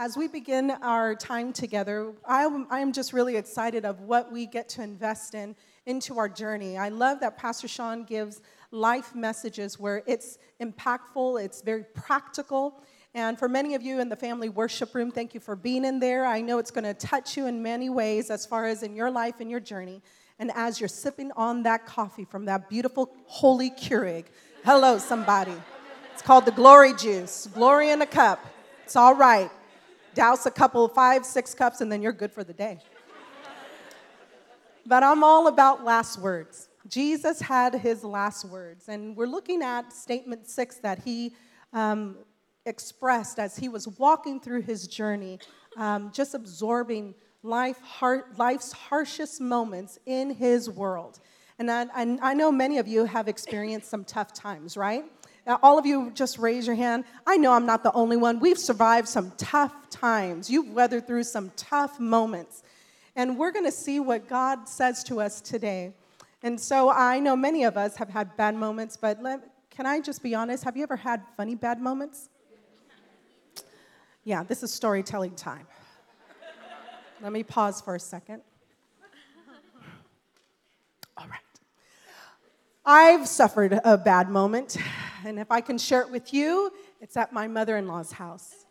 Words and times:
as 0.00 0.16
we 0.16 0.26
begin 0.26 0.70
our 0.80 1.14
time 1.14 1.52
together, 1.52 2.14
I 2.26 2.44
am, 2.44 2.90
just 2.90 3.12
really 3.12 3.36
excited 3.36 3.84
of 3.84 4.00
what 4.00 4.32
we 4.32 4.46
get 4.46 4.66
to 4.70 4.82
invest 4.82 5.34
in 5.34 5.54
into 5.84 6.16
our 6.16 6.26
journey. 6.26 6.78
I 6.78 6.88
love 6.88 7.20
that 7.20 7.36
Pastor 7.36 7.68
Sean 7.68 8.04
gives 8.04 8.40
life 8.70 9.14
messages 9.14 9.78
where 9.78 10.02
it's 10.06 10.38
impactful, 10.58 11.44
it's 11.44 11.60
very 11.60 11.84
practical. 11.92 12.82
And 13.12 13.38
for 13.38 13.46
many 13.46 13.74
of 13.74 13.82
you 13.82 14.00
in 14.00 14.08
the 14.08 14.16
family 14.16 14.48
worship 14.48 14.94
room, 14.94 15.10
thank 15.10 15.34
you 15.34 15.40
for 15.40 15.54
being 15.54 15.84
in 15.84 16.00
there. 16.00 16.24
I 16.24 16.40
know 16.40 16.56
it's 16.56 16.70
going 16.70 16.84
to 16.84 16.94
touch 16.94 17.36
you 17.36 17.46
in 17.46 17.62
many 17.62 17.90
ways 17.90 18.30
as 18.30 18.46
far 18.46 18.64
as 18.64 18.82
in 18.82 18.96
your 18.96 19.10
life 19.10 19.34
and 19.40 19.50
your 19.50 19.60
journey. 19.60 20.00
And 20.38 20.50
as 20.54 20.80
you're 20.80 20.88
sipping 20.88 21.30
on 21.36 21.62
that 21.64 21.84
coffee 21.84 22.24
from 22.24 22.46
that 22.46 22.70
beautiful 22.70 23.12
holy 23.26 23.68
Keurig, 23.68 24.24
hello, 24.64 24.96
somebody. 24.96 25.60
It's 26.14 26.22
called 26.22 26.46
the 26.46 26.52
glory 26.52 26.94
juice, 26.94 27.50
glory 27.52 27.90
in 27.90 28.00
a 28.00 28.06
cup. 28.06 28.42
It's 28.86 28.96
all 28.96 29.14
right. 29.14 29.50
Douse 30.14 30.46
a 30.46 30.50
couple, 30.50 30.86
five, 30.88 31.24
six 31.24 31.54
cups, 31.54 31.80
and 31.80 31.90
then 31.90 32.02
you're 32.02 32.12
good 32.12 32.32
for 32.32 32.44
the 32.44 32.52
day. 32.52 32.78
But 34.86 35.02
I'm 35.02 35.22
all 35.22 35.46
about 35.46 35.84
last 35.84 36.18
words. 36.18 36.68
Jesus 36.88 37.40
had 37.40 37.74
his 37.74 38.02
last 38.02 38.44
words, 38.44 38.88
and 38.88 39.16
we're 39.16 39.26
looking 39.26 39.62
at 39.62 39.92
statement 39.92 40.48
six 40.48 40.78
that 40.78 41.00
he 41.04 41.34
um, 41.72 42.16
expressed 42.66 43.38
as 43.38 43.56
he 43.56 43.68
was 43.68 43.86
walking 43.86 44.40
through 44.40 44.62
his 44.62 44.88
journey, 44.88 45.38
um, 45.76 46.10
just 46.12 46.34
absorbing 46.34 47.14
life, 47.42 47.80
heart, 47.80 48.38
life's 48.38 48.72
harshest 48.72 49.40
moments 49.40 49.98
in 50.06 50.30
his 50.30 50.68
world. 50.68 51.20
And 51.58 51.70
I, 51.70 51.86
I 51.94 52.34
know 52.34 52.50
many 52.50 52.78
of 52.78 52.88
you 52.88 53.04
have 53.04 53.28
experienced 53.28 53.90
some 53.90 54.04
tough 54.04 54.32
times, 54.32 54.76
right? 54.76 55.04
All 55.62 55.78
of 55.78 55.86
you 55.86 56.10
just 56.14 56.38
raise 56.38 56.66
your 56.66 56.76
hand. 56.76 57.04
I 57.26 57.36
know 57.36 57.52
I'm 57.52 57.66
not 57.66 57.82
the 57.82 57.92
only 57.92 58.16
one. 58.16 58.40
We've 58.40 58.58
survived 58.58 59.08
some 59.08 59.32
tough 59.38 59.90
times. 59.90 60.50
You've 60.50 60.72
weathered 60.72 61.06
through 61.06 61.24
some 61.24 61.50
tough 61.56 61.98
moments. 61.98 62.62
And 63.16 63.36
we're 63.36 63.50
going 63.50 63.64
to 63.64 63.72
see 63.72 64.00
what 64.00 64.28
God 64.28 64.68
says 64.68 65.02
to 65.04 65.20
us 65.20 65.40
today. 65.40 65.92
And 66.42 66.58
so 66.58 66.90
I 66.90 67.18
know 67.18 67.36
many 67.36 67.64
of 67.64 67.76
us 67.76 67.96
have 67.96 68.08
had 68.08 68.36
bad 68.36 68.54
moments, 68.54 68.96
but 68.96 69.22
let, 69.22 69.40
can 69.70 69.86
I 69.86 70.00
just 70.00 70.22
be 70.22 70.34
honest? 70.34 70.64
Have 70.64 70.76
you 70.76 70.82
ever 70.82 70.96
had 70.96 71.22
funny 71.36 71.54
bad 71.54 71.80
moments? 71.80 72.28
Yeah, 74.24 74.42
this 74.42 74.62
is 74.62 74.72
storytelling 74.72 75.34
time. 75.34 75.66
Let 77.22 77.32
me 77.32 77.42
pause 77.42 77.80
for 77.80 77.94
a 77.94 78.00
second. 78.00 78.42
All 81.16 81.26
right. 81.26 81.40
I've 82.84 83.28
suffered 83.28 83.78
a 83.84 83.98
bad 83.98 84.30
moment, 84.30 84.78
and 85.24 85.38
if 85.38 85.50
I 85.50 85.60
can 85.60 85.78
share 85.78 86.02
it 86.02 86.10
with 86.10 86.32
you, 86.32 86.72
it's 87.00 87.16
at 87.16 87.32
my 87.32 87.46
mother 87.46 87.76
in 87.76 87.86
law's 87.86 88.12
house. 88.12 88.66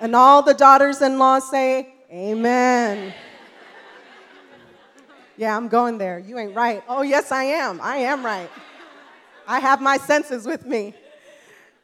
and 0.00 0.16
all 0.16 0.42
the 0.42 0.54
daughters 0.54 1.02
in 1.02 1.18
law 1.18 1.38
say, 1.38 1.94
Amen. 2.10 3.14
Yeah, 5.36 5.56
I'm 5.56 5.68
going 5.68 5.96
there. 5.96 6.18
You 6.18 6.38
ain't 6.38 6.54
right. 6.54 6.82
Oh, 6.88 7.02
yes, 7.02 7.30
I 7.32 7.44
am. 7.44 7.80
I 7.80 7.98
am 7.98 8.24
right. 8.24 8.50
I 9.46 9.60
have 9.60 9.80
my 9.80 9.96
senses 9.96 10.44
with 10.44 10.66
me. 10.66 10.94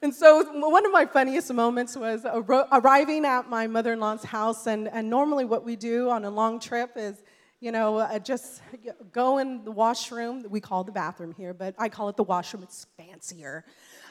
And 0.06 0.14
so, 0.14 0.44
one 0.52 0.86
of 0.86 0.92
my 0.92 1.04
funniest 1.04 1.52
moments 1.52 1.96
was 1.96 2.24
arriving 2.24 3.24
at 3.24 3.50
my 3.50 3.66
mother 3.66 3.94
in 3.94 3.98
law's 3.98 4.22
house. 4.22 4.68
And, 4.68 4.86
and 4.86 5.10
normally, 5.10 5.44
what 5.44 5.64
we 5.64 5.74
do 5.74 6.10
on 6.10 6.24
a 6.24 6.30
long 6.30 6.60
trip 6.60 6.92
is, 6.94 7.24
you 7.58 7.72
know, 7.72 7.96
uh, 7.96 8.20
just 8.20 8.62
go 9.10 9.38
in 9.38 9.64
the 9.64 9.72
washroom. 9.72 10.46
We 10.48 10.60
call 10.60 10.84
the 10.84 10.92
bathroom 10.92 11.32
here, 11.32 11.52
but 11.52 11.74
I 11.76 11.88
call 11.88 12.08
it 12.08 12.16
the 12.16 12.22
washroom. 12.22 12.62
It's 12.62 12.86
fancier. 12.96 13.64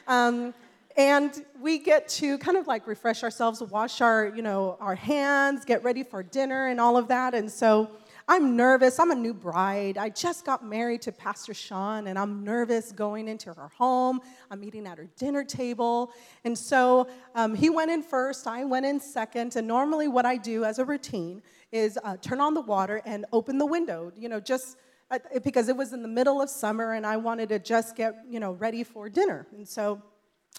Um, 0.06 0.52
and 0.98 1.32
we 1.62 1.78
get 1.78 2.08
to 2.08 2.36
kind 2.36 2.58
of 2.58 2.66
like 2.66 2.86
refresh 2.86 3.22
ourselves, 3.22 3.62
wash 3.62 4.02
our, 4.02 4.30
you 4.36 4.42
know, 4.42 4.76
our 4.80 4.96
hands, 4.96 5.64
get 5.64 5.82
ready 5.82 6.02
for 6.02 6.22
dinner 6.22 6.66
and 6.66 6.78
all 6.78 6.98
of 6.98 7.08
that. 7.08 7.34
And 7.34 7.50
so, 7.50 7.90
I'm 8.28 8.56
nervous. 8.56 8.98
I'm 8.98 9.12
a 9.12 9.14
new 9.14 9.32
bride. 9.32 9.98
I 9.98 10.08
just 10.08 10.44
got 10.44 10.64
married 10.64 11.00
to 11.02 11.12
Pastor 11.12 11.54
Sean, 11.54 12.08
and 12.08 12.18
I'm 12.18 12.42
nervous 12.42 12.90
going 12.90 13.28
into 13.28 13.52
her 13.54 13.68
home. 13.68 14.20
I'm 14.50 14.64
eating 14.64 14.86
at 14.88 14.98
her 14.98 15.08
dinner 15.16 15.44
table. 15.44 16.10
And 16.44 16.58
so 16.58 17.08
um, 17.36 17.54
he 17.54 17.70
went 17.70 17.92
in 17.92 18.02
first, 18.02 18.48
I 18.48 18.64
went 18.64 18.84
in 18.84 18.98
second. 18.98 19.54
And 19.54 19.68
normally, 19.68 20.08
what 20.08 20.26
I 20.26 20.36
do 20.38 20.64
as 20.64 20.80
a 20.80 20.84
routine 20.84 21.40
is 21.70 21.98
uh, 22.02 22.16
turn 22.16 22.40
on 22.40 22.54
the 22.54 22.60
water 22.60 23.00
and 23.04 23.26
open 23.32 23.58
the 23.58 23.66
window, 23.66 24.10
you 24.16 24.28
know, 24.28 24.40
just 24.40 24.76
uh, 25.10 25.18
because 25.44 25.68
it 25.68 25.76
was 25.76 25.92
in 25.92 26.02
the 26.02 26.08
middle 26.08 26.42
of 26.42 26.50
summer 26.50 26.94
and 26.94 27.06
I 27.06 27.16
wanted 27.16 27.48
to 27.50 27.60
just 27.60 27.94
get, 27.94 28.16
you 28.28 28.40
know, 28.40 28.52
ready 28.52 28.82
for 28.82 29.08
dinner. 29.08 29.46
And 29.52 29.66
so 29.66 30.02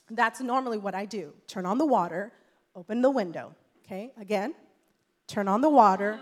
that's 0.10 0.40
normally 0.40 0.78
what 0.78 0.96
I 0.96 1.06
do 1.06 1.34
turn 1.48 1.66
on 1.66 1.78
the 1.78 1.86
water, 1.86 2.32
open 2.76 3.02
the 3.02 3.12
window. 3.12 3.54
Okay, 3.86 4.12
again, 4.20 4.54
turn 5.28 5.48
on 5.48 5.62
the 5.62 5.70
water, 5.70 6.20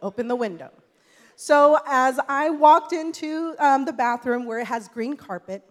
open 0.00 0.28
the 0.28 0.36
window. 0.36 0.70
So 1.38 1.78
as 1.86 2.18
I 2.30 2.48
walked 2.48 2.94
into 2.94 3.54
um, 3.58 3.84
the 3.84 3.92
bathroom 3.92 4.46
where 4.46 4.58
it 4.58 4.66
has 4.68 4.88
green 4.88 5.18
carpet, 5.18 5.62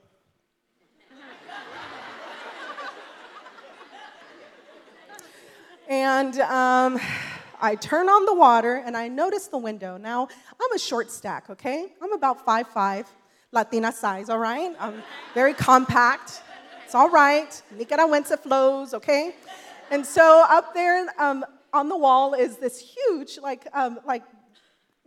and 5.89 6.39
um, 6.41 6.99
I 7.59 7.73
turn 7.81 8.09
on 8.09 8.25
the 8.25 8.35
water 8.35 8.75
and 8.85 8.95
I 8.95 9.07
notice 9.07 9.47
the 9.47 9.57
window. 9.57 9.97
Now, 9.97 10.27
I'm 10.61 10.71
a 10.75 10.77
short 10.77 11.09
stack, 11.09 11.49
okay? 11.49 11.87
I'm 11.99 12.13
about 12.13 12.45
five 12.45 12.67
five, 12.67 13.07
Latina 13.51 13.91
size, 13.91 14.29
all 14.29 14.37
right? 14.37 14.71
I'm 14.79 15.01
very 15.33 15.55
compact. 15.55 16.43
It's 16.83 16.93
all 16.93 17.09
right. 17.09 17.59
Nicaragüense 17.75 18.37
flows, 18.39 18.93
okay? 18.93 19.33
And 19.89 20.05
so 20.05 20.45
up 20.47 20.75
there 20.75 21.07
um, 21.17 21.43
on 21.73 21.89
the 21.89 21.97
wall 21.97 22.35
is 22.35 22.57
this 22.57 22.79
huge, 22.79 23.39
like, 23.39 23.65
um, 23.73 23.99
like 24.05 24.21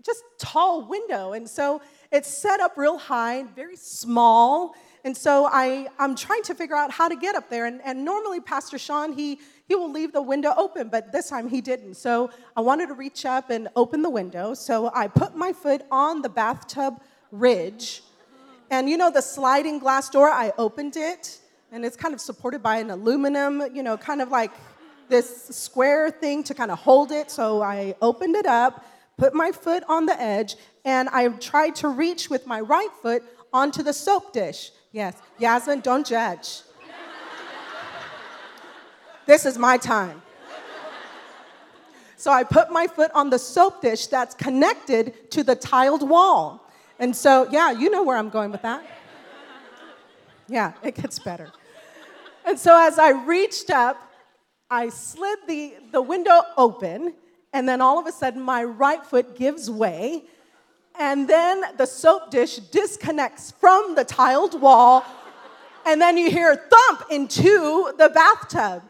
just 0.04 0.22
tall 0.38 0.86
window. 0.88 1.32
And 1.32 1.48
so 1.48 1.80
it's 2.10 2.28
set 2.28 2.60
up 2.60 2.76
real 2.76 2.98
high, 2.98 3.44
very 3.54 3.76
small. 3.76 4.74
And 5.04 5.16
so 5.16 5.48
I, 5.50 5.88
I'm 5.98 6.14
trying 6.14 6.42
to 6.44 6.54
figure 6.54 6.76
out 6.76 6.90
how 6.90 7.08
to 7.08 7.16
get 7.16 7.34
up 7.34 7.50
there. 7.50 7.66
And, 7.66 7.80
and 7.84 8.04
normally, 8.04 8.40
Pastor 8.40 8.78
Sean, 8.78 9.12
he, 9.12 9.40
he 9.66 9.74
will 9.74 9.90
leave 9.90 10.12
the 10.12 10.22
window 10.22 10.52
open, 10.56 10.88
but 10.88 11.12
this 11.12 11.28
time 11.28 11.48
he 11.48 11.60
didn't. 11.60 11.94
So 11.94 12.30
I 12.56 12.60
wanted 12.60 12.86
to 12.88 12.94
reach 12.94 13.24
up 13.24 13.50
and 13.50 13.68
open 13.76 14.02
the 14.02 14.10
window. 14.10 14.54
So 14.54 14.90
I 14.94 15.08
put 15.08 15.36
my 15.36 15.52
foot 15.52 15.82
on 15.90 16.22
the 16.22 16.28
bathtub 16.28 17.00
ridge. 17.30 18.02
And 18.70 18.88
you 18.88 18.96
know, 18.96 19.10
the 19.10 19.22
sliding 19.22 19.78
glass 19.78 20.10
door, 20.10 20.28
I 20.28 20.52
opened 20.58 20.96
it. 20.96 21.38
And 21.70 21.84
it's 21.84 21.96
kind 21.96 22.14
of 22.14 22.20
supported 22.20 22.62
by 22.62 22.78
an 22.78 22.90
aluminum, 22.90 23.62
you 23.74 23.82
know, 23.82 23.96
kind 23.96 24.22
of 24.22 24.30
like 24.30 24.52
this 25.08 25.48
square 25.48 26.10
thing 26.10 26.42
to 26.44 26.54
kind 26.54 26.70
of 26.70 26.78
hold 26.78 27.12
it. 27.12 27.30
So 27.30 27.62
I 27.62 27.94
opened 28.00 28.36
it 28.36 28.46
up 28.46 28.84
put 29.18 29.34
my 29.34 29.52
foot 29.52 29.82
on 29.88 30.06
the 30.06 30.18
edge, 30.18 30.56
and 30.84 31.08
I 31.10 31.28
tried 31.28 31.74
to 31.76 31.88
reach 31.88 32.30
with 32.30 32.46
my 32.46 32.60
right 32.60 32.88
foot 33.02 33.22
onto 33.52 33.82
the 33.82 33.92
soap 33.92 34.32
dish. 34.32 34.70
Yes, 34.92 35.16
Yasmin, 35.38 35.80
don't 35.80 36.06
judge. 36.06 36.62
this 39.26 39.44
is 39.44 39.58
my 39.58 39.76
time. 39.76 40.22
So 42.16 42.32
I 42.32 42.42
put 42.42 42.72
my 42.72 42.86
foot 42.86 43.10
on 43.14 43.30
the 43.30 43.38
soap 43.38 43.82
dish 43.82 44.06
that's 44.06 44.34
connected 44.34 45.30
to 45.32 45.44
the 45.44 45.54
tiled 45.54 46.08
wall. 46.08 46.68
And 46.98 47.14
so, 47.14 47.46
yeah, 47.50 47.70
you 47.70 47.90
know 47.90 48.02
where 48.02 48.16
I'm 48.16 48.30
going 48.30 48.50
with 48.50 48.62
that. 48.62 48.84
Yeah, 50.48 50.72
it 50.82 50.94
gets 50.94 51.18
better. 51.18 51.52
And 52.44 52.58
so 52.58 52.76
as 52.76 52.98
I 52.98 53.10
reached 53.10 53.70
up, 53.70 53.96
I 54.70 54.88
slid 54.88 55.38
the, 55.46 55.74
the 55.92 56.02
window 56.02 56.40
open 56.56 57.14
and 57.52 57.68
then 57.68 57.80
all 57.80 57.98
of 57.98 58.06
a 58.06 58.12
sudden 58.12 58.42
my 58.42 58.62
right 58.64 59.04
foot 59.04 59.36
gives 59.36 59.70
way, 59.70 60.24
and 60.98 61.28
then 61.28 61.62
the 61.76 61.86
soap 61.86 62.30
dish 62.30 62.56
disconnects 62.56 63.52
from 63.52 63.94
the 63.94 64.04
tiled 64.04 64.60
wall, 64.60 65.04
and 65.86 66.00
then 66.00 66.16
you 66.16 66.30
hear 66.30 66.54
thump 66.56 67.04
into 67.10 67.92
the 67.96 68.10
bathtub. 68.10 68.82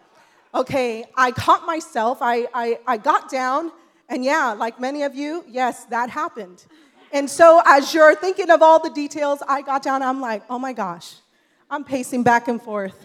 Okay, 0.54 1.04
I 1.14 1.30
caught 1.30 1.66
myself, 1.66 2.18
I, 2.20 2.48
I, 2.54 2.78
I 2.86 2.96
got 2.96 3.30
down, 3.30 3.70
and 4.08 4.24
yeah, 4.24 4.52
like 4.52 4.80
many 4.80 5.02
of 5.02 5.14
you, 5.14 5.44
yes, 5.46 5.84
that 5.86 6.08
happened. 6.08 6.64
And 7.12 7.28
so 7.28 7.62
as 7.66 7.94
you're 7.94 8.14
thinking 8.14 8.50
of 8.50 8.62
all 8.62 8.82
the 8.82 8.90
details, 8.90 9.42
I 9.46 9.62
got 9.62 9.82
down, 9.82 10.02
I'm 10.02 10.20
like, 10.20 10.42
oh 10.50 10.58
my 10.58 10.72
gosh, 10.72 11.16
I'm 11.70 11.84
pacing 11.84 12.22
back 12.22 12.48
and 12.48 12.60
forth. 12.60 12.98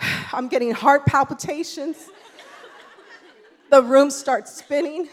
I'm 0.32 0.48
getting 0.48 0.72
heart 0.72 1.06
palpitations 1.06 2.10
the 3.72 3.82
room 3.82 4.10
starts 4.10 4.54
spinning. 4.54 5.08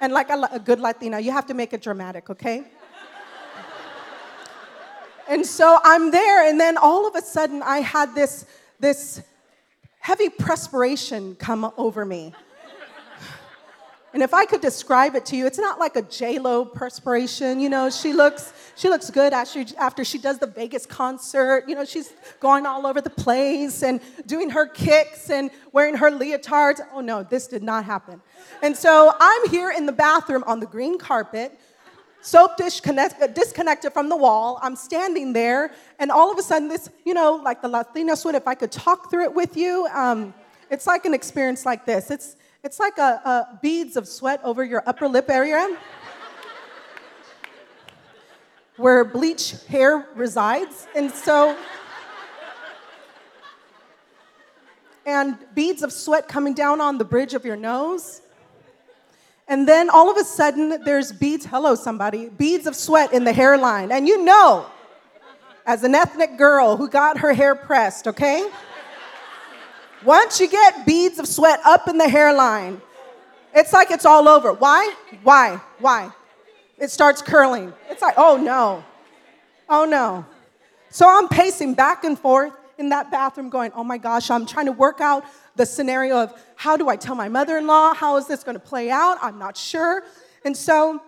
And 0.00 0.12
like 0.12 0.30
a, 0.30 0.48
a 0.50 0.58
good 0.58 0.80
Latina, 0.80 1.20
you 1.20 1.30
have 1.30 1.46
to 1.46 1.54
make 1.54 1.72
it 1.72 1.80
dramatic, 1.80 2.28
okay? 2.28 2.64
and 5.28 5.46
so 5.46 5.78
I'm 5.84 6.10
there, 6.10 6.48
and 6.48 6.58
then 6.60 6.76
all 6.76 7.06
of 7.06 7.14
a 7.14 7.22
sudden 7.22 7.62
I 7.62 7.78
had 7.78 8.16
this, 8.16 8.46
this 8.80 9.22
heavy 10.00 10.28
perspiration 10.28 11.36
come 11.36 11.72
over 11.76 12.04
me. 12.04 12.34
And 14.14 14.22
if 14.22 14.32
I 14.32 14.46
could 14.46 14.62
describe 14.62 15.14
it 15.16 15.26
to 15.26 15.36
you, 15.36 15.46
it's 15.46 15.58
not 15.58 15.78
like 15.78 15.94
a 15.94 16.02
J-Lo 16.02 16.64
perspiration. 16.64 17.60
You 17.60 17.68
know, 17.68 17.90
she 17.90 18.14
looks, 18.14 18.54
she 18.74 18.88
looks 18.88 19.10
good 19.10 19.34
after, 19.34 19.64
after 19.78 20.02
she 20.02 20.16
does 20.16 20.38
the 20.38 20.46
Vegas 20.46 20.86
concert. 20.86 21.64
You 21.68 21.74
know, 21.74 21.84
she's 21.84 22.14
going 22.40 22.64
all 22.64 22.86
over 22.86 23.02
the 23.02 23.10
place 23.10 23.82
and 23.82 24.00
doing 24.24 24.48
her 24.50 24.66
kicks 24.66 25.28
and 25.28 25.50
wearing 25.72 25.94
her 25.96 26.10
leotards. 26.10 26.80
Oh 26.94 27.00
no, 27.00 27.22
this 27.22 27.48
did 27.48 27.62
not 27.62 27.84
happen. 27.84 28.22
And 28.62 28.74
so 28.74 29.12
I'm 29.20 29.50
here 29.50 29.70
in 29.70 29.84
the 29.84 29.92
bathroom 29.92 30.42
on 30.46 30.58
the 30.60 30.66
green 30.66 30.96
carpet, 30.96 31.58
soap 32.22 32.56
dish 32.56 32.80
connect, 32.80 33.34
disconnected 33.34 33.92
from 33.92 34.08
the 34.08 34.16
wall. 34.16 34.58
I'm 34.62 34.74
standing 34.74 35.34
there, 35.34 35.70
and 35.98 36.10
all 36.10 36.32
of 36.32 36.38
a 36.38 36.42
sudden, 36.42 36.68
this, 36.68 36.88
you 37.04 37.12
know, 37.12 37.34
like 37.34 37.60
the 37.60 37.68
Latina 37.68 38.16
sweat, 38.16 38.34
if 38.34 38.48
I 38.48 38.54
could 38.54 38.72
talk 38.72 39.10
through 39.10 39.24
it 39.24 39.34
with 39.34 39.54
you, 39.54 39.86
um, 39.92 40.32
it's 40.70 40.86
like 40.86 41.04
an 41.04 41.12
experience 41.12 41.66
like 41.66 41.84
this. 41.84 42.10
It's, 42.10 42.36
it's 42.64 42.80
like 42.80 42.98
a, 42.98 43.20
a 43.24 43.58
beads 43.62 43.96
of 43.96 44.08
sweat 44.08 44.40
over 44.42 44.64
your 44.64 44.82
upper 44.86 45.08
lip 45.08 45.30
area 45.30 45.76
where 48.76 49.04
bleach 49.04 49.54
hair 49.68 50.06
resides. 50.14 50.86
And 50.94 51.10
so, 51.10 51.56
and 55.06 55.36
beads 55.54 55.82
of 55.82 55.92
sweat 55.92 56.28
coming 56.28 56.54
down 56.54 56.80
on 56.80 56.98
the 56.98 57.04
bridge 57.04 57.34
of 57.34 57.44
your 57.44 57.56
nose. 57.56 58.22
And 59.46 59.66
then 59.66 59.88
all 59.88 60.10
of 60.10 60.16
a 60.18 60.24
sudden, 60.24 60.82
there's 60.84 61.10
beads, 61.10 61.46
hello, 61.46 61.74
somebody, 61.74 62.28
beads 62.28 62.66
of 62.66 62.76
sweat 62.76 63.12
in 63.12 63.24
the 63.24 63.32
hairline. 63.32 63.90
And 63.90 64.06
you 64.06 64.22
know, 64.24 64.66
as 65.64 65.84
an 65.84 65.94
ethnic 65.94 66.36
girl 66.36 66.76
who 66.76 66.88
got 66.88 67.18
her 67.18 67.32
hair 67.32 67.54
pressed, 67.54 68.06
okay? 68.08 68.48
Once 70.04 70.40
you 70.40 70.48
get 70.48 70.86
beads 70.86 71.18
of 71.18 71.26
sweat 71.26 71.60
up 71.64 71.88
in 71.88 71.98
the 71.98 72.08
hairline, 72.08 72.80
it's 73.54 73.72
like 73.72 73.90
it's 73.90 74.04
all 74.04 74.28
over. 74.28 74.52
Why? 74.52 74.94
Why? 75.22 75.60
Why? 75.78 76.10
It 76.78 76.90
starts 76.90 77.22
curling. 77.22 77.72
It's 77.90 78.02
like, 78.02 78.14
oh 78.16 78.36
no. 78.36 78.84
Oh 79.68 79.84
no. 79.84 80.24
So 80.90 81.06
I'm 81.08 81.28
pacing 81.28 81.74
back 81.74 82.04
and 82.04 82.18
forth 82.18 82.52
in 82.78 82.90
that 82.90 83.10
bathroom 83.10 83.50
going, 83.50 83.72
oh 83.74 83.84
my 83.84 83.98
gosh, 83.98 84.30
I'm 84.30 84.46
trying 84.46 84.66
to 84.66 84.72
work 84.72 85.00
out 85.00 85.24
the 85.56 85.66
scenario 85.66 86.22
of 86.22 86.40
how 86.54 86.76
do 86.76 86.88
I 86.88 86.96
tell 86.96 87.16
my 87.16 87.28
mother 87.28 87.58
in 87.58 87.66
law? 87.66 87.92
How 87.92 88.16
is 88.16 88.26
this 88.26 88.44
going 88.44 88.54
to 88.54 88.64
play 88.64 88.90
out? 88.90 89.18
I'm 89.20 89.38
not 89.38 89.56
sure. 89.56 90.04
And 90.44 90.56
so 90.56 91.02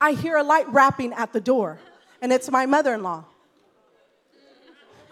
I 0.00 0.12
hear 0.12 0.36
a 0.36 0.42
light 0.42 0.68
rapping 0.72 1.12
at 1.12 1.32
the 1.32 1.40
door, 1.40 1.80
and 2.22 2.32
it's 2.32 2.50
my 2.50 2.66
mother 2.66 2.94
in 2.94 3.02
law. 3.02 3.24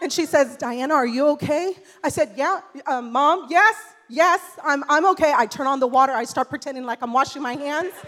And 0.01 0.13
she 0.13 0.25
says, 0.27 0.57
Diana, 0.57 0.95
are 0.95 1.07
you 1.07 1.29
okay? 1.29 1.75
I 2.03 2.09
said, 2.09 2.33
Yeah, 2.37 2.61
uh, 2.87 3.03
mom, 3.03 3.47
yes, 3.51 3.77
yes, 4.09 4.41
I'm, 4.65 4.83
I'm 4.89 5.07
okay. 5.11 5.33
I 5.37 5.47
turn 5.47 5.67
on 5.67 5.81
the 5.81 5.87
water, 5.87 6.13
I 6.13 6.25
start 6.25 6.49
pretending 6.49 6.85
like 6.85 6.99
I'm 7.03 7.13
washing 7.13 7.43
my 7.43 7.55
hands. 7.55 7.93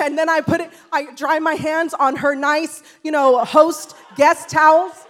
And 0.00 0.18
then 0.18 0.28
I 0.28 0.40
put 0.40 0.60
it, 0.60 0.70
I 0.90 1.14
dry 1.14 1.38
my 1.38 1.54
hands 1.54 1.94
on 1.94 2.16
her 2.16 2.34
nice, 2.34 2.82
you 3.04 3.12
know, 3.12 3.44
host 3.44 3.94
guest 4.16 4.48
towels. 4.48 5.06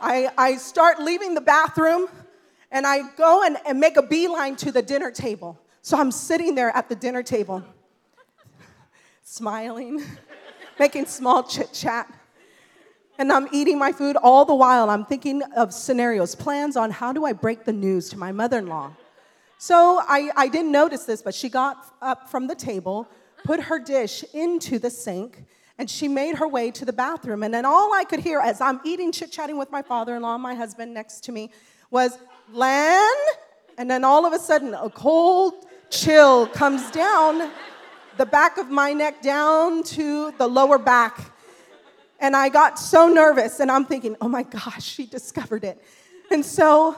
I, 0.00 0.30
I 0.36 0.56
start 0.56 1.00
leaving 1.00 1.34
the 1.34 1.40
bathroom 1.40 2.08
and 2.72 2.88
I 2.88 3.02
go 3.16 3.44
and, 3.44 3.56
and 3.64 3.78
make 3.78 3.96
a 3.96 4.02
beeline 4.02 4.56
to 4.56 4.72
the 4.72 4.82
dinner 4.82 5.12
table. 5.12 5.60
So 5.82 5.96
I'm 5.96 6.10
sitting 6.10 6.56
there 6.56 6.74
at 6.74 6.88
the 6.88 6.96
dinner 6.96 7.22
table, 7.22 7.62
smiling 9.22 10.02
making 10.82 11.06
small 11.06 11.44
chit 11.44 11.72
chat. 11.72 12.12
And 13.16 13.32
I'm 13.32 13.46
eating 13.52 13.78
my 13.78 13.92
food 13.92 14.16
all 14.16 14.44
the 14.44 14.54
while. 14.64 14.90
I'm 14.90 15.04
thinking 15.04 15.40
of 15.56 15.72
scenarios, 15.72 16.34
plans 16.34 16.76
on 16.76 16.90
how 16.90 17.12
do 17.12 17.24
I 17.24 17.32
break 17.34 17.64
the 17.64 17.72
news 17.72 18.08
to 18.08 18.16
my 18.18 18.32
mother 18.32 18.58
in 18.58 18.66
law. 18.66 18.90
So 19.58 20.02
I, 20.08 20.30
I 20.36 20.48
didn't 20.48 20.72
notice 20.72 21.04
this, 21.04 21.22
but 21.22 21.36
she 21.36 21.48
got 21.48 21.76
up 22.02 22.28
from 22.28 22.48
the 22.48 22.56
table, 22.56 23.06
put 23.44 23.60
her 23.60 23.78
dish 23.78 24.24
into 24.34 24.80
the 24.80 24.90
sink, 24.90 25.44
and 25.78 25.88
she 25.88 26.08
made 26.08 26.34
her 26.34 26.48
way 26.48 26.72
to 26.72 26.84
the 26.84 26.92
bathroom. 26.92 27.44
And 27.44 27.54
then 27.54 27.64
all 27.64 27.94
I 27.94 28.02
could 28.02 28.18
hear 28.18 28.40
as 28.40 28.60
I'm 28.60 28.80
eating, 28.84 29.12
chit 29.12 29.30
chatting 29.30 29.58
with 29.58 29.70
my 29.70 29.82
father 29.82 30.16
in 30.16 30.22
law, 30.22 30.36
my 30.36 30.56
husband 30.56 30.92
next 30.92 31.22
to 31.26 31.30
me, 31.32 31.52
was, 31.92 32.18
Len. 32.52 33.14
And 33.78 33.88
then 33.88 34.02
all 34.02 34.26
of 34.26 34.32
a 34.32 34.38
sudden, 34.40 34.74
a 34.74 34.90
cold 34.90 35.64
chill 35.90 36.48
comes 36.48 36.90
down 36.90 37.52
the 38.16 38.26
back 38.26 38.58
of 38.58 38.70
my 38.70 38.92
neck 38.92 39.22
down 39.22 39.82
to 39.84 40.32
the 40.32 40.46
lower 40.46 40.78
back. 40.78 41.32
And 42.20 42.36
I 42.36 42.48
got 42.48 42.78
so 42.78 43.08
nervous, 43.08 43.60
and 43.60 43.70
I'm 43.70 43.84
thinking, 43.84 44.16
oh 44.20 44.28
my 44.28 44.44
gosh, 44.44 44.84
she 44.84 45.06
discovered 45.06 45.64
it. 45.64 45.82
And 46.30 46.44
so 46.44 46.96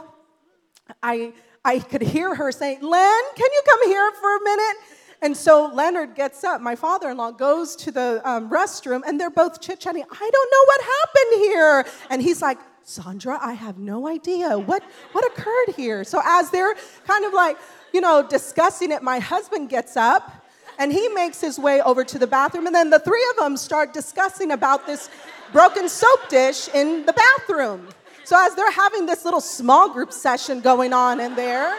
I, 1.03 1.33
I 1.65 1.79
could 1.79 2.03
hear 2.03 2.35
her 2.35 2.53
saying, 2.53 2.83
Len, 2.83 3.23
can 3.35 3.49
you 3.53 3.63
come 3.67 3.89
here 3.89 4.13
for 4.13 4.37
a 4.37 4.45
minute? 4.45 4.77
And 5.23 5.35
so 5.35 5.71
Leonard 5.73 6.15
gets 6.15 6.45
up, 6.45 6.61
my 6.61 6.77
father 6.77 7.09
in 7.09 7.17
law 7.17 7.31
goes 7.31 7.75
to 7.77 7.91
the 7.91 8.21
um, 8.29 8.51
restroom, 8.51 9.01
and 9.07 9.19
they're 9.19 9.31
both 9.31 9.63
chit 9.63 9.81
chatting. 9.81 10.03
I 10.03 10.31
don't 10.31 10.51
know 10.51 10.65
what 10.67 10.81
happened 10.83 11.43
here. 11.43 11.87
And 12.11 12.21
he's 12.21 12.43
like, 12.43 12.59
Sandra, 12.83 13.39
I 13.41 13.55
have 13.55 13.79
no 13.79 14.07
idea 14.07 14.59
what, 14.59 14.83
what 15.13 15.25
occurred 15.33 15.75
here. 15.75 16.05
So 16.05 16.21
as 16.23 16.51
they're 16.51 16.75
kind 17.07 17.25
of 17.25 17.33
like, 17.33 17.57
you 17.95 18.03
know, 18.03 18.23
discussing 18.23 18.93
it, 18.93 19.03
my 19.03 19.19
husband 19.19 19.71
gets 19.71 19.97
up 19.97 20.44
and 20.79 20.93
he 20.93 21.09
makes 21.09 21.41
his 21.41 21.59
way 21.59 21.81
over 21.81 22.05
to 22.05 22.19
the 22.19 22.27
bathroom, 22.27 22.67
and 22.67 22.75
then 22.75 22.91
the 22.91 22.99
three 22.99 23.25
of 23.31 23.37
them 23.37 23.57
start 23.57 23.93
discussing 23.93 24.51
about 24.53 24.87
this 24.87 25.09
broken 25.53 25.89
soap 25.89 26.29
dish 26.29 26.69
in 26.75 27.07
the 27.07 27.13
bathroom. 27.13 27.89
So, 28.25 28.37
as 28.39 28.55
they're 28.55 28.71
having 28.71 29.07
this 29.07 29.25
little 29.25 29.41
small 29.41 29.89
group 29.93 30.13
session 30.13 30.61
going 30.61 30.93
on 30.93 31.21
in 31.21 31.35
there, 31.35 31.79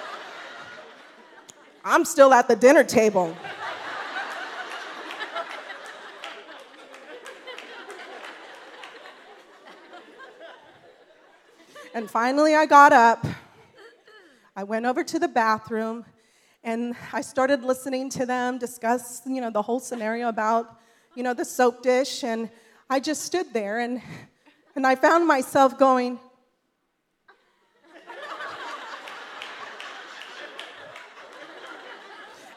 I'm 1.83 2.05
still 2.05 2.33
at 2.33 2.47
the 2.47 2.55
dinner 2.55 2.83
table. 2.83 3.35
and 11.93 12.09
finally, 12.09 12.55
I 12.55 12.65
got 12.65 12.93
up. 12.93 13.25
I 14.55 14.63
went 14.63 14.85
over 14.85 15.03
to 15.03 15.19
the 15.19 15.27
bathroom 15.27 16.05
and 16.65 16.95
I 17.13 17.21
started 17.21 17.63
listening 17.63 18.09
to 18.09 18.25
them 18.25 18.57
discuss, 18.57 19.21
you 19.23 19.39
know, 19.39 19.51
the 19.51 19.61
whole 19.61 19.79
scenario 19.79 20.29
about, 20.29 20.79
you 21.13 21.21
know, 21.21 21.35
the 21.35 21.45
soap 21.45 21.83
dish. 21.83 22.23
And 22.23 22.49
I 22.89 22.99
just 22.99 23.21
stood 23.21 23.53
there 23.53 23.79
and, 23.79 24.01
and 24.75 24.85
I 24.85 24.95
found 24.95 25.27
myself 25.27 25.77
going, 25.77 26.19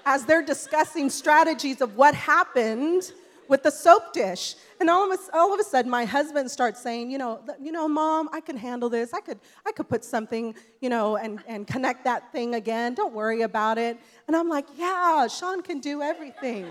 as 0.07 0.25
they're 0.25 0.41
discussing 0.41 1.11
strategies 1.11 1.83
of 1.83 1.95
what 1.97 2.15
happened 2.15 3.13
with 3.49 3.63
the 3.63 3.71
soap 3.71 4.13
dish. 4.13 4.55
And 4.81 4.89
all 4.89 5.11
of, 5.11 5.19
a, 5.19 5.37
all 5.37 5.53
of 5.53 5.59
a 5.59 5.65
sudden, 5.65 5.91
my 5.91 6.05
husband 6.05 6.51
starts 6.51 6.81
saying, 6.81 7.11
you 7.11 7.19
know, 7.19 7.41
you 7.61 7.73
know, 7.73 7.89
mom, 7.89 8.29
I 8.33 8.41
can 8.41 8.57
handle 8.57 8.89
this. 8.89 9.13
I 9.13 9.21
could, 9.21 9.41
I 9.67 9.73
could 9.73 9.89
put 9.89 10.05
something, 10.05 10.55
you 10.81 10.89
know, 10.89 11.17
and, 11.17 11.41
and 11.47 11.67
connect 11.67 12.05
that 12.05 12.31
thing 12.31 12.55
again. 12.55 12.95
Don't 12.95 13.13
worry 13.15 13.43
about 13.43 13.79
it. 13.79 13.99
And 14.27 14.37
I'm 14.37 14.49
like, 14.49 14.67
yeah, 14.77 15.27
Sean 15.27 15.63
can 15.63 15.81
do 15.81 16.03
everything. 16.03 16.71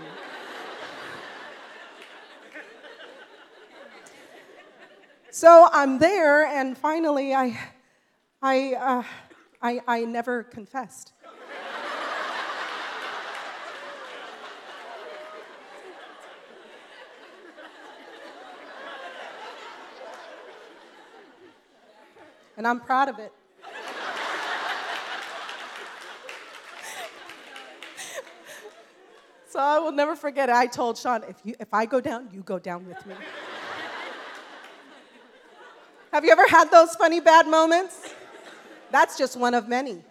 so 5.30 5.68
I'm 5.72 5.98
there, 5.98 6.46
and 6.46 6.78
finally, 6.78 7.34
I, 7.34 7.58
I, 8.40 8.74
uh, 8.74 9.02
I, 9.60 9.80
I 9.86 10.04
never 10.04 10.44
confessed. 10.44 11.12
And 22.58 22.66
I'm 22.66 22.80
proud 22.80 23.08
of 23.08 23.20
it. 23.20 23.32
so 29.48 29.60
I 29.60 29.78
will 29.78 29.92
never 29.92 30.16
forget. 30.16 30.50
I 30.50 30.66
told 30.66 30.98
Sean, 30.98 31.22
if, 31.22 31.36
you, 31.44 31.54
if 31.60 31.72
I 31.72 31.86
go 31.86 32.00
down, 32.00 32.28
you 32.32 32.42
go 32.42 32.58
down 32.58 32.86
with 32.86 33.06
me. 33.06 33.14
Have 36.12 36.24
you 36.24 36.32
ever 36.32 36.48
had 36.48 36.70
those 36.70 36.96
funny 36.96 37.20
bad 37.20 37.46
moments? 37.46 38.12
That's 38.90 39.16
just 39.16 39.36
one 39.38 39.54
of 39.54 39.68
many. 39.68 40.02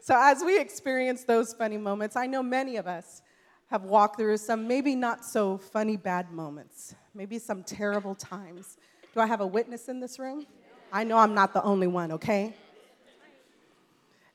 So, 0.00 0.14
as 0.16 0.42
we 0.44 0.58
experience 0.60 1.24
those 1.24 1.52
funny 1.52 1.76
moments, 1.76 2.14
I 2.14 2.26
know 2.26 2.42
many 2.42 2.76
of 2.76 2.86
us 2.86 3.22
have 3.66 3.82
walked 3.82 4.16
through 4.16 4.36
some 4.36 4.68
maybe 4.68 4.94
not 4.94 5.24
so 5.24 5.58
funny 5.58 5.96
bad 5.96 6.30
moments, 6.30 6.94
maybe 7.14 7.38
some 7.38 7.62
terrible 7.64 8.14
times. 8.14 8.76
Do 9.12 9.20
I 9.20 9.26
have 9.26 9.40
a 9.40 9.46
witness 9.46 9.88
in 9.88 9.98
this 9.98 10.18
room? 10.18 10.46
I 10.92 11.02
know 11.02 11.18
I'm 11.18 11.34
not 11.34 11.52
the 11.52 11.62
only 11.62 11.88
one, 11.88 12.12
okay? 12.12 12.54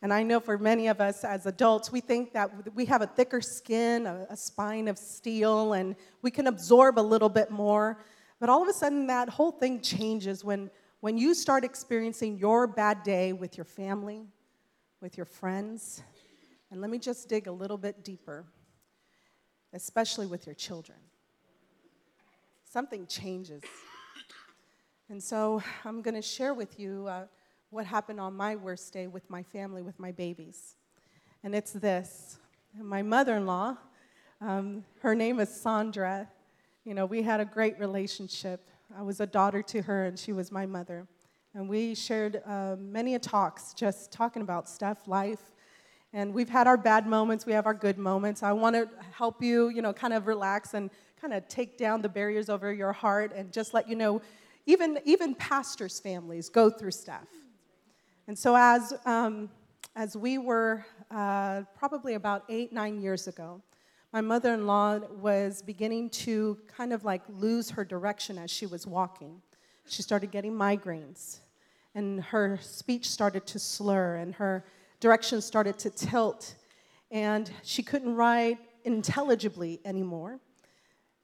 And 0.01 0.13
I 0.13 0.21
know 0.21 0.39
for 0.39 0.57
many 0.57 0.87
of 0.87 0.99
us 0.99 1.23
as 1.23 1.45
adults, 1.45 1.91
we 1.91 2.01
think 2.01 2.33
that 2.33 2.75
we 2.75 2.85
have 2.85 3.01
a 3.01 3.07
thicker 3.07 3.41
skin, 3.41 4.05
a, 4.05 4.27
a, 4.29 4.37
spine 4.37 4.87
of 4.87 4.97
steel, 4.97 5.73
and 5.73 5.95
we 6.21 6.29
can 6.29 6.47
absorb 6.47 6.99
a 6.99 7.01
little 7.01 7.29
bit 7.29 7.49
more. 7.49 7.97
But 8.39 8.49
all 8.49 8.61
of 8.61 8.67
a 8.67 8.73
sudden, 8.73 9.07
that 9.07 9.29
whole 9.29 9.51
thing 9.51 9.79
changes 9.81 10.43
when, 10.43 10.69
when 10.99 11.17
you 11.17 11.33
start 11.33 11.63
experiencing 11.63 12.37
your 12.37 12.67
bad 12.67 13.01
day 13.01 13.33
with 13.33 13.57
your 13.57 13.65
family, 13.65 14.27
with 15.01 15.17
your 15.17 15.25
friends, 15.25 16.03
and 16.69 16.81
let 16.81 16.91
me 16.91 16.99
just 16.99 17.29
dig 17.29 17.47
a 17.47 17.51
little 17.51 17.77
bit 17.77 18.03
deeper, 18.03 18.45
especially 19.73 20.27
with 20.27 20.45
your 20.45 20.55
children, 20.55 20.99
something 22.65 23.07
changes. 23.07 23.63
And 25.07 25.21
so 25.21 25.61
I'm 25.83 26.01
going 26.01 26.15
to 26.15 26.21
share 26.21 26.55
with 26.55 26.79
you 26.79 27.05
uh, 27.07 27.25
what 27.69 27.85
happened 27.85 28.19
on 28.19 28.33
my 28.33 28.55
worst 28.55 28.91
day 28.91 29.05
with 29.05 29.29
my 29.29 29.43
family, 29.43 29.83
with 29.83 29.99
my 29.99 30.11
babies. 30.11 30.77
And 31.43 31.53
it's 31.53 31.73
this 31.73 32.39
my 32.81 33.03
mother 33.03 33.37
in 33.37 33.45
law, 33.45 33.77
um, 34.41 34.83
her 35.01 35.13
name 35.13 35.39
is 35.39 35.49
Sandra. 35.49 36.27
You 36.83 36.95
know, 36.95 37.05
we 37.05 37.21
had 37.21 37.39
a 37.39 37.45
great 37.45 37.79
relationship. 37.79 38.67
I 38.97 39.03
was 39.03 39.19
a 39.19 39.27
daughter 39.27 39.61
to 39.61 39.81
her, 39.83 40.05
and 40.05 40.17
she 40.17 40.33
was 40.33 40.51
my 40.51 40.65
mother. 40.65 41.07
And 41.53 41.69
we 41.69 41.93
shared 41.93 42.41
uh, 42.43 42.75
many 42.79 43.17
talks, 43.19 43.73
just 43.75 44.11
talking 44.11 44.41
about 44.41 44.67
stuff, 44.67 45.07
life. 45.07 45.51
And 46.13 46.33
we've 46.33 46.49
had 46.49 46.65
our 46.65 46.77
bad 46.77 47.05
moments, 47.05 47.45
we 47.45 47.53
have 47.53 47.67
our 47.67 47.73
good 47.75 47.99
moments. 47.99 48.41
I 48.41 48.53
want 48.53 48.75
to 48.75 48.89
help 49.11 49.43
you, 49.43 49.69
you 49.69 49.83
know, 49.83 49.93
kind 49.93 50.13
of 50.13 50.25
relax 50.25 50.73
and 50.73 50.89
kind 51.21 51.33
of 51.33 51.47
take 51.47 51.77
down 51.77 52.01
the 52.01 52.09
barriers 52.09 52.49
over 52.49 52.73
your 52.73 52.91
heart 52.91 53.33
and 53.35 53.53
just 53.53 53.73
let 53.73 53.87
you 53.87 53.95
know, 53.95 54.21
even, 54.65 54.99
even 55.05 55.35
pastors' 55.35 55.99
families 55.99 56.49
go 56.49 56.69
through 56.69 56.91
stuff. 56.91 57.27
And 58.27 58.37
so, 58.37 58.55
as, 58.55 58.93
um, 59.05 59.49
as 59.95 60.17
we 60.17 60.37
were 60.37 60.85
uh, 61.11 61.61
probably 61.77 62.15
about 62.15 62.43
eight, 62.49 62.73
nine 62.73 62.99
years 62.99 63.27
ago, 63.27 63.61
my 64.11 64.21
mother 64.21 64.53
in 64.53 64.65
law 64.65 64.97
was 64.97 65.61
beginning 65.61 66.09
to 66.09 66.57
kind 66.67 66.93
of 66.93 67.03
like 67.03 67.21
lose 67.29 67.69
her 67.69 67.83
direction 67.83 68.37
as 68.37 68.49
she 68.49 68.65
was 68.65 68.87
walking. 68.87 69.41
She 69.87 70.01
started 70.01 70.31
getting 70.31 70.53
migraines, 70.53 71.39
and 71.93 72.23
her 72.23 72.57
speech 72.61 73.09
started 73.09 73.45
to 73.47 73.59
slur, 73.59 74.15
and 74.15 74.33
her 74.35 74.65
direction 74.99 75.41
started 75.41 75.77
to 75.79 75.89
tilt, 75.89 76.55
and 77.11 77.51
she 77.61 77.83
couldn't 77.83 78.15
write 78.15 78.57
intelligibly 78.85 79.79
anymore. 79.85 80.39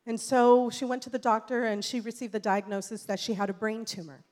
And 0.06 0.20
so 0.20 0.70
she 0.70 0.84
went 0.84 1.04
to 1.04 1.10
the 1.10 1.20
doctor 1.20 1.66
and 1.66 1.86
she 1.86 2.00
received 2.00 2.34
the 2.34 2.40
diagnosis 2.40 3.04
that 3.04 3.20
she 3.20 3.34
had 3.34 3.50
a 3.50 3.54
brain 3.54 3.86
tumor. 3.86 4.24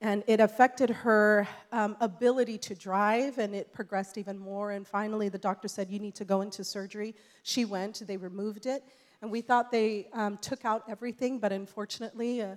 And 0.00 0.22
it 0.26 0.38
affected 0.38 0.90
her 0.90 1.48
um, 1.72 1.96
ability 2.00 2.58
to 2.58 2.74
drive 2.74 3.38
and 3.38 3.54
it 3.54 3.72
progressed 3.72 4.18
even 4.18 4.38
more. 4.38 4.72
And 4.72 4.86
finally 4.86 5.30
the 5.30 5.38
doctor 5.38 5.66
said 5.66 5.88
you 5.88 5.98
need 5.98 6.14
to 6.16 6.26
go 6.26 6.42
into 6.42 6.62
surgery. 6.62 7.14
She 7.42 7.64
went 7.64 8.02
they 8.06 8.18
removed 8.18 8.66
it. 8.66 8.84
And 9.22 9.30
we 9.30 9.40
thought 9.40 9.72
they 9.72 10.08
um, 10.12 10.36
took 10.38 10.66
out 10.66 10.84
everything 10.88 11.38
but 11.38 11.52
unfortunately 11.52 12.42
uh, 12.42 12.56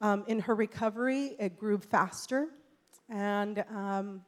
um, 0.00 0.24
in 0.28 0.38
her 0.40 0.54
recovery 0.54 1.34
it 1.40 1.58
grew 1.58 1.78
faster. 1.78 2.46
And, 3.08 3.64
um, 3.74 4.22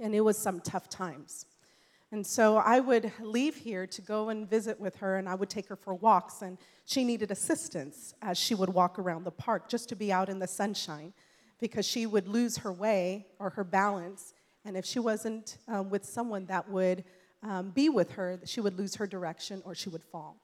and 0.00 0.14
it 0.16 0.20
was 0.20 0.36
some 0.36 0.60
tough 0.60 0.88
times 0.88 1.46
and 2.12 2.26
so 2.26 2.56
i 2.56 2.80
would 2.80 3.12
leave 3.20 3.56
here 3.56 3.86
to 3.86 4.00
go 4.02 4.28
and 4.28 4.48
visit 4.48 4.78
with 4.80 4.96
her 4.96 5.16
and 5.16 5.28
i 5.28 5.34
would 5.34 5.50
take 5.50 5.66
her 5.68 5.76
for 5.76 5.94
walks 5.94 6.42
and 6.42 6.58
she 6.84 7.04
needed 7.04 7.30
assistance 7.30 8.14
as 8.22 8.38
she 8.38 8.54
would 8.54 8.70
walk 8.70 8.98
around 8.98 9.24
the 9.24 9.30
park 9.30 9.68
just 9.68 9.90
to 9.90 9.96
be 9.96 10.10
out 10.10 10.30
in 10.30 10.38
the 10.38 10.46
sunshine 10.46 11.12
because 11.60 11.86
she 11.86 12.06
would 12.06 12.28
lose 12.28 12.56
her 12.58 12.72
way 12.72 13.26
or 13.38 13.50
her 13.50 13.64
balance. 13.64 14.34
And 14.64 14.76
if 14.76 14.84
she 14.84 14.98
wasn't 14.98 15.58
um, 15.68 15.90
with 15.90 16.04
someone 16.04 16.46
that 16.46 16.68
would 16.68 17.04
um, 17.42 17.70
be 17.70 17.88
with 17.88 18.12
her, 18.12 18.40
she 18.44 18.60
would 18.60 18.78
lose 18.78 18.94
her 18.96 19.06
direction 19.06 19.62
or 19.64 19.74
she 19.74 19.88
would 19.88 20.02
fall. 20.02 20.36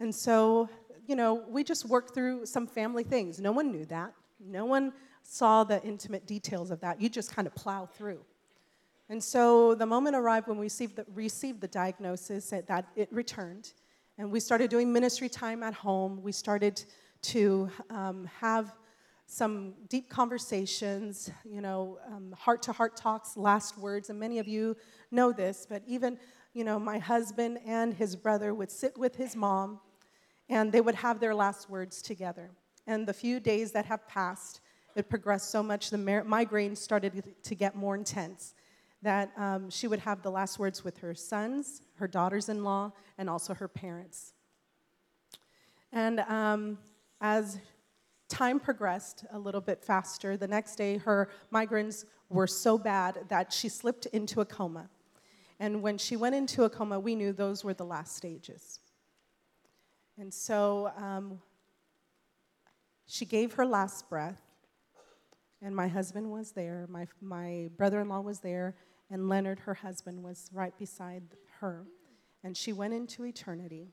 And 0.00 0.14
so, 0.14 0.68
you 1.06 1.16
know, 1.16 1.44
we 1.48 1.64
just 1.64 1.84
worked 1.86 2.14
through 2.14 2.46
some 2.46 2.66
family 2.66 3.04
things. 3.04 3.40
No 3.40 3.52
one 3.52 3.70
knew 3.70 3.84
that. 3.86 4.12
No 4.40 4.64
one 4.64 4.92
saw 5.22 5.64
the 5.64 5.82
intimate 5.82 6.26
details 6.26 6.70
of 6.70 6.80
that. 6.80 7.00
You 7.00 7.08
just 7.08 7.34
kind 7.34 7.46
of 7.46 7.54
plow 7.54 7.86
through. 7.86 8.20
And 9.08 9.22
so 9.22 9.74
the 9.74 9.86
moment 9.86 10.16
arrived 10.16 10.48
when 10.48 10.58
we 10.58 10.66
received 10.66 10.96
the, 10.96 11.06
received 11.14 11.60
the 11.60 11.68
diagnosis 11.68 12.50
that 12.50 12.86
it 12.96 13.12
returned. 13.12 13.72
And 14.18 14.30
we 14.30 14.40
started 14.40 14.70
doing 14.70 14.92
ministry 14.92 15.28
time 15.28 15.62
at 15.62 15.74
home. 15.74 16.22
We 16.22 16.32
started 16.32 16.82
to 17.22 17.70
um, 17.90 18.28
have 18.40 18.74
some 19.26 19.74
deep 19.88 20.10
conversations, 20.10 21.30
you 21.44 21.60
know, 21.60 21.98
heart 22.36 22.62
to 22.62 22.72
heart 22.72 22.96
talks, 22.96 23.36
last 23.36 23.78
words, 23.78 24.10
and 24.10 24.20
many 24.20 24.38
of 24.38 24.46
you 24.46 24.76
know 25.10 25.32
this, 25.32 25.66
but 25.68 25.82
even, 25.86 26.18
you 26.52 26.64
know, 26.64 26.78
my 26.78 26.98
husband 26.98 27.58
and 27.64 27.94
his 27.94 28.14
brother 28.14 28.52
would 28.52 28.70
sit 28.70 28.98
with 28.98 29.16
his 29.16 29.34
mom 29.34 29.80
and 30.50 30.70
they 30.70 30.82
would 30.82 30.94
have 30.94 31.18
their 31.18 31.34
last 31.34 31.70
words 31.70 32.02
together. 32.02 32.50
And 32.86 33.06
the 33.06 33.14
few 33.14 33.40
days 33.40 33.72
that 33.72 33.86
have 33.86 34.06
passed, 34.06 34.60
it 34.94 35.08
progressed 35.08 35.50
so 35.50 35.62
much, 35.62 35.88
the 35.88 35.98
migraine 36.26 36.76
started 36.76 37.32
to 37.42 37.54
get 37.54 37.74
more 37.74 37.94
intense 37.94 38.54
that 39.02 39.32
um, 39.36 39.68
she 39.68 39.88
would 39.88 40.00
have 40.00 40.22
the 40.22 40.30
last 40.30 40.58
words 40.58 40.84
with 40.84 40.98
her 40.98 41.14
sons, 41.14 41.82
her 41.96 42.08
daughters 42.08 42.48
in 42.48 42.62
law, 42.62 42.92
and 43.18 43.28
also 43.28 43.52
her 43.54 43.68
parents. 43.68 44.32
And 45.92 46.20
um, 46.20 46.78
as 47.20 47.58
time 48.32 48.58
progressed 48.58 49.26
a 49.32 49.38
little 49.38 49.60
bit 49.60 49.84
faster. 49.84 50.38
The 50.38 50.48
next 50.48 50.76
day, 50.76 50.96
her 50.96 51.28
migraines 51.52 52.06
were 52.30 52.46
so 52.46 52.78
bad 52.78 53.18
that 53.28 53.52
she 53.52 53.68
slipped 53.68 54.06
into 54.06 54.40
a 54.40 54.44
coma. 54.44 54.88
And 55.60 55.82
when 55.82 55.98
she 55.98 56.16
went 56.16 56.34
into 56.34 56.64
a 56.64 56.70
coma, 56.70 56.98
we 56.98 57.14
knew 57.14 57.32
those 57.32 57.62
were 57.62 57.74
the 57.74 57.84
last 57.84 58.16
stages. 58.16 58.80
And 60.18 60.32
so 60.32 60.90
um, 60.96 61.40
she 63.06 63.26
gave 63.26 63.52
her 63.52 63.66
last 63.66 64.08
breath, 64.08 64.40
and 65.60 65.76
my 65.76 65.86
husband 65.86 66.30
was 66.30 66.52
there, 66.52 66.86
my, 66.88 67.06
my 67.20 67.68
brother 67.76 68.00
in 68.00 68.08
law 68.08 68.20
was 68.20 68.40
there, 68.40 68.74
and 69.12 69.28
Leonard, 69.28 69.60
her 69.60 69.74
husband, 69.74 70.22
was 70.22 70.48
right 70.54 70.76
beside 70.78 71.22
her. 71.60 71.84
And 72.42 72.56
she 72.56 72.72
went 72.72 72.94
into 72.94 73.26
eternity. 73.26 73.92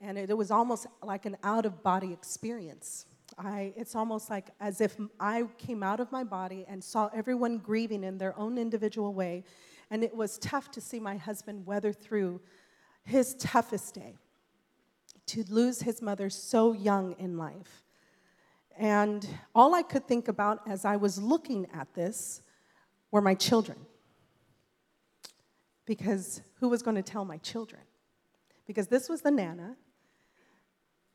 And 0.00 0.16
it, 0.16 0.36
was 0.36 0.50
almost 0.50 0.86
like 1.02 1.26
an 1.26 1.36
out 1.42 1.66
of 1.66 1.82
body 1.82 2.14
experience. 2.14 3.04
I, 3.36 3.74
it's 3.76 3.94
almost 3.94 4.30
like 4.30 4.48
as 4.58 4.80
if 4.80 4.96
I 5.20 5.44
came 5.58 5.82
out 5.82 6.00
of 6.00 6.10
my 6.10 6.24
body 6.24 6.64
and 6.66 6.82
saw 6.82 7.10
everyone 7.14 7.58
grieving 7.58 8.04
in 8.04 8.16
their 8.16 8.36
own 8.38 8.56
individual 8.56 9.12
way. 9.12 9.44
And 9.90 10.02
it 10.02 10.14
was 10.14 10.38
tough 10.38 10.70
to 10.72 10.80
see 10.80 10.98
my 10.98 11.18
husband 11.18 11.66
weather 11.66 11.92
through 11.92 12.40
his 13.04 13.34
toughest 13.34 13.94
day, 13.94 14.16
to 15.26 15.44
lose 15.50 15.82
his 15.82 16.00
mother 16.00 16.30
so 16.30 16.72
young 16.72 17.14
in 17.18 17.36
life. 17.36 17.82
And 18.78 19.28
all 19.54 19.74
I 19.74 19.82
could 19.82 20.08
think 20.08 20.26
about 20.26 20.60
as 20.66 20.86
I 20.86 20.96
was 20.96 21.20
looking 21.20 21.66
at 21.74 21.92
this 21.92 22.40
were 23.10 23.20
my 23.20 23.34
children. 23.34 23.78
Because 25.88 26.42
who 26.60 26.68
was 26.68 26.82
going 26.82 26.96
to 26.96 27.02
tell 27.02 27.24
my 27.24 27.38
children? 27.38 27.80
Because 28.66 28.88
this 28.88 29.08
was 29.08 29.22
the 29.22 29.30
Nana 29.30 29.74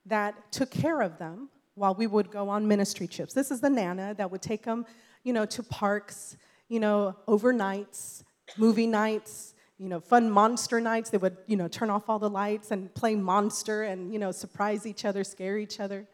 that 0.08 0.52
took 0.52 0.72
care 0.72 1.02
of 1.02 1.20
them 1.20 1.50
while 1.76 1.94
we 1.94 2.08
would 2.08 2.32
go 2.32 2.50
on 2.50 2.68
ministry 2.68 3.08
trips. 3.08 3.36
This 3.36 3.52
is 3.52 3.62
the 3.62 3.70
Nana 3.70 4.16
that 4.18 4.32
would 4.32 4.42
take 4.42 4.64
them, 4.64 4.88
you 5.24 5.32
know, 5.32 5.46
to 5.46 5.62
parks, 5.62 6.38
you 6.70 6.80
know, 6.80 7.16
overnights, 7.28 8.24
movie 8.58 8.88
nights, 8.88 9.54
you 9.78 9.90
know, 9.90 10.00
fun 10.00 10.32
monster 10.32 10.82
nights. 10.82 11.12
They 11.12 11.20
would, 11.20 11.38
you 11.46 11.56
know, 11.56 11.68
turn 11.68 11.92
off 11.92 12.10
all 12.10 12.18
the 12.18 12.30
lights 12.30 12.72
and 12.72 12.92
play 12.96 13.14
monster 13.14 13.84
and, 13.84 14.12
you 14.12 14.18
know, 14.18 14.32
surprise 14.32 14.88
each 14.88 15.06
other, 15.06 15.24
scare 15.24 15.60
each 15.60 15.80
other. 15.80 16.08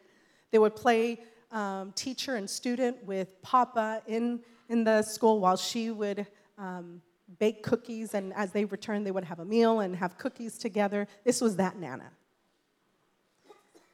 They 0.51 0.59
would 0.59 0.75
play 0.75 1.21
um, 1.53 1.93
teacher 1.93 2.35
and 2.35 2.49
student 2.49 3.05
with 3.05 3.41
Papa 3.41 4.01
in, 4.05 4.41
in 4.67 4.83
the 4.83 5.01
school 5.01 5.39
while 5.39 5.55
she 5.55 5.91
would 5.91 6.27
um, 6.57 7.01
bake 7.37 7.63
cookies. 7.63 8.13
And 8.13 8.33
as 8.33 8.51
they 8.51 8.65
returned, 8.65 9.05
they 9.05 9.11
would 9.11 9.25
have 9.25 9.39
a 9.39 9.45
meal 9.45 9.81
and 9.81 9.95
have 9.95 10.17
cookies 10.17 10.57
together. 10.57 11.07
This 11.23 11.41
was 11.41 11.55
that 11.57 11.77
Nana. 11.77 12.11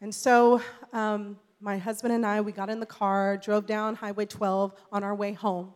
And 0.01 0.13
so 0.13 0.61
um, 0.93 1.37
my 1.59 1.77
husband 1.77 2.13
and 2.13 2.25
I, 2.25 2.41
we 2.41 2.51
got 2.51 2.69
in 2.69 2.79
the 2.79 2.85
car, 2.85 3.37
drove 3.37 3.65
down 3.65 3.95
Highway 3.95 4.25
12 4.25 4.73
on 4.91 5.03
our 5.03 5.15
way 5.15 5.33
home. 5.33 5.73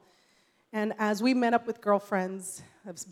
And 0.71 0.93
as 0.99 1.23
we 1.23 1.33
met 1.33 1.53
up 1.53 1.65
with 1.65 1.81
girlfriends, 1.81 2.61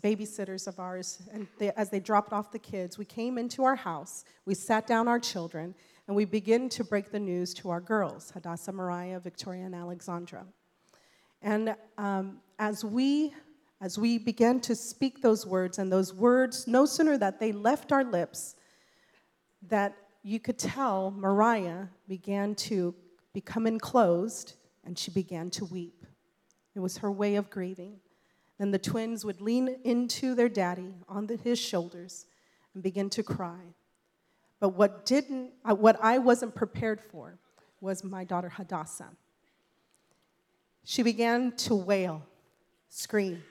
babysitters 0.00 0.66
of 0.68 0.78
ours, 0.78 1.22
and 1.32 1.46
they, 1.58 1.70
as 1.72 1.90
they 1.90 1.98
dropped 1.98 2.32
off 2.32 2.52
the 2.52 2.58
kids, 2.58 2.96
we 2.98 3.04
came 3.04 3.36
into 3.38 3.64
our 3.64 3.74
house, 3.74 4.24
we 4.44 4.54
sat 4.54 4.86
down 4.86 5.08
our 5.08 5.18
children, 5.18 5.74
and 6.06 6.16
we 6.16 6.24
began 6.24 6.68
to 6.70 6.84
break 6.84 7.10
the 7.10 7.18
news 7.18 7.52
to 7.54 7.70
our 7.70 7.80
girls, 7.80 8.30
Hadassah, 8.30 8.72
Mariah, 8.72 9.20
Victoria, 9.20 9.64
and 9.66 9.74
Alexandra. 9.74 10.46
And 11.42 11.74
um, 11.96 12.38
as 12.58 12.84
we 12.84 13.34
as 13.80 13.98
we 13.98 14.18
began 14.18 14.60
to 14.60 14.74
speak 14.74 15.22
those 15.22 15.46
words, 15.46 15.78
and 15.78 15.92
those 15.92 16.12
words, 16.12 16.66
no 16.66 16.84
sooner 16.84 17.16
that 17.16 17.38
they 17.38 17.52
left 17.52 17.92
our 17.92 18.04
lips, 18.04 18.56
that 19.68 19.96
you 20.22 20.40
could 20.40 20.58
tell 20.58 21.12
Mariah 21.12 21.86
began 22.08 22.54
to 22.54 22.94
become 23.32 23.66
enclosed 23.66 24.54
and 24.84 24.98
she 24.98 25.10
began 25.10 25.50
to 25.50 25.64
weep. 25.66 26.06
It 26.74 26.80
was 26.80 26.98
her 26.98 27.10
way 27.10 27.36
of 27.36 27.50
grieving. 27.50 28.00
Then 28.58 28.72
the 28.72 28.78
twins 28.78 29.24
would 29.24 29.40
lean 29.40 29.76
into 29.84 30.34
their 30.34 30.48
daddy 30.48 30.94
on 31.08 31.26
the, 31.26 31.36
his 31.36 31.58
shoulders 31.58 32.26
and 32.74 32.82
begin 32.82 33.08
to 33.10 33.22
cry. 33.22 33.74
But 34.60 34.70
what 34.70 35.06
didn't, 35.06 35.52
uh, 35.64 35.74
what 35.74 36.02
I 36.02 36.18
wasn't 36.18 36.54
prepared 36.54 37.00
for 37.00 37.38
was 37.80 38.02
my 38.02 38.24
daughter 38.24 38.48
Hadassah. 38.48 39.10
she 40.84 41.02
began 41.02 41.52
to 41.52 41.76
wail, 41.76 42.26
scream. 42.88 43.42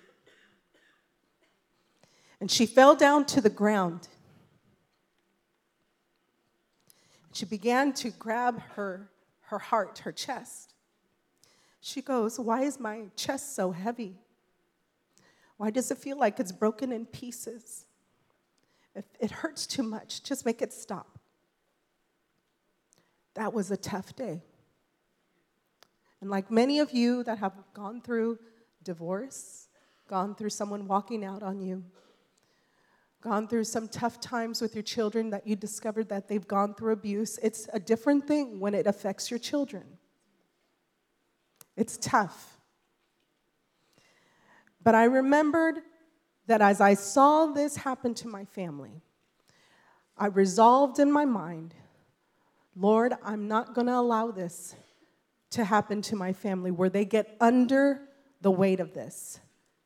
And 2.40 2.52
she 2.52 2.66
fell 2.66 2.96
down 2.96 3.26
to 3.26 3.42
the 3.42 3.50
ground. 3.50 4.08
She 7.34 7.46
began 7.46 7.94
to 7.94 8.10
grab 8.10 8.62
her, 8.76 9.10
her 9.42 9.60
heart, 9.60 10.00
her 10.00 10.12
chest. 10.12 10.74
She 11.82 12.02
goes, 12.02 12.40
Why 12.40 12.62
is 12.62 12.80
my 12.80 13.06
chest 13.16 13.56
so 13.56 13.72
heavy? 13.72 14.16
Why 15.58 15.72
does 15.72 15.90
it 15.90 15.98
feel 15.98 16.18
like 16.18 16.40
it's 16.40 16.52
broken 16.52 16.92
in 16.92 17.06
pieces? 17.06 17.86
If 18.96 19.06
it 19.20 19.32
hurts 19.32 19.68
too 19.68 19.84
much, 19.84 20.24
just 20.24 20.46
make 20.46 20.62
it 20.62 20.74
stop. 20.74 21.20
That 23.36 23.54
was 23.54 23.70
a 23.70 23.78
tough 23.78 24.16
day. 24.16 24.42
And 26.22 26.30
like 26.30 26.50
many 26.50 26.80
of 26.80 26.92
you 26.92 27.24
that 27.24 27.38
have 27.38 27.54
gone 27.74 28.02
through 28.02 28.40
divorce, 28.84 29.68
gone 30.08 30.34
through 30.34 30.50
someone 30.50 30.88
walking 30.88 31.24
out 31.24 31.44
on 31.44 31.62
you, 31.62 31.84
gone 33.22 33.48
through 33.48 33.64
some 33.64 33.88
tough 33.88 34.20
times 34.20 34.62
with 34.62 34.76
your 34.76 34.84
children 34.84 35.30
that 35.32 35.48
you 35.48 35.56
discovered 35.56 36.10
that 36.10 36.28
they've 36.28 36.48
gone 36.48 36.74
through 36.74 36.94
abuse, 36.94 37.40
it's 37.42 37.68
a 37.74 37.80
different 37.80 38.28
thing 38.28 38.60
when 38.60 38.74
it 38.74 38.88
affects 38.88 39.32
your 39.32 39.40
children. 39.40 39.84
It's 41.76 41.98
tough. 41.98 42.60
But 44.84 44.96
I 44.96 45.06
remembered 45.06 45.80
that 46.46 46.62
as 46.62 46.80
I 46.80 46.94
saw 46.94 47.48
this 47.48 47.76
happen 47.78 48.14
to 48.16 48.28
my 48.28 48.46
family, 48.46 49.02
I 50.18 50.28
resolved 50.28 51.00
in 51.00 51.12
my 51.12 51.26
mind, 51.26 51.76
Lord, 52.76 53.14
I'm 53.24 53.48
not 53.48 53.74
going 53.74 53.88
to 53.88 53.96
allow 53.96 54.32
this 54.32 54.76
to 55.52 55.64
happen 55.64 56.02
to 56.04 56.16
my 56.16 56.34
family 56.34 56.72
where 56.72 56.90
they 56.90 57.06
get 57.06 57.36
under 57.42 58.02
the 58.42 58.52
weight 58.52 58.80
of 58.80 58.94
this, 58.94 59.40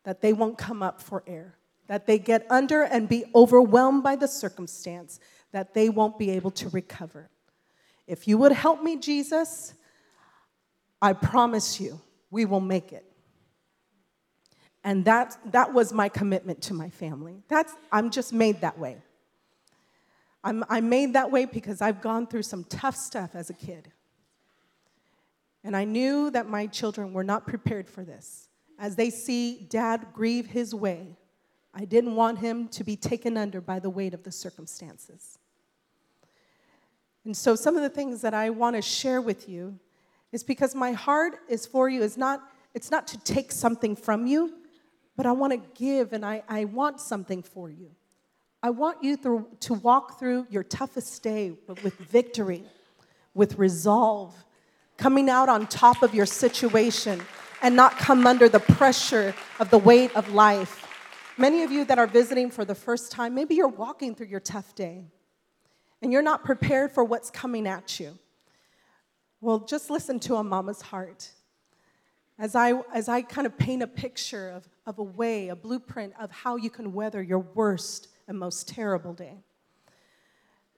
that 0.03 0.21
they 0.21 0.33
won't 0.33 0.57
come 0.57 0.83
up 0.83 1.01
for 1.01 1.23
air 1.25 1.57
that 1.91 2.07
they 2.07 2.17
get 2.17 2.47
under 2.49 2.83
and 2.83 3.09
be 3.09 3.25
overwhelmed 3.35 4.01
by 4.01 4.15
the 4.15 4.25
circumstance, 4.25 5.19
that 5.51 5.73
they 5.73 5.89
won't 5.89 6.17
be 6.17 6.29
able 6.29 6.49
to 6.49 6.69
recover. 6.69 7.29
If 8.07 8.29
you 8.29 8.37
would 8.37 8.53
help 8.53 8.81
me, 8.81 8.95
Jesus, 8.95 9.73
I 11.01 11.11
promise 11.11 11.81
you, 11.81 11.99
we 12.29 12.45
will 12.45 12.61
make 12.61 12.93
it. 12.93 13.03
And 14.85 15.03
that, 15.03 15.37
that 15.51 15.73
was 15.73 15.91
my 15.91 16.07
commitment 16.07 16.61
to 16.61 16.73
my 16.73 16.89
family. 16.89 17.43
That's, 17.49 17.73
I'm 17.91 18.09
just 18.09 18.31
made 18.31 18.61
that 18.61 18.79
way. 18.79 18.95
I'm, 20.45 20.63
I'm 20.69 20.87
made 20.87 21.11
that 21.11 21.29
way 21.29 21.43
because 21.43 21.81
I've 21.81 21.99
gone 21.99 22.25
through 22.25 22.43
some 22.43 22.63
tough 22.63 22.95
stuff 22.95 23.31
as 23.35 23.49
a 23.49 23.53
kid. 23.53 23.91
And 25.61 25.75
I 25.75 25.83
knew 25.83 26.31
that 26.31 26.47
my 26.47 26.67
children 26.67 27.11
were 27.11 27.25
not 27.25 27.45
prepared 27.45 27.89
for 27.89 28.05
this. 28.05 28.47
As 28.79 28.95
they 28.95 29.09
see 29.09 29.67
dad 29.69 30.07
grieve 30.13 30.45
his 30.45 30.73
way, 30.73 31.17
I 31.73 31.85
didn't 31.85 32.15
want 32.15 32.39
him 32.39 32.67
to 32.69 32.83
be 32.83 32.95
taken 32.95 33.37
under 33.37 33.61
by 33.61 33.79
the 33.79 33.89
weight 33.89 34.13
of 34.13 34.23
the 34.23 34.31
circumstances. 34.31 35.39
And 37.23 37.35
so, 37.37 37.55
some 37.55 37.75
of 37.75 37.81
the 37.81 37.89
things 37.89 38.21
that 38.21 38.33
I 38.33 38.49
want 38.49 38.75
to 38.75 38.81
share 38.81 39.21
with 39.21 39.47
you 39.47 39.79
is 40.31 40.43
because 40.43 40.73
my 40.75 40.91
heart 40.91 41.39
is 41.47 41.65
for 41.65 41.87
you, 41.87 42.01
is 42.01 42.17
not, 42.17 42.41
it's 42.73 42.91
not 42.91 43.07
to 43.07 43.17
take 43.19 43.51
something 43.51 43.95
from 43.95 44.25
you, 44.25 44.53
but 45.15 45.25
I 45.25 45.31
want 45.31 45.53
to 45.53 45.61
give 45.75 46.13
and 46.13 46.25
I, 46.25 46.43
I 46.49 46.65
want 46.65 46.99
something 46.99 47.43
for 47.43 47.69
you. 47.69 47.91
I 48.63 48.69
want 48.69 49.03
you 49.03 49.17
through, 49.17 49.47
to 49.61 49.73
walk 49.73 50.19
through 50.19 50.47
your 50.49 50.63
toughest 50.63 51.21
day 51.23 51.53
with 51.83 51.95
victory, 51.95 52.63
with 53.33 53.57
resolve, 53.57 54.33
coming 54.97 55.29
out 55.29 55.49
on 55.49 55.67
top 55.67 56.03
of 56.03 56.13
your 56.13 56.25
situation 56.25 57.21
and 57.61 57.75
not 57.75 57.97
come 57.97 58.25
under 58.25 58.49
the 58.49 58.59
pressure 58.59 59.33
of 59.59 59.69
the 59.69 59.77
weight 59.77 60.15
of 60.15 60.33
life 60.33 60.80
Many 61.41 61.63
of 61.63 61.71
you 61.71 61.85
that 61.85 61.97
are 61.97 62.05
visiting 62.05 62.51
for 62.51 62.65
the 62.65 62.75
first 62.75 63.11
time, 63.11 63.33
maybe 63.33 63.55
you're 63.55 63.67
walking 63.67 64.13
through 64.13 64.27
your 64.27 64.39
tough 64.39 64.75
day 64.75 65.05
and 65.99 66.13
you're 66.13 66.21
not 66.21 66.45
prepared 66.45 66.91
for 66.91 67.03
what's 67.03 67.31
coming 67.31 67.65
at 67.65 67.99
you. 67.99 68.19
Well, 69.41 69.61
just 69.61 69.89
listen 69.89 70.19
to 70.19 70.35
a 70.35 70.43
mama's 70.43 70.83
heart. 70.83 71.31
As 72.37 72.53
I, 72.53 72.79
as 72.93 73.09
I 73.09 73.23
kind 73.23 73.47
of 73.47 73.57
paint 73.57 73.81
a 73.81 73.87
picture 73.87 74.51
of, 74.51 74.69
of 74.85 74.99
a 74.99 75.03
way, 75.03 75.47
a 75.47 75.55
blueprint 75.55 76.13
of 76.19 76.29
how 76.29 76.57
you 76.57 76.69
can 76.69 76.93
weather 76.93 77.23
your 77.23 77.39
worst 77.39 78.09
and 78.27 78.37
most 78.37 78.67
terrible 78.67 79.15
day. 79.15 79.39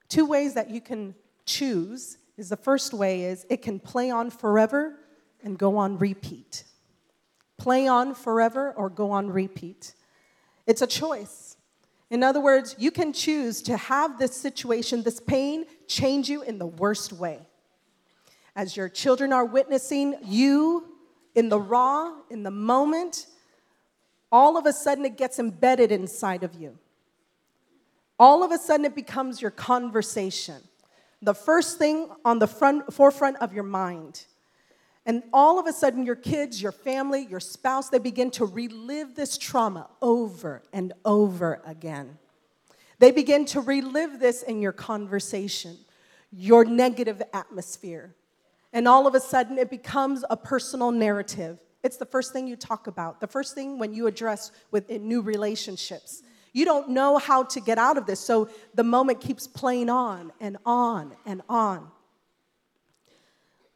Two 0.07 0.25
ways 0.25 0.53
that 0.53 0.69
you 0.69 0.79
can 0.79 1.13
choose 1.45 2.19
is 2.37 2.47
the 2.47 2.55
first 2.55 2.93
way 2.93 3.23
is 3.23 3.45
it 3.49 3.61
can 3.61 3.81
play 3.81 4.11
on 4.11 4.29
forever 4.29 4.95
and 5.43 5.57
go 5.57 5.75
on 5.75 5.97
repeat. 5.97 6.63
Play 7.57 7.85
on 7.85 8.15
forever 8.15 8.71
or 8.71 8.89
go 8.89 9.11
on 9.11 9.29
repeat. 9.29 9.95
It's 10.65 10.81
a 10.81 10.87
choice. 10.87 11.57
In 12.09 12.23
other 12.23 12.39
words, 12.39 12.75
you 12.77 12.91
can 12.91 13.11
choose 13.11 13.61
to 13.63 13.75
have 13.75 14.19
this 14.19 14.35
situation, 14.35 15.03
this 15.03 15.19
pain, 15.19 15.65
change 15.87 16.29
you 16.29 16.43
in 16.43 16.59
the 16.59 16.67
worst 16.67 17.11
way. 17.11 17.39
As 18.55 18.77
your 18.77 18.87
children 18.87 19.33
are 19.33 19.45
witnessing 19.45 20.15
you 20.23 20.87
in 21.33 21.49
the 21.49 21.59
raw, 21.59 22.13
in 22.29 22.43
the 22.43 22.51
moment, 22.51 23.25
all 24.31 24.57
of 24.57 24.65
a 24.65 24.73
sudden 24.73 25.05
it 25.05 25.17
gets 25.17 25.39
embedded 25.39 25.91
inside 25.91 26.43
of 26.43 26.53
you. 26.53 26.77
All 28.19 28.43
of 28.43 28.51
a 28.51 28.57
sudden 28.57 28.85
it 28.85 28.95
becomes 28.95 29.41
your 29.41 29.51
conversation, 29.51 30.61
the 31.21 31.33
first 31.33 31.79
thing 31.79 32.09
on 32.23 32.39
the 32.39 32.47
front, 32.47 32.93
forefront 32.93 33.37
of 33.37 33.53
your 33.53 33.63
mind. 33.63 34.25
And 35.05 35.23
all 35.33 35.59
of 35.59 35.67
a 35.67 35.73
sudden, 35.73 36.05
your 36.05 36.15
kids, 36.15 36.61
your 36.61 36.71
family, 36.71 37.27
your 37.29 37.41
spouse, 37.41 37.89
they 37.89 37.99
begin 37.99 38.31
to 38.31 38.45
relive 38.45 39.15
this 39.15 39.37
trauma 39.37 39.89
over 40.01 40.61
and 40.71 40.93
over 41.03 41.61
again. 41.65 42.17
They 42.99 43.11
begin 43.11 43.43
to 43.47 43.59
relive 43.59 44.19
this 44.19 44.43
in 44.43 44.61
your 44.61 44.71
conversation, 44.71 45.77
your 46.31 46.63
negative 46.63 47.21
atmosphere. 47.33 48.15
And 48.71 48.87
all 48.87 49.05
of 49.05 49.13
a 49.13 49.19
sudden, 49.19 49.57
it 49.57 49.69
becomes 49.69 50.23
a 50.29 50.37
personal 50.37 50.91
narrative. 50.91 51.59
It's 51.83 51.97
the 51.97 52.05
first 52.05 52.31
thing 52.31 52.47
you 52.47 52.55
talk 52.55 52.87
about, 52.87 53.19
the 53.19 53.27
first 53.27 53.55
thing 53.55 53.77
when 53.77 53.93
you 53.93 54.07
address 54.07 54.51
with 54.71 54.89
new 54.89 55.21
relationships. 55.21 56.23
You 56.53 56.63
don't 56.63 56.89
know 56.89 57.17
how 57.17 57.43
to 57.43 57.59
get 57.59 57.77
out 57.77 57.97
of 57.97 58.05
this, 58.05 58.21
so 58.21 58.47
the 58.73 58.83
moment 58.83 59.19
keeps 59.19 59.47
playing 59.47 59.89
on 59.89 60.31
and 60.39 60.57
on 60.65 61.13
and 61.25 61.41
on. 61.49 61.91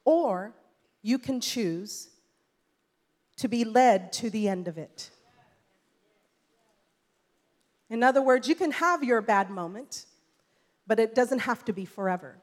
Or 0.05 0.53
you 1.07 1.17
can 1.17 1.39
choose 1.39 2.09
to 3.37 3.47
be 3.47 3.63
led 3.63 4.11
to 4.11 4.29
the 4.29 4.49
end 4.49 4.67
of 4.67 4.77
it. 4.77 5.09
In 7.89 8.03
other 8.03 8.21
words, 8.21 8.49
you 8.49 8.55
can 8.55 8.71
have 8.71 9.05
your 9.05 9.21
bad 9.21 9.49
moment, 9.49 10.05
but 10.85 10.99
it 10.99 11.15
doesn't 11.15 11.39
have 11.39 11.63
to 11.63 11.71
be 11.71 11.85
forever. 11.85 12.35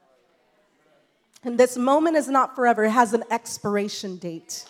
And 1.43 1.59
this 1.59 1.77
moment 1.77 2.17
is 2.17 2.27
not 2.27 2.55
forever, 2.55 2.85
it 2.85 2.89
has 2.89 3.13
an 3.13 3.23
expiration 3.29 4.17
date. 4.17 4.65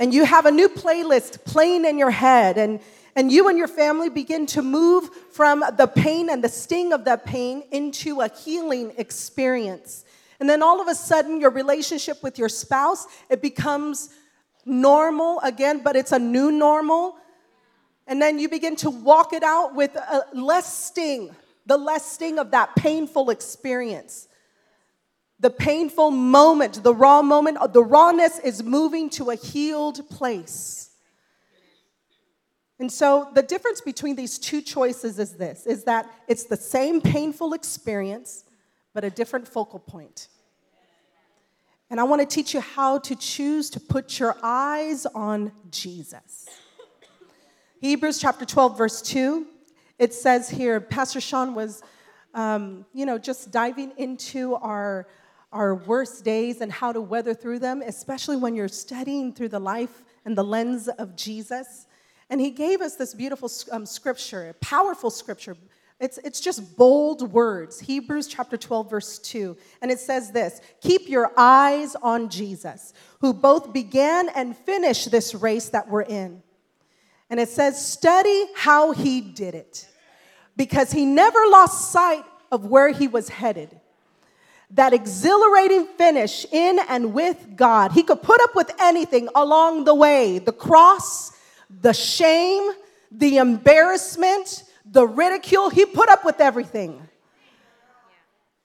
And 0.00 0.12
you 0.12 0.24
have 0.24 0.44
a 0.44 0.50
new 0.50 0.68
playlist 0.68 1.44
playing 1.44 1.84
in 1.84 1.98
your 1.98 2.10
head, 2.10 2.58
and, 2.58 2.80
and 3.14 3.30
you 3.30 3.46
and 3.46 3.56
your 3.56 3.68
family 3.68 4.08
begin 4.08 4.46
to 4.46 4.62
move 4.62 5.08
from 5.30 5.62
the 5.78 5.86
pain 5.86 6.28
and 6.28 6.42
the 6.42 6.48
sting 6.48 6.92
of 6.92 7.04
that 7.04 7.24
pain 7.24 7.62
into 7.70 8.20
a 8.20 8.28
healing 8.28 8.92
experience. 8.98 10.04
And 10.42 10.50
then 10.50 10.60
all 10.60 10.80
of 10.80 10.88
a 10.88 10.94
sudden, 10.96 11.40
your 11.40 11.50
relationship 11.50 12.20
with 12.20 12.36
your 12.36 12.48
spouse, 12.48 13.06
it 13.30 13.40
becomes 13.40 14.08
normal 14.66 15.38
again, 15.38 15.82
but 15.84 15.94
it's 15.94 16.10
a 16.10 16.18
new 16.18 16.50
normal. 16.50 17.14
And 18.08 18.20
then 18.20 18.40
you 18.40 18.48
begin 18.48 18.74
to 18.78 18.90
walk 18.90 19.32
it 19.32 19.44
out 19.44 19.76
with 19.76 19.94
a 19.94 20.24
less 20.34 20.86
sting, 20.86 21.30
the 21.64 21.76
less 21.76 22.04
sting 22.04 22.40
of 22.40 22.50
that 22.50 22.74
painful 22.74 23.30
experience. 23.30 24.26
The 25.38 25.50
painful 25.50 26.10
moment, 26.10 26.82
the 26.82 26.92
raw 26.92 27.22
moment, 27.22 27.58
the 27.72 27.84
rawness 27.84 28.40
is 28.40 28.64
moving 28.64 29.10
to 29.10 29.30
a 29.30 29.36
healed 29.36 30.08
place. 30.08 30.90
And 32.80 32.90
so 32.90 33.28
the 33.32 33.44
difference 33.44 33.80
between 33.80 34.16
these 34.16 34.40
two 34.40 34.60
choices 34.60 35.20
is 35.20 35.36
this 35.36 35.66
is 35.66 35.84
that 35.84 36.10
it's 36.26 36.46
the 36.46 36.56
same 36.56 37.00
painful 37.00 37.52
experience, 37.52 38.42
but 38.92 39.04
a 39.04 39.10
different 39.10 39.46
focal 39.46 39.78
point. 39.78 40.26
And 41.92 42.00
I 42.00 42.04
want 42.04 42.22
to 42.22 42.26
teach 42.26 42.54
you 42.54 42.60
how 42.60 43.00
to 43.00 43.14
choose 43.14 43.68
to 43.68 43.78
put 43.78 44.18
your 44.18 44.34
eyes 44.42 45.04
on 45.04 45.52
Jesus. 45.70 46.48
Hebrews 47.82 48.18
chapter 48.18 48.46
12, 48.46 48.78
verse 48.78 49.02
2, 49.02 49.46
it 49.98 50.14
says 50.14 50.48
here, 50.48 50.80
Pastor 50.80 51.20
Sean 51.20 51.54
was, 51.54 51.82
um, 52.32 52.86
you 52.94 53.04
know, 53.04 53.18
just 53.18 53.50
diving 53.50 53.92
into 53.98 54.54
our, 54.54 55.06
our 55.52 55.74
worst 55.74 56.24
days 56.24 56.62
and 56.62 56.72
how 56.72 56.92
to 56.92 57.00
weather 57.02 57.34
through 57.34 57.58
them, 57.58 57.82
especially 57.84 58.38
when 58.38 58.54
you're 58.54 58.68
studying 58.68 59.30
through 59.30 59.50
the 59.50 59.60
life 59.60 60.02
and 60.24 60.34
the 60.34 60.44
lens 60.44 60.88
of 60.88 61.14
Jesus. 61.14 61.86
And 62.30 62.40
he 62.40 62.52
gave 62.52 62.80
us 62.80 62.96
this 62.96 63.12
beautiful 63.12 63.50
um, 63.70 63.84
scripture, 63.84 64.56
powerful 64.62 65.10
scripture, 65.10 65.58
It's, 66.02 66.18
it's 66.24 66.40
just 66.40 66.76
bold 66.76 67.32
words. 67.32 67.78
Hebrews 67.78 68.26
chapter 68.26 68.56
12, 68.56 68.90
verse 68.90 69.20
2. 69.20 69.56
And 69.80 69.88
it 69.88 70.00
says 70.00 70.32
this 70.32 70.60
Keep 70.80 71.08
your 71.08 71.30
eyes 71.36 71.94
on 71.94 72.28
Jesus, 72.28 72.92
who 73.20 73.32
both 73.32 73.72
began 73.72 74.28
and 74.30 74.56
finished 74.56 75.12
this 75.12 75.32
race 75.32 75.68
that 75.68 75.88
we're 75.88 76.02
in. 76.02 76.42
And 77.30 77.38
it 77.38 77.48
says, 77.48 77.86
Study 77.86 78.46
how 78.56 78.90
he 78.90 79.20
did 79.20 79.54
it, 79.54 79.88
because 80.56 80.90
he 80.90 81.06
never 81.06 81.38
lost 81.48 81.92
sight 81.92 82.24
of 82.50 82.66
where 82.66 82.88
he 82.88 83.06
was 83.06 83.28
headed. 83.28 83.70
That 84.72 84.92
exhilarating 84.92 85.86
finish 85.86 86.44
in 86.50 86.80
and 86.88 87.14
with 87.14 87.54
God. 87.54 87.92
He 87.92 88.02
could 88.02 88.22
put 88.22 88.40
up 88.42 88.56
with 88.56 88.72
anything 88.80 89.28
along 89.36 89.84
the 89.84 89.94
way 89.94 90.40
the 90.40 90.52
cross, 90.52 91.30
the 91.70 91.94
shame, 91.94 92.72
the 93.12 93.36
embarrassment 93.36 94.64
the 94.84 95.06
ridicule, 95.06 95.70
he 95.70 95.86
put 95.86 96.08
up 96.08 96.24
with 96.24 96.40
everything. 96.40 97.08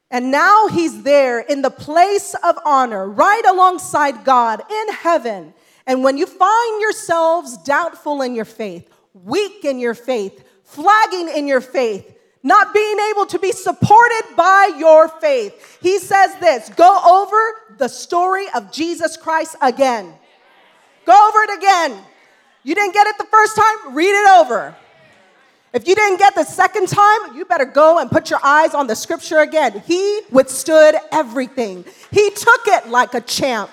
And 0.10 0.32
now 0.32 0.68
he's 0.68 1.04
there 1.04 1.40
in 1.40 1.62
the 1.62 1.70
place 1.70 2.34
of 2.44 2.58
honor, 2.66 3.08
right 3.08 3.44
alongside 3.46 4.24
God 4.24 4.62
in 4.72 4.94
heaven. 4.94 5.54
And 5.86 6.04
when 6.04 6.18
you 6.18 6.26
find 6.26 6.82
yourselves 6.82 7.58
doubtful 7.58 8.22
in 8.22 8.34
your 8.34 8.46
faith, 8.46 8.90
weak 9.14 9.66
in 9.66 9.80
your 9.80 9.94
faith, 9.94 10.44
flagging 10.64 11.30
in 11.30 11.48
your 11.48 11.62
faith, 11.62 12.14
not 12.42 12.74
being 12.74 12.98
able 13.12 13.26
to 13.26 13.40
be 13.40 13.52
supported 13.52 14.24
by 14.38 14.72
your 14.78 15.10
faith, 15.10 15.80
he 15.82 16.00
says 16.00 16.36
this 16.40 16.70
go 16.70 17.02
over 17.06 17.78
the 17.78 17.88
story 17.88 18.46
of 18.56 18.72
Jesus 18.72 19.18
Christ 19.18 19.56
again. 19.62 20.14
Go 21.06 21.30
over 21.30 21.40
it 21.44 21.58
again. 21.58 22.02
You 22.64 22.76
didn't 22.76 22.94
get 22.94 23.08
it 23.08 23.18
the 23.18 23.26
first 23.26 23.56
time, 23.56 23.96
read 23.96 24.12
it 24.12 24.28
over. 24.30 24.76
If 25.74 25.88
you 25.88 25.96
didn't 25.96 26.18
get 26.18 26.34
the 26.34 26.46
second 26.46 26.88
time, 26.88 27.36
you 27.36 27.46
better 27.46 27.66
go 27.66 28.00
and 28.00 28.10
put 28.10 28.30
your 28.30 28.40
eyes 28.44 28.74
on 28.74 28.88
the 28.88 28.96
scripture 28.96 29.40
again. 29.40 29.84
He 29.86 30.22
withstood 30.32 30.96
everything, 31.12 31.86
he 32.12 32.30
took 32.32 32.62
it 32.68 32.88
like 32.88 33.14
a 33.14 33.22
champ. 33.22 33.72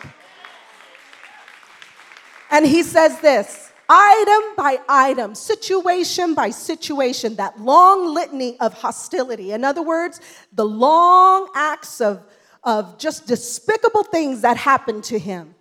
And 2.51 2.67
he 2.67 2.83
says 2.83 3.21
this 3.21 3.73
item 3.89 4.57
by 4.57 4.79
item, 4.89 5.35
situation 5.35 6.35
by 6.35 6.51
situation, 6.51 7.37
that 7.37 7.61
long 7.61 8.15
litany 8.15 8.59
of 8.61 8.75
hostility. 8.75 9.53
In 9.53 9.65
other 9.65 9.83
words, 9.83 10.21
the 10.53 10.65
long 10.65 11.51
acts 11.55 12.01
of, 12.01 12.25
of 12.63 12.99
just 12.99 13.27
despicable 13.27 14.05
things 14.05 14.43
that 14.43 14.57
happened 14.57 15.05
to 15.05 15.19
him. 15.19 15.55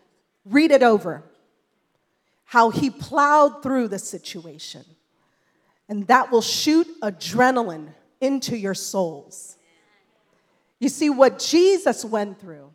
Read 0.45 0.71
it 0.71 0.83
over. 0.83 1.23
How 2.45 2.69
he 2.69 2.89
plowed 2.89 3.63
through 3.63 3.87
the 3.87 3.99
situation 3.99 4.85
and 5.89 6.07
that 6.07 6.31
will 6.31 6.41
shoot 6.41 6.87
adrenaline 7.01 7.89
into 8.21 8.57
your 8.57 8.73
souls. 8.73 9.57
You 10.79 10.89
see, 10.89 11.09
what 11.09 11.39
Jesus 11.39 12.03
went 12.03 12.39
through, 12.39 12.71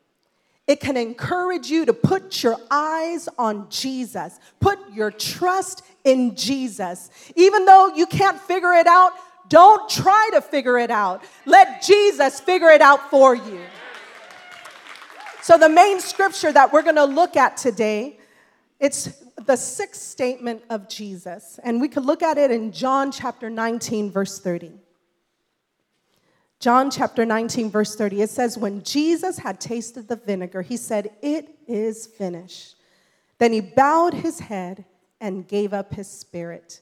it 0.66 0.80
can 0.80 0.96
encourage 0.96 1.68
you 1.68 1.86
to 1.86 1.92
put 1.92 2.42
your 2.42 2.56
eyes 2.70 3.28
on 3.38 3.68
Jesus, 3.70 4.38
put 4.60 4.78
your 4.92 5.10
trust 5.10 5.82
in 6.04 6.36
Jesus. 6.36 7.10
Even 7.36 7.64
though 7.64 7.94
you 7.94 8.06
can't 8.06 8.38
figure 8.38 8.72
it 8.74 8.86
out, 8.86 9.12
don't 9.48 9.88
try 9.88 10.28
to 10.32 10.42
figure 10.42 10.78
it 10.78 10.90
out. 10.90 11.24
Let 11.46 11.82
Jesus 11.82 12.38
figure 12.40 12.68
it 12.68 12.82
out 12.82 13.10
for 13.10 13.34
you. 13.34 13.60
So 15.42 15.56
the 15.56 15.70
main 15.70 16.00
scripture 16.00 16.52
that 16.52 16.72
we're 16.72 16.82
going 16.82 16.96
to 16.96 17.06
look 17.06 17.34
at 17.34 17.56
today, 17.56 18.18
it's 18.78 19.08
the 19.46 19.56
sixth 19.56 20.02
statement 20.02 20.62
of 20.70 20.88
Jesus, 20.88 21.58
and 21.62 21.80
we 21.80 21.88
could 21.88 22.04
look 22.04 22.22
at 22.22 22.38
it 22.38 22.50
in 22.50 22.72
John 22.72 23.12
chapter 23.12 23.48
19, 23.48 24.10
verse 24.10 24.38
30. 24.38 24.72
John 26.60 26.90
chapter 26.90 27.24
19, 27.24 27.70
verse 27.70 27.94
30, 27.94 28.22
it 28.22 28.30
says, 28.30 28.58
When 28.58 28.82
Jesus 28.82 29.38
had 29.38 29.60
tasted 29.60 30.08
the 30.08 30.16
vinegar, 30.16 30.62
he 30.62 30.76
said, 30.76 31.12
It 31.22 31.56
is 31.68 32.06
finished. 32.06 32.76
Then 33.38 33.52
he 33.52 33.60
bowed 33.60 34.14
his 34.14 34.40
head 34.40 34.84
and 35.20 35.46
gave 35.46 35.72
up 35.72 35.94
his 35.94 36.08
spirit. 36.08 36.80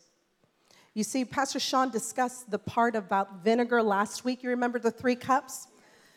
You 0.94 1.04
see, 1.04 1.26
Pastor 1.26 1.60
Sean 1.60 1.90
discussed 1.90 2.50
the 2.50 2.58
part 2.58 2.96
about 2.96 3.44
vinegar 3.44 3.82
last 3.82 4.24
week. 4.24 4.42
You 4.42 4.48
remember 4.48 4.78
the 4.78 4.90
three 4.90 5.16
cups? 5.16 5.68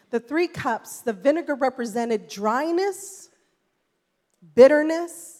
The 0.10 0.22
three 0.22 0.48
cups, 0.48 1.02
the 1.02 1.12
vinegar 1.12 1.56
represented 1.56 2.30
dryness, 2.30 3.30
bitterness, 4.56 5.39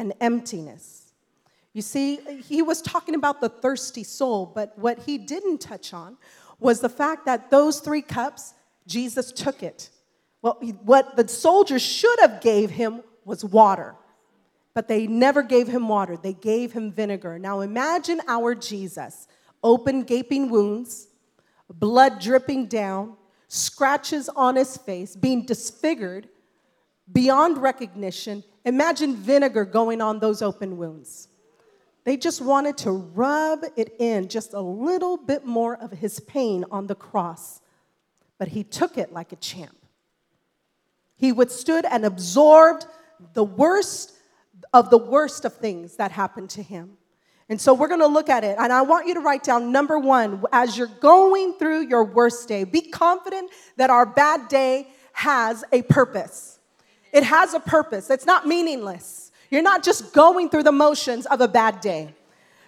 and 0.00 0.14
emptiness. 0.18 1.12
You 1.74 1.82
see, 1.82 2.18
he 2.48 2.62
was 2.62 2.80
talking 2.80 3.14
about 3.14 3.42
the 3.42 3.50
thirsty 3.50 4.02
soul, 4.02 4.50
but 4.52 4.76
what 4.78 5.00
he 5.00 5.18
didn't 5.18 5.60
touch 5.60 5.92
on 5.92 6.16
was 6.58 6.80
the 6.80 6.88
fact 6.88 7.26
that 7.26 7.50
those 7.50 7.80
three 7.80 8.00
cups, 8.00 8.54
Jesus 8.86 9.30
took 9.30 9.62
it. 9.62 9.90
Well, 10.40 10.58
what 10.82 11.16
the 11.16 11.28
soldiers 11.28 11.82
should 11.82 12.18
have 12.20 12.40
gave 12.40 12.70
him 12.70 13.02
was 13.26 13.44
water, 13.44 13.94
but 14.72 14.88
they 14.88 15.06
never 15.06 15.42
gave 15.42 15.68
him 15.68 15.86
water. 15.86 16.16
They 16.16 16.32
gave 16.32 16.72
him 16.72 16.90
vinegar. 16.90 17.38
Now 17.38 17.60
imagine 17.60 18.22
our 18.26 18.54
Jesus, 18.54 19.28
open 19.62 20.04
gaping 20.04 20.48
wounds, 20.48 21.08
blood 21.68 22.20
dripping 22.20 22.66
down, 22.66 23.16
scratches 23.48 24.30
on 24.30 24.56
his 24.56 24.78
face, 24.78 25.14
being 25.14 25.44
disfigured 25.44 26.30
beyond 27.12 27.58
recognition, 27.58 28.42
Imagine 28.64 29.16
vinegar 29.16 29.64
going 29.64 30.00
on 30.00 30.18
those 30.18 30.42
open 30.42 30.76
wounds. 30.76 31.28
They 32.04 32.16
just 32.16 32.40
wanted 32.40 32.78
to 32.78 32.90
rub 32.90 33.64
it 33.76 33.94
in 33.98 34.28
just 34.28 34.54
a 34.54 34.60
little 34.60 35.16
bit 35.16 35.44
more 35.44 35.76
of 35.76 35.90
his 35.90 36.20
pain 36.20 36.64
on 36.70 36.86
the 36.86 36.94
cross, 36.94 37.60
but 38.38 38.48
he 38.48 38.64
took 38.64 38.96
it 38.96 39.12
like 39.12 39.32
a 39.32 39.36
champ. 39.36 39.76
He 41.16 41.32
withstood 41.32 41.84
and 41.84 42.04
absorbed 42.04 42.86
the 43.34 43.44
worst 43.44 44.12
of 44.72 44.88
the 44.90 44.98
worst 44.98 45.44
of 45.44 45.54
things 45.54 45.96
that 45.96 46.12
happened 46.12 46.50
to 46.50 46.62
him. 46.62 46.96
And 47.48 47.60
so 47.60 47.74
we're 47.74 47.88
going 47.88 48.00
to 48.00 48.06
look 48.06 48.28
at 48.28 48.44
it. 48.44 48.56
And 48.58 48.72
I 48.72 48.82
want 48.82 49.08
you 49.08 49.14
to 49.14 49.20
write 49.20 49.42
down 49.42 49.72
number 49.72 49.98
one, 49.98 50.44
as 50.52 50.78
you're 50.78 50.86
going 50.86 51.54
through 51.54 51.88
your 51.88 52.04
worst 52.04 52.46
day, 52.46 52.62
be 52.62 52.80
confident 52.80 53.50
that 53.76 53.90
our 53.90 54.06
bad 54.06 54.48
day 54.48 54.86
has 55.12 55.64
a 55.72 55.82
purpose. 55.82 56.59
It 57.12 57.24
has 57.24 57.54
a 57.54 57.60
purpose, 57.60 58.10
it's 58.10 58.26
not 58.26 58.46
meaningless. 58.46 59.32
You're 59.50 59.62
not 59.62 59.82
just 59.82 60.12
going 60.12 60.48
through 60.48 60.62
the 60.62 60.72
motions 60.72 61.26
of 61.26 61.40
a 61.40 61.48
bad 61.48 61.80
day. 61.80 62.14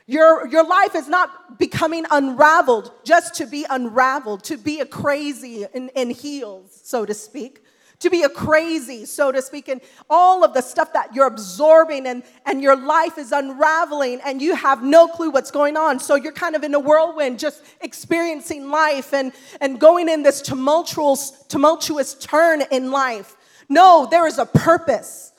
Your, 0.07 0.49
your 0.49 0.67
life 0.67 0.97
is 0.97 1.09
not 1.09 1.59
becoming 1.59 2.05
unraveled 2.11 2.91
just 3.05 3.37
to 3.37 3.47
be 3.47 3.65
unraveled, 3.71 4.43
to 4.45 4.57
be 4.57 4.81
a 4.81 4.87
crazy 4.87 5.65
in, 5.73 5.91
in 5.91 6.11
heels, 6.11 6.81
so 6.83 7.07
to 7.07 7.15
speak, 7.15 7.63
to 8.01 8.11
be 8.11 8.25
a 8.25 8.29
crazy, 8.29 9.05
so 9.05 9.31
to 9.31 9.41
speak, 9.41 9.69
and 9.69 9.81
all 10.11 10.43
of 10.43 10.55
the 10.55 10.61
stuff 10.61 10.93
that 10.93 11.15
you're 11.15 11.29
absorbing 11.29 12.07
and, 12.09 12.25
and 12.47 12.61
your 12.61 12.75
life 12.75 13.17
is 13.17 13.31
unraveling 13.31 14.21
and 14.25 14.43
you 14.43 14.57
have 14.57 14.83
no 14.83 15.07
clue 15.07 15.31
what's 15.31 15.53
going 15.53 15.77
on. 15.77 16.01
So 16.01 16.17
you're 16.17 16.33
kind 16.33 16.57
of 16.57 16.65
in 16.65 16.75
a 16.75 16.81
whirlwind, 16.81 17.39
just 17.39 17.63
experiencing 17.81 18.71
life 18.71 19.15
and, 19.15 19.33
and 19.61 19.79
going 19.79 20.09
in 20.09 20.25
this 20.25 20.43
tumultuous, 20.43 21.31
tumultuous 21.49 22.15
turn 22.15 22.63
in 22.73 22.91
life. 22.91 23.37
No, 23.73 24.07
there 24.11 24.27
is 24.27 24.37
a 24.39 24.45
purpose. 24.45 25.33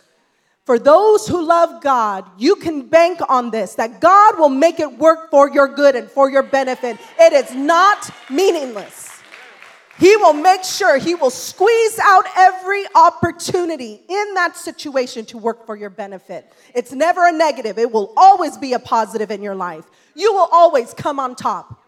For 0.65 0.79
those 0.79 1.27
who 1.27 1.45
love 1.45 1.83
God, 1.83 2.25
you 2.39 2.55
can 2.55 2.87
bank 2.87 3.19
on 3.29 3.51
this 3.51 3.75
that 3.75 4.01
God 4.01 4.39
will 4.39 4.49
make 4.49 4.79
it 4.79 4.97
work 4.97 5.29
for 5.29 5.51
your 5.51 5.67
good 5.67 5.95
and 5.95 6.09
for 6.09 6.31
your 6.31 6.41
benefit. 6.41 6.97
It 7.19 7.33
is 7.33 7.53
not 7.53 8.09
meaningless. 8.31 9.11
He 9.99 10.17
will 10.17 10.33
make 10.33 10.63
sure 10.63 10.97
He 10.97 11.13
will 11.13 11.29
squeeze 11.29 11.99
out 12.01 12.25
every 12.35 12.85
opportunity 12.95 14.01
in 14.07 14.33
that 14.33 14.57
situation 14.57 15.25
to 15.25 15.37
work 15.37 15.67
for 15.67 15.75
your 15.75 15.91
benefit. 15.91 16.51
It's 16.73 16.91
never 16.91 17.27
a 17.27 17.31
negative, 17.31 17.77
it 17.77 17.91
will 17.91 18.13
always 18.17 18.57
be 18.57 18.73
a 18.73 18.79
positive 18.79 19.29
in 19.29 19.43
your 19.43 19.55
life. 19.55 19.85
You 20.15 20.33
will 20.33 20.49
always 20.51 20.93
come 20.95 21.19
on 21.19 21.35
top. 21.35 21.83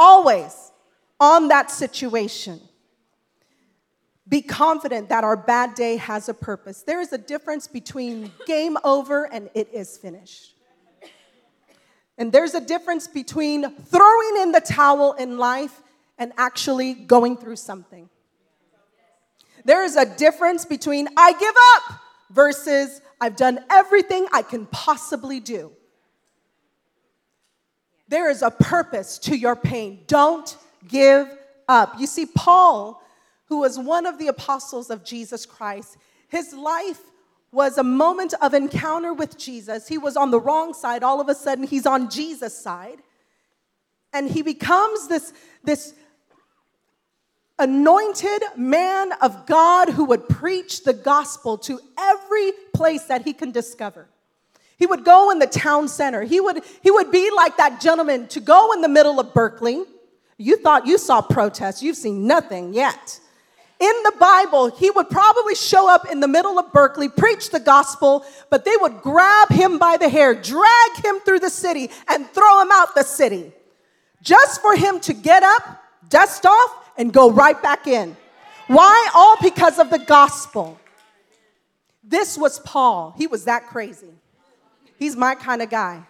Always 0.00 0.72
on 1.20 1.46
that 1.48 1.70
situation. 1.70 2.60
Be 4.28 4.40
confident 4.40 5.10
that 5.10 5.22
our 5.22 5.36
bad 5.36 5.74
day 5.74 5.96
has 5.96 6.28
a 6.28 6.34
purpose. 6.34 6.82
There 6.82 7.00
is 7.00 7.12
a 7.12 7.18
difference 7.18 7.66
between 7.66 8.32
game 8.46 8.78
over 8.82 9.24
and 9.24 9.50
it 9.54 9.68
is 9.72 9.98
finished. 9.98 10.54
And 12.16 12.32
there's 12.32 12.54
a 12.54 12.60
difference 12.60 13.06
between 13.06 13.68
throwing 13.70 14.42
in 14.42 14.52
the 14.52 14.60
towel 14.60 15.12
in 15.12 15.36
life 15.36 15.82
and 16.16 16.32
actually 16.38 16.94
going 16.94 17.36
through 17.36 17.56
something. 17.56 18.08
There 19.64 19.84
is 19.84 19.96
a 19.96 20.06
difference 20.06 20.64
between 20.64 21.08
I 21.16 21.32
give 21.32 21.54
up 21.76 22.00
versus 22.30 23.00
I've 23.20 23.36
done 23.36 23.60
everything 23.70 24.26
I 24.32 24.42
can 24.42 24.66
possibly 24.66 25.40
do. 25.40 25.72
There 28.08 28.30
is 28.30 28.42
a 28.42 28.50
purpose 28.50 29.18
to 29.20 29.36
your 29.36 29.56
pain. 29.56 30.00
Don't 30.06 30.56
give 30.86 31.28
up. 31.68 31.98
You 31.98 32.06
see, 32.06 32.26
Paul 32.26 33.02
who 33.46 33.58
was 33.60 33.78
one 33.78 34.06
of 34.06 34.18
the 34.18 34.28
apostles 34.28 34.90
of 34.90 35.04
Jesus 35.04 35.46
Christ. 35.46 35.96
His 36.28 36.52
life 36.54 37.00
was 37.52 37.78
a 37.78 37.84
moment 37.84 38.34
of 38.42 38.52
encounter 38.52 39.14
with 39.14 39.38
Jesus. 39.38 39.86
He 39.86 39.98
was 39.98 40.16
on 40.16 40.30
the 40.30 40.40
wrong 40.40 40.74
side. 40.74 41.02
All 41.02 41.20
of 41.20 41.28
a 41.28 41.34
sudden, 41.34 41.64
he's 41.64 41.86
on 41.86 42.10
Jesus' 42.10 42.58
side. 42.58 42.98
And 44.12 44.28
he 44.28 44.42
becomes 44.42 45.08
this, 45.08 45.32
this 45.62 45.94
anointed 47.58 48.42
man 48.56 49.12
of 49.20 49.46
God 49.46 49.90
who 49.90 50.04
would 50.06 50.28
preach 50.28 50.82
the 50.82 50.92
gospel 50.92 51.56
to 51.58 51.80
every 51.96 52.52
place 52.74 53.04
that 53.04 53.22
he 53.22 53.32
can 53.32 53.52
discover. 53.52 54.08
He 54.76 54.86
would 54.86 55.04
go 55.04 55.30
in 55.30 55.38
the 55.38 55.46
town 55.46 55.86
center. 55.86 56.22
He 56.22 56.40
would, 56.40 56.64
he 56.82 56.90
would 56.90 57.12
be 57.12 57.30
like 57.36 57.56
that 57.58 57.80
gentleman 57.80 58.26
to 58.28 58.40
go 58.40 58.72
in 58.72 58.80
the 58.80 58.88
middle 58.88 59.20
of 59.20 59.32
Berkeley. 59.32 59.84
You 60.36 60.56
thought 60.56 60.86
you 60.86 60.98
saw 60.98 61.22
protests, 61.22 61.82
you've 61.82 61.96
seen 61.96 62.26
nothing 62.26 62.74
yet. 62.74 63.20
In 63.80 64.02
the 64.04 64.14
Bible, 64.20 64.70
he 64.70 64.90
would 64.90 65.10
probably 65.10 65.54
show 65.54 65.90
up 65.90 66.10
in 66.10 66.20
the 66.20 66.28
middle 66.28 66.58
of 66.58 66.72
Berkeley, 66.72 67.08
preach 67.08 67.50
the 67.50 67.58
gospel, 67.58 68.24
but 68.48 68.64
they 68.64 68.76
would 68.80 69.02
grab 69.02 69.48
him 69.48 69.78
by 69.78 69.96
the 69.96 70.08
hair, 70.08 70.34
drag 70.34 71.04
him 71.04 71.18
through 71.20 71.40
the 71.40 71.50
city, 71.50 71.90
and 72.08 72.26
throw 72.28 72.62
him 72.62 72.68
out 72.72 72.94
the 72.94 73.02
city. 73.02 73.52
Just 74.22 74.60
for 74.62 74.76
him 74.76 75.00
to 75.00 75.12
get 75.12 75.42
up, 75.42 75.82
dust 76.08 76.46
off, 76.46 76.92
and 76.96 77.12
go 77.12 77.30
right 77.30 77.60
back 77.60 77.88
in. 77.88 78.16
Why? 78.68 79.10
All 79.12 79.36
because 79.42 79.80
of 79.80 79.90
the 79.90 79.98
gospel. 79.98 80.78
This 82.02 82.38
was 82.38 82.60
Paul. 82.60 83.14
He 83.18 83.26
was 83.26 83.44
that 83.44 83.66
crazy. 83.66 84.14
He's 84.98 85.16
my 85.16 85.34
kind 85.34 85.62
of 85.62 85.68
guy. 85.68 86.04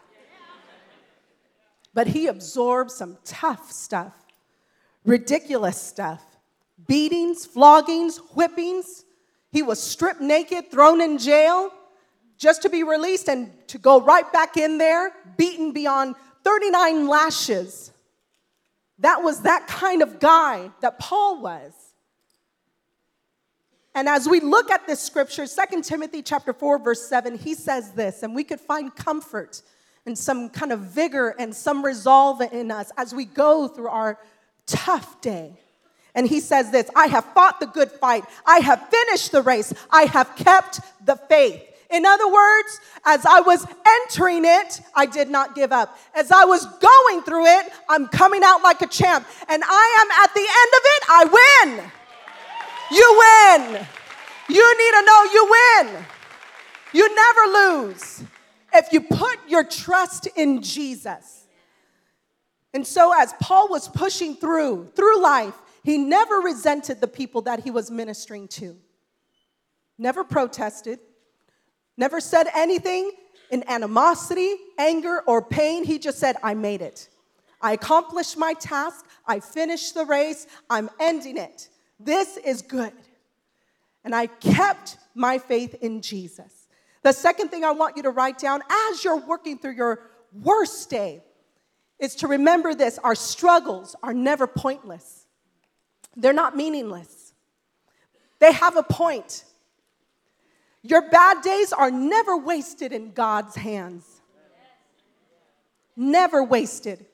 But 1.95 2.09
he 2.09 2.27
absorbed 2.27 2.91
some 2.91 3.17
tough 3.25 3.73
stuff, 3.73 4.13
ridiculous 5.05 5.81
stuff 5.81 6.34
beatings, 6.87 7.47
floggings, 7.47 8.19
whippings. 8.35 9.05
He 9.51 9.63
was 9.63 9.83
stripped 9.83 10.21
naked, 10.21 10.71
thrown 10.71 11.01
in 11.01 11.19
jail 11.19 11.71
just 12.37 12.63
to 12.63 12.69
be 12.69 12.83
released 12.83 13.29
and 13.29 13.51
to 13.69 13.79
go 13.79 14.01
right 14.01 14.31
back 14.33 14.57
in 14.57 14.79
there, 14.79 15.13
beaten 15.37 15.73
beyond 15.73 16.15
39 16.43 17.09
lashes. 17.09 17.93
That 18.99 19.23
was 19.23 19.43
that 19.43 19.67
kind 19.67 20.03
of 20.03 20.21
guy 20.21 20.71
that 20.81 20.99
Paul 20.99 21.41
was. 21.41 21.73
And 23.95 24.09
as 24.09 24.29
we 24.29 24.41
look 24.41 24.71
at 24.71 24.87
this 24.87 25.01
scripture, 25.01 25.47
2 25.47 25.83
Timothy 25.83 26.23
chapter 26.23 26.53
4 26.53 26.79
verse 26.81 27.09
7, 27.09 27.39
he 27.39 27.55
says 27.55 27.93
this, 27.93 28.23
and 28.23 28.35
we 28.35 28.43
could 28.43 28.61
find 28.61 28.95
comfort 28.95 29.63
and 30.05 30.19
some 30.19 30.51
kind 30.51 30.73
of 30.73 30.81
vigor 30.81 31.35
and 31.39 31.55
some 31.55 31.85
resolve 31.85 32.41
in 32.41 32.71
us 32.71 32.91
as 32.97 33.15
we 33.15 33.25
go 33.25 33.69
through 33.69 33.89
our 33.89 34.19
tough 34.67 35.21
day. 35.21 35.61
And 36.15 36.27
he 36.27 36.41
says 36.41 36.71
this, 36.71 36.89
I 36.95 37.07
have 37.09 37.25
fought 37.35 37.59
the 37.61 37.67
good 37.67 37.91
fight. 37.91 38.25
I 38.47 38.59
have 38.59 38.89
finished 38.89 39.33
the 39.33 39.43
race. 39.43 39.75
I 39.91 40.03
have 40.05 40.37
kept 40.37 40.81
the 41.05 41.17
faith. 41.17 41.63
In 41.91 42.07
other 42.07 42.27
words, 42.27 42.81
as 43.05 43.27
I 43.27 43.41
was 43.41 43.67
entering 43.87 44.45
it, 44.45 44.81
I 44.95 45.07
did 45.07 45.29
not 45.29 45.55
give 45.55 45.73
up. 45.73 45.99
As 46.15 46.31
I 46.31 46.45
was 46.45 46.65
going 46.67 47.23
through 47.23 47.47
it, 47.47 47.73
I'm 47.89 48.09
coming 48.09 48.43
out 48.45 48.63
like 48.63 48.81
a 48.83 48.87
champ. 48.87 49.27
And 49.49 49.63
I 49.65 49.99
am 50.01 50.11
at 50.25 50.35
the 50.35 50.41
end 50.41 50.73
of 50.75 50.83
it, 50.85 51.03
I 51.09 51.25
win. 51.69 51.91
You 52.91 53.75
win. 53.75 53.87
You 54.49 54.79
need 54.79 54.93
to 54.93 55.05
know 55.07 55.23
you 55.33 55.51
win. 55.51 56.05
You 56.93 57.15
never 57.15 57.81
lose 57.87 58.23
if 58.75 58.93
you 58.93 59.01
put 59.01 59.39
your 59.49 59.65
trust 59.65 60.29
in 60.37 60.63
Jesus. 60.63 61.47
And 62.73 62.87
so, 62.87 63.13
as 63.17 63.33
Paul 63.41 63.69
was 63.69 63.89
pushing 63.89 64.35
through, 64.35 64.91
through 64.97 65.23
life, 65.23 65.55
he 65.85 65.99
never 65.99 66.37
resented 66.37 67.01
the 67.01 67.07
people 67.07 67.43
that 67.43 67.61
he 67.63 67.71
was 67.71 67.91
ministering 67.91 68.49
to, 68.49 68.77
never 69.99 70.25
protested, 70.25 70.99
never 71.97 72.21
said 72.21 72.49
anything 72.55 73.13
in 73.51 73.63
animosity, 73.69 74.57
anger, 74.79 75.23
or 75.27 75.43
pain. 75.43 75.85
He 75.85 75.99
just 75.99 76.19
said, 76.19 76.37
I 76.43 76.55
made 76.55 76.81
it. 76.83 77.09
I 77.61 77.73
accomplished 77.73 78.37
my 78.37 78.55
task. 78.55 79.05
I 79.27 79.41
finished 79.41 79.95
the 79.95 80.07
race. 80.07 80.47
I'm 80.69 80.91
ending 80.99 81.37
it. 81.37 81.69
This 82.01 82.39
is 82.39 82.63
good. 82.63 82.93
And 84.05 84.15
I 84.15 84.27
kept 84.27 84.97
my 85.15 85.39
faith 85.39 85.75
in 85.81 86.01
Jesus. 86.03 86.67
The 87.03 87.13
second 87.13 87.51
thing 87.51 87.65
I 87.65 87.73
want 87.73 87.97
you 87.97 88.03
to 88.05 88.11
write 88.11 88.39
down 88.39 88.63
as 88.91 89.05
you're 89.05 89.25
working 89.27 89.59
through 89.59 89.75
your 89.75 90.01
worst 90.43 90.89
day 90.89 91.23
is 91.99 92.15
to 92.17 92.27
remember 92.27 92.75
this 92.75 92.99
our 92.99 93.15
struggles 93.15 93.95
are 94.03 94.15
never 94.15 94.47
pointless, 94.47 95.24
they're 96.17 96.33
not 96.33 96.57
meaningless. 96.57 97.33
They 98.39 98.53
have 98.53 98.77
a 98.77 98.83
point. 98.83 99.45
Your 100.83 101.09
bad 101.09 101.43
days 101.43 101.73
are 101.73 101.91
never 101.91 102.37
wasted 102.37 102.93
in 102.93 103.13
God's 103.13 103.57
hands. 103.57 104.05
Never 105.97 106.43
wasted. 106.45 107.07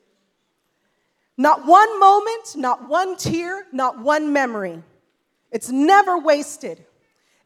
Not 1.37 1.67
one 1.67 2.01
moment, 2.01 2.57
not 2.57 2.89
one 2.89 3.17
tear, 3.17 3.67
not 3.73 3.99
one 3.99 4.33
memory. 4.33 4.83
It's 5.51 5.71
never 5.71 6.19
wasted. 6.19 6.85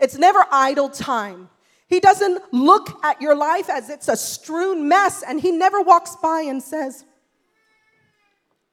It's 0.00 0.16
never 0.16 0.44
idle 0.50 0.88
time. 0.88 1.48
He 1.86 2.00
doesn't 2.00 2.42
look 2.52 3.04
at 3.04 3.20
your 3.20 3.36
life 3.36 3.68
as 3.70 3.90
it's 3.90 4.08
a 4.08 4.16
strewn 4.16 4.88
mess, 4.88 5.22
and 5.22 5.40
he 5.40 5.52
never 5.52 5.80
walks 5.80 6.16
by 6.16 6.40
and 6.40 6.62
says, 6.62 7.04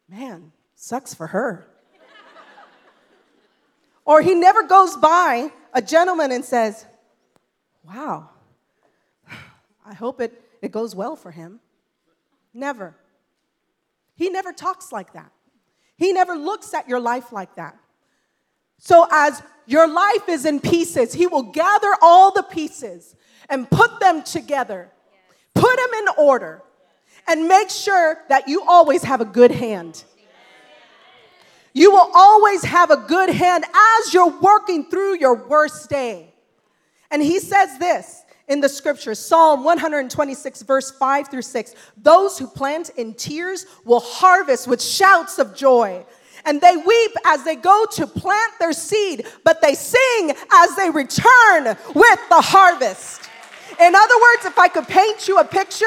Man, 0.09 0.51
sucks 0.75 1.13
for 1.13 1.27
her. 1.27 1.67
Or 4.05 4.21
he 4.21 4.33
never 4.33 4.63
goes 4.63 4.97
by 4.97 5.51
a 5.73 5.81
gentleman 5.81 6.31
and 6.31 6.43
says, 6.43 6.85
Wow, 7.83 8.29
I 9.85 9.93
hope 9.93 10.21
it, 10.21 10.39
it 10.61 10.71
goes 10.71 10.95
well 10.95 11.15
for 11.15 11.31
him. 11.31 11.59
Never. 12.53 12.95
He 14.15 14.29
never 14.29 14.53
talks 14.53 14.91
like 14.91 15.13
that. 15.13 15.31
He 15.97 16.13
never 16.13 16.35
looks 16.35 16.73
at 16.73 16.87
your 16.87 16.99
life 16.99 17.31
like 17.31 17.55
that. 17.55 17.77
So, 18.77 19.07
as 19.11 19.41
your 19.67 19.87
life 19.87 20.27
is 20.27 20.45
in 20.45 20.59
pieces, 20.59 21.13
He 21.13 21.27
will 21.27 21.43
gather 21.43 21.93
all 22.01 22.31
the 22.31 22.43
pieces 22.43 23.15
and 23.49 23.69
put 23.69 23.99
them 23.99 24.23
together, 24.23 24.91
put 25.53 25.77
them 25.77 25.93
in 25.99 26.05
order, 26.17 26.63
and 27.27 27.47
make 27.47 27.69
sure 27.69 28.17
that 28.29 28.47
you 28.47 28.63
always 28.67 29.03
have 29.03 29.21
a 29.21 29.25
good 29.25 29.51
hand. 29.51 30.03
You 31.73 31.91
will 31.91 32.09
always 32.13 32.63
have 32.63 32.91
a 32.91 32.97
good 32.97 33.29
hand 33.29 33.63
as 33.63 34.13
you're 34.13 34.39
working 34.39 34.85
through 34.85 35.19
your 35.19 35.35
worst 35.47 35.89
day. 35.89 36.33
And 37.09 37.21
He 37.21 37.39
says 37.39 37.77
this 37.77 38.23
in 38.47 38.59
the 38.59 38.69
scripture 38.69 39.15
Psalm 39.15 39.63
126, 39.63 40.61
verse 40.63 40.91
5 40.91 41.29
through 41.29 41.41
6. 41.41 41.75
Those 41.97 42.37
who 42.37 42.47
plant 42.47 42.89
in 42.97 43.13
tears 43.13 43.65
will 43.85 44.01
harvest 44.01 44.67
with 44.67 44.81
shouts 44.81 45.39
of 45.39 45.55
joy. 45.55 46.05
And 46.43 46.59
they 46.59 46.75
weep 46.75 47.11
as 47.25 47.43
they 47.43 47.55
go 47.55 47.85
to 47.93 48.07
plant 48.07 48.53
their 48.59 48.73
seed, 48.73 49.27
but 49.43 49.61
they 49.61 49.75
sing 49.75 50.31
as 50.51 50.75
they 50.75 50.89
return 50.89 51.65
with 51.93 52.19
the 52.29 52.41
harvest. 52.41 53.29
In 53.79 53.95
other 53.95 54.15
words, 54.15 54.45
if 54.45 54.57
I 54.57 54.67
could 54.67 54.87
paint 54.87 55.27
you 55.27 55.37
a 55.39 55.45
picture, 55.45 55.85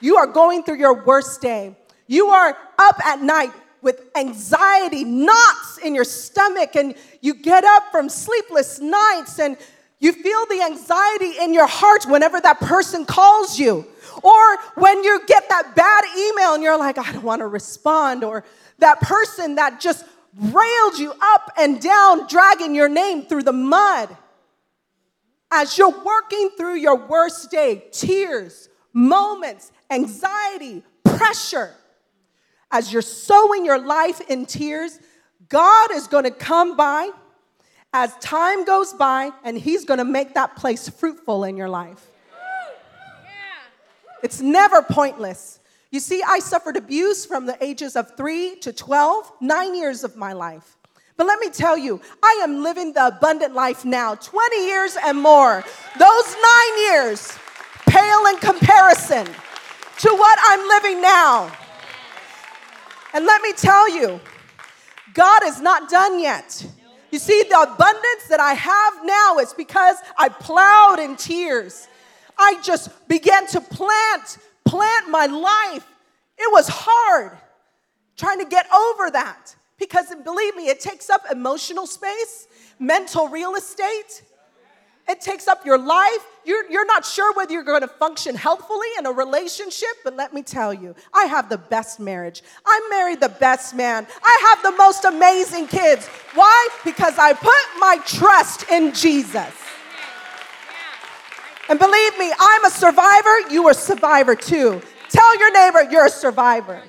you 0.00 0.16
are 0.16 0.26
going 0.26 0.64
through 0.64 0.78
your 0.78 1.04
worst 1.04 1.40
day. 1.40 1.76
You 2.06 2.26
are 2.28 2.56
up 2.78 3.06
at 3.06 3.22
night 3.22 3.52
with 3.88 4.02
anxiety, 4.16 5.02
knots 5.02 5.78
in 5.78 5.94
your 5.94 6.04
stomach, 6.04 6.76
and 6.76 6.94
you 7.22 7.32
get 7.32 7.64
up 7.64 7.84
from 7.90 8.10
sleepless 8.10 8.80
nights 8.80 9.38
and 9.38 9.56
you 9.98 10.12
feel 10.12 10.44
the 10.50 10.60
anxiety 10.62 11.32
in 11.40 11.54
your 11.54 11.66
heart 11.66 12.04
whenever 12.04 12.38
that 12.38 12.60
person 12.60 13.06
calls 13.06 13.58
you. 13.58 13.86
Or 14.22 14.56
when 14.74 15.02
you 15.02 15.22
get 15.26 15.48
that 15.48 15.74
bad 15.74 16.04
email 16.18 16.52
and 16.52 16.62
you're 16.62 16.78
like, 16.78 16.98
I 16.98 17.12
don't 17.12 17.24
want 17.24 17.40
to 17.40 17.46
respond. 17.46 18.24
Or 18.24 18.44
that 18.78 19.00
person 19.00 19.54
that 19.54 19.80
just 19.80 20.04
railed 20.38 20.98
you 20.98 21.14
up 21.22 21.50
and 21.56 21.80
down, 21.80 22.26
dragging 22.26 22.74
your 22.74 22.90
name 22.90 23.22
through 23.22 23.44
the 23.44 23.54
mud. 23.54 24.14
As 25.50 25.78
you're 25.78 26.04
working 26.04 26.50
through 26.58 26.74
your 26.74 27.06
worst 27.06 27.50
day, 27.50 27.84
tears, 27.90 28.68
moments, 28.92 29.72
anxiety, 29.90 30.82
pressure, 31.04 31.72
as 32.70 32.92
you're 32.92 33.02
sowing 33.02 33.64
your 33.64 33.78
life 33.78 34.20
in 34.28 34.46
tears, 34.46 34.98
God 35.48 35.92
is 35.92 36.06
going 36.06 36.24
to 36.24 36.30
come 36.30 36.76
by 36.76 37.10
as 37.92 38.14
time 38.16 38.64
goes 38.64 38.92
by, 38.92 39.30
and 39.44 39.56
He's 39.56 39.84
gonna 39.84 40.04
make 40.04 40.34
that 40.34 40.56
place 40.56 40.88
fruitful 40.88 41.44
in 41.44 41.56
your 41.56 41.68
life. 41.68 42.06
It's 44.22 44.40
never 44.40 44.82
pointless. 44.82 45.60
You 45.90 46.00
see, 46.00 46.22
I 46.26 46.40
suffered 46.40 46.76
abuse 46.76 47.24
from 47.24 47.46
the 47.46 47.56
ages 47.64 47.96
of 47.96 48.14
3 48.16 48.56
to 48.56 48.72
12, 48.72 49.32
nine 49.40 49.74
years 49.74 50.04
of 50.04 50.16
my 50.16 50.32
life. 50.32 50.76
But 51.16 51.26
let 51.26 51.40
me 51.40 51.48
tell 51.50 51.78
you, 51.78 52.00
I 52.22 52.40
am 52.44 52.62
living 52.62 52.92
the 52.92 53.06
abundant 53.06 53.54
life 53.54 53.84
now, 53.84 54.14
20 54.14 54.66
years 54.66 54.96
and 55.02 55.20
more. 55.20 55.64
Those 55.98 56.36
nine 56.42 56.78
years 56.78 57.32
pale 57.88 58.26
in 58.26 58.36
comparison 58.38 59.26
to 59.26 60.08
what 60.10 60.38
I'm 60.42 60.68
living 60.68 61.00
now. 61.00 61.50
And 63.14 63.24
let 63.24 63.42
me 63.42 63.52
tell 63.54 63.88
you, 63.88 64.20
God 65.14 65.42
is 65.44 65.60
not 65.60 65.88
done 65.88 66.20
yet. 66.20 66.66
You 67.10 67.18
see, 67.18 67.42
the 67.48 67.60
abundance 67.60 68.28
that 68.28 68.38
I 68.38 68.52
have 68.52 69.04
now 69.04 69.38
is 69.38 69.54
because 69.54 69.96
I 70.18 70.28
plowed 70.28 70.98
in 70.98 71.16
tears. 71.16 71.88
I 72.36 72.60
just 72.62 73.08
began 73.08 73.46
to 73.48 73.60
plant, 73.60 74.38
plant 74.64 75.08
my 75.08 75.26
life. 75.26 75.86
It 76.36 76.52
was 76.52 76.68
hard. 76.68 77.36
trying 78.16 78.40
to 78.40 78.44
get 78.44 78.66
over 78.72 79.10
that. 79.10 79.54
Because 79.78 80.12
believe 80.24 80.56
me, 80.56 80.68
it 80.68 80.80
takes 80.80 81.08
up 81.08 81.22
emotional 81.30 81.86
space, 81.86 82.48
mental 82.78 83.28
real 83.28 83.54
estate. 83.54 84.22
It 85.08 85.22
takes 85.22 85.48
up 85.48 85.64
your 85.64 85.78
life. 85.78 86.26
You're, 86.44 86.70
you're 86.70 86.84
not 86.84 87.04
sure 87.04 87.32
whether 87.34 87.52
you're 87.52 87.62
going 87.62 87.80
to 87.80 87.88
function 87.88 88.34
healthfully 88.34 88.88
in 88.98 89.06
a 89.06 89.12
relationship, 89.12 89.88
but 90.04 90.16
let 90.16 90.34
me 90.34 90.42
tell 90.42 90.72
you, 90.74 90.94
I 91.14 91.24
have 91.24 91.48
the 91.48 91.56
best 91.56 91.98
marriage. 91.98 92.42
I 92.66 92.86
married 92.90 93.20
the 93.20 93.30
best 93.30 93.74
man. 93.74 94.06
I 94.22 94.38
have 94.50 94.62
the 94.62 94.76
most 94.76 95.04
amazing 95.04 95.68
kids. 95.68 96.06
Why? 96.34 96.68
Because 96.84 97.18
I 97.18 97.32
put 97.32 97.80
my 97.80 98.00
trust 98.04 98.70
in 98.70 98.92
Jesus. 98.92 99.54
And 101.70 101.78
believe 101.78 102.18
me, 102.18 102.32
I'm 102.38 102.64
a 102.64 102.70
survivor. 102.70 103.50
You 103.50 103.66
are 103.68 103.72
a 103.72 103.74
survivor 103.74 104.34
too. 104.34 104.82
Tell 105.08 105.38
your 105.38 105.52
neighbor 105.52 105.90
you're 105.90 106.06
a 106.06 106.10
survivor. 106.10 106.82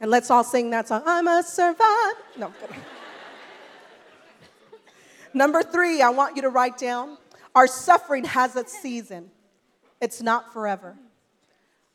And 0.00 0.10
let's 0.10 0.30
all 0.30 0.44
sing 0.44 0.70
that 0.70 0.88
song. 0.88 1.02
I'm 1.04 1.26
a 1.28 1.42
survivor. 1.42 2.18
No, 2.38 2.52
Number 5.34 5.62
three, 5.62 6.02
I 6.02 6.10
want 6.10 6.36
you 6.36 6.42
to 6.42 6.48
write 6.48 6.78
down 6.78 7.18
our 7.54 7.66
suffering 7.66 8.24
has 8.24 8.54
a 8.54 8.68
season, 8.68 9.30
it's 10.00 10.22
not 10.22 10.52
forever. 10.52 10.96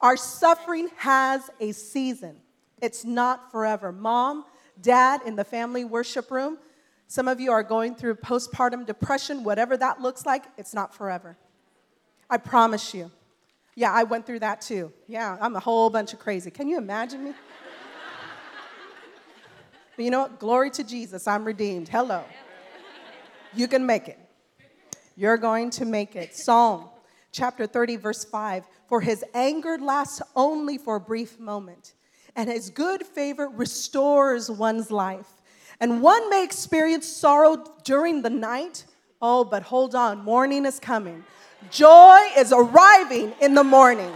Our 0.01 0.17
suffering 0.17 0.89
has 0.97 1.49
a 1.59 1.71
season, 1.71 2.37
it's 2.81 3.05
not 3.05 3.51
forever. 3.51 3.91
Mom, 3.91 4.45
dad, 4.81 5.21
in 5.25 5.35
the 5.35 5.45
family 5.45 5.85
worship 5.85 6.31
room, 6.31 6.57
some 7.07 7.27
of 7.27 7.39
you 7.39 7.51
are 7.51 7.63
going 7.63 7.95
through 7.95 8.15
postpartum 8.15 8.85
depression, 8.85 9.43
whatever 9.43 9.77
that 9.77 10.01
looks 10.01 10.25
like, 10.25 10.43
it's 10.57 10.73
not 10.73 10.93
forever. 10.93 11.37
I 12.29 12.37
promise 12.37 12.93
you. 12.93 13.11
Yeah, 13.75 13.91
I 13.91 14.03
went 14.03 14.25
through 14.25 14.39
that 14.39 14.61
too. 14.61 14.91
Yeah, 15.07 15.37
I'm 15.39 15.55
a 15.55 15.59
whole 15.59 15.89
bunch 15.89 16.13
of 16.13 16.19
crazy. 16.19 16.51
Can 16.51 16.67
you 16.67 16.77
imagine 16.77 17.23
me? 17.23 17.31
but 19.95 20.05
you 20.05 20.11
know 20.11 20.21
what? 20.21 20.39
Glory 20.39 20.69
to 20.71 20.83
Jesus. 20.83 21.27
I'm 21.27 21.45
redeemed. 21.45 21.89
Hello. 21.89 22.23
You 23.55 23.67
can 23.67 23.85
make 23.85 24.07
it. 24.07 24.19
You're 25.15 25.37
going 25.37 25.69
to 25.71 25.85
make 25.85 26.15
it. 26.15 26.35
Psalm 26.35 26.89
chapter 27.31 27.67
30, 27.67 27.97
verse 27.97 28.23
5 28.23 28.63
For 28.87 29.01
his 29.01 29.23
anger 29.33 29.77
lasts 29.77 30.21
only 30.35 30.77
for 30.77 30.95
a 30.95 30.99
brief 30.99 31.39
moment, 31.39 31.93
and 32.35 32.49
his 32.49 32.69
good 32.69 33.05
favor 33.05 33.47
restores 33.47 34.49
one's 34.49 34.89
life. 34.89 35.27
And 35.79 36.01
one 36.01 36.29
may 36.29 36.43
experience 36.43 37.07
sorrow 37.07 37.65
during 37.83 38.21
the 38.21 38.29
night. 38.29 38.85
Oh, 39.21 39.43
but 39.43 39.63
hold 39.63 39.95
on, 39.95 40.23
morning 40.23 40.65
is 40.65 40.79
coming. 40.79 41.23
Joy 41.71 42.19
is 42.37 42.53
arriving 42.53 43.33
in 43.41 43.53
the 43.53 43.63
morning. 43.63 44.11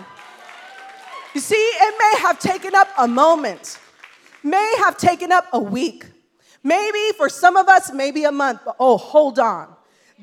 You 1.34 1.42
see, 1.42 1.56
it 1.56 1.96
may 2.00 2.22
have 2.22 2.40
taken 2.40 2.74
up 2.76 2.88
a 2.98 3.08
moment, 3.08 3.80
may 4.44 4.76
have 4.80 4.98
taken 4.98 5.32
up 5.32 5.46
a 5.54 5.60
week, 5.60 6.06
maybe 6.68 7.16
for 7.18 7.30
some 7.30 7.56
of 7.56 7.68
us, 7.70 7.92
maybe 7.94 8.26
a 8.26 8.32
month, 8.32 8.62
but 8.66 8.76
oh, 8.80 8.98
hold 8.98 9.40
on. 9.40 9.74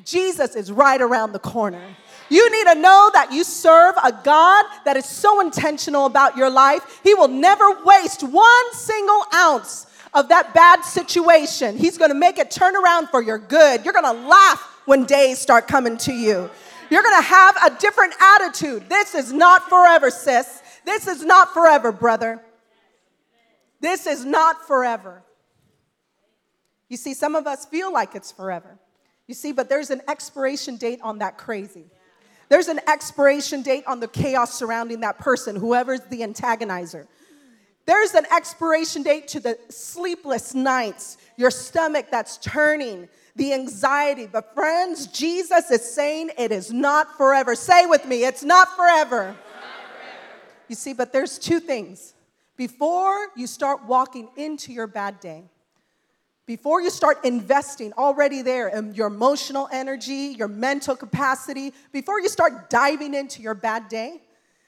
Jesus 0.05 0.55
is 0.55 0.71
right 0.71 1.01
around 1.01 1.33
the 1.33 1.39
corner. 1.39 1.83
You 2.29 2.51
need 2.51 2.73
to 2.73 2.81
know 2.81 3.11
that 3.15 3.33
you 3.33 3.45
serve 3.45 3.95
a 4.03 4.13
God 4.13 4.67
that 4.85 4.97
is 4.97 5.07
so 5.07 5.41
intentional 5.41 6.07
about 6.07 6.37
your 6.37 6.51
life. 6.51 7.01
He 7.03 7.15
will 7.15 7.29
never 7.29 7.83
waste 7.85 8.23
one 8.23 8.75
single 8.75 9.23
ounce 9.35 9.87
of 10.13 10.29
that 10.29 10.55
bad 10.55 10.85
situation. 10.85 11.77
He's 11.77 11.99
gonna 11.99 12.15
make 12.15 12.39
it 12.39 12.51
turn 12.51 12.77
around 12.77 13.09
for 13.09 13.23
your 13.23 13.39
good. 13.39 13.85
You're 13.85 13.95
gonna 13.95 14.13
laugh 14.13 14.61
when 14.85 15.05
days 15.05 15.39
start 15.39 15.67
coming 15.67 15.97
to 15.99 16.13
you. 16.13 16.51
You're 16.91 17.03
gonna 17.03 17.23
have 17.23 17.57
a 17.65 17.79
different 17.79 18.15
attitude. 18.21 18.89
This 18.89 19.15
is 19.15 19.33
not 19.33 19.69
forever, 19.69 20.11
sis. 20.11 20.63
This 20.85 21.09
is 21.09 21.25
not 21.25 21.53
forever, 21.53 21.93
brother. 21.93 22.43
This 23.81 24.07
is 24.07 24.25
not 24.25 24.67
forever. 24.67 25.24
You 26.95 26.99
see, 26.99 27.13
some 27.13 27.35
of 27.35 27.49
us 27.49 27.67
feel 27.67 27.93
like 27.93 28.15
it's 28.15 28.31
forever. 28.31 28.79
You 29.27 29.35
see, 29.35 29.51
but 29.51 29.69
there's 29.69 29.91
an 29.91 30.01
expiration 30.07 30.77
date 30.77 31.01
on 31.03 31.19
that 31.19 31.37
crazy. 31.37 31.87
There's 32.49 32.69
an 32.69 32.79
expiration 32.87 33.63
date 33.63 33.83
on 33.89 33.99
the 33.99 34.07
chaos 34.07 34.55
surrounding 34.55 35.01
that 35.01 35.19
person, 35.19 35.57
whoever's 35.57 36.03
the 36.03 36.21
antagonizer. 36.21 37.09
There's 37.85 38.15
an 38.15 38.27
expiration 38.33 39.03
date 39.03 39.27
to 39.27 39.41
the 39.41 39.59
sleepless 39.71 40.55
nights, 40.55 41.19
your 41.37 41.51
stomach 41.51 42.13
that's 42.13 42.37
turning, 42.37 43.09
the 43.35 43.55
anxiety. 43.55 44.29
But, 44.31 44.55
friends, 44.55 45.09
Jesus 45.09 45.73
is 45.73 45.83
saying 45.83 46.31
it 46.39 46.53
is 46.53 46.73
not 46.73 47.17
forever. 47.17 47.57
Say 47.57 47.87
with 47.87 48.07
me, 48.07 48.25
it's 48.25 48.45
not 48.45 48.77
forever. 48.77 49.25
Not 49.25 49.35
forever. 49.35 49.39
You 50.69 50.77
see, 50.77 50.93
but 50.93 51.13
there's 51.13 51.41
two 51.41 51.59
things. 51.59 52.15
Before 52.57 53.31
you 53.35 53.49
start 53.49 53.85
walking 53.85 54.29
into 54.37 54.73
your 54.73 54.87
bad 54.87 55.19
day, 55.19 55.51
before 56.47 56.81
you 56.83 56.91
start 56.91 57.25
investing 57.25 57.93
already 57.95 58.43
there 58.43 58.69
in 58.69 58.95
your 58.95 59.07
emotional 59.07 59.69
energy, 59.73 60.35
your 60.37 60.49
mental 60.49 60.95
capacity, 60.95 61.73
before 61.93 62.21
you 62.21 62.29
start 62.29 62.69
diving 62.69 63.15
into 63.15 63.41
your 63.41 63.55
bad 63.55 63.89
day, 63.89 64.21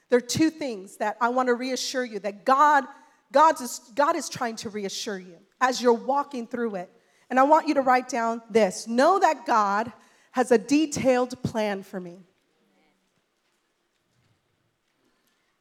there 0.09 0.19
are 0.19 0.23
two 0.23 0.51
things 0.51 0.97
that 0.99 1.17
I 1.21 1.29
want 1.29 1.49
to 1.49 1.55
reassure 1.55 2.05
you 2.05 2.19
that 2.21 2.45
God, 2.45 2.85
God's 3.33 3.61
is, 3.61 3.81
God 3.95 4.17
is 4.17 4.29
trying 4.29 4.57
to 4.57 4.71
reassure 4.71 5.19
you 5.19 5.37
as 5.61 5.83
you're 5.83 5.93
walking 5.93 6.47
through 6.47 6.77
it. 6.77 6.91
And 7.29 7.39
I 7.39 7.43
want 7.43 7.69
you 7.69 7.75
to 7.75 7.83
write 7.83 8.09
down 8.09 8.41
this 8.49 8.87
know 8.87 9.19
that 9.19 9.47
God 9.47 9.93
has 10.33 10.53
a 10.53 10.59
detailed 10.59 11.43
plan 11.43 11.83
for 11.83 11.99
me. 11.99 12.19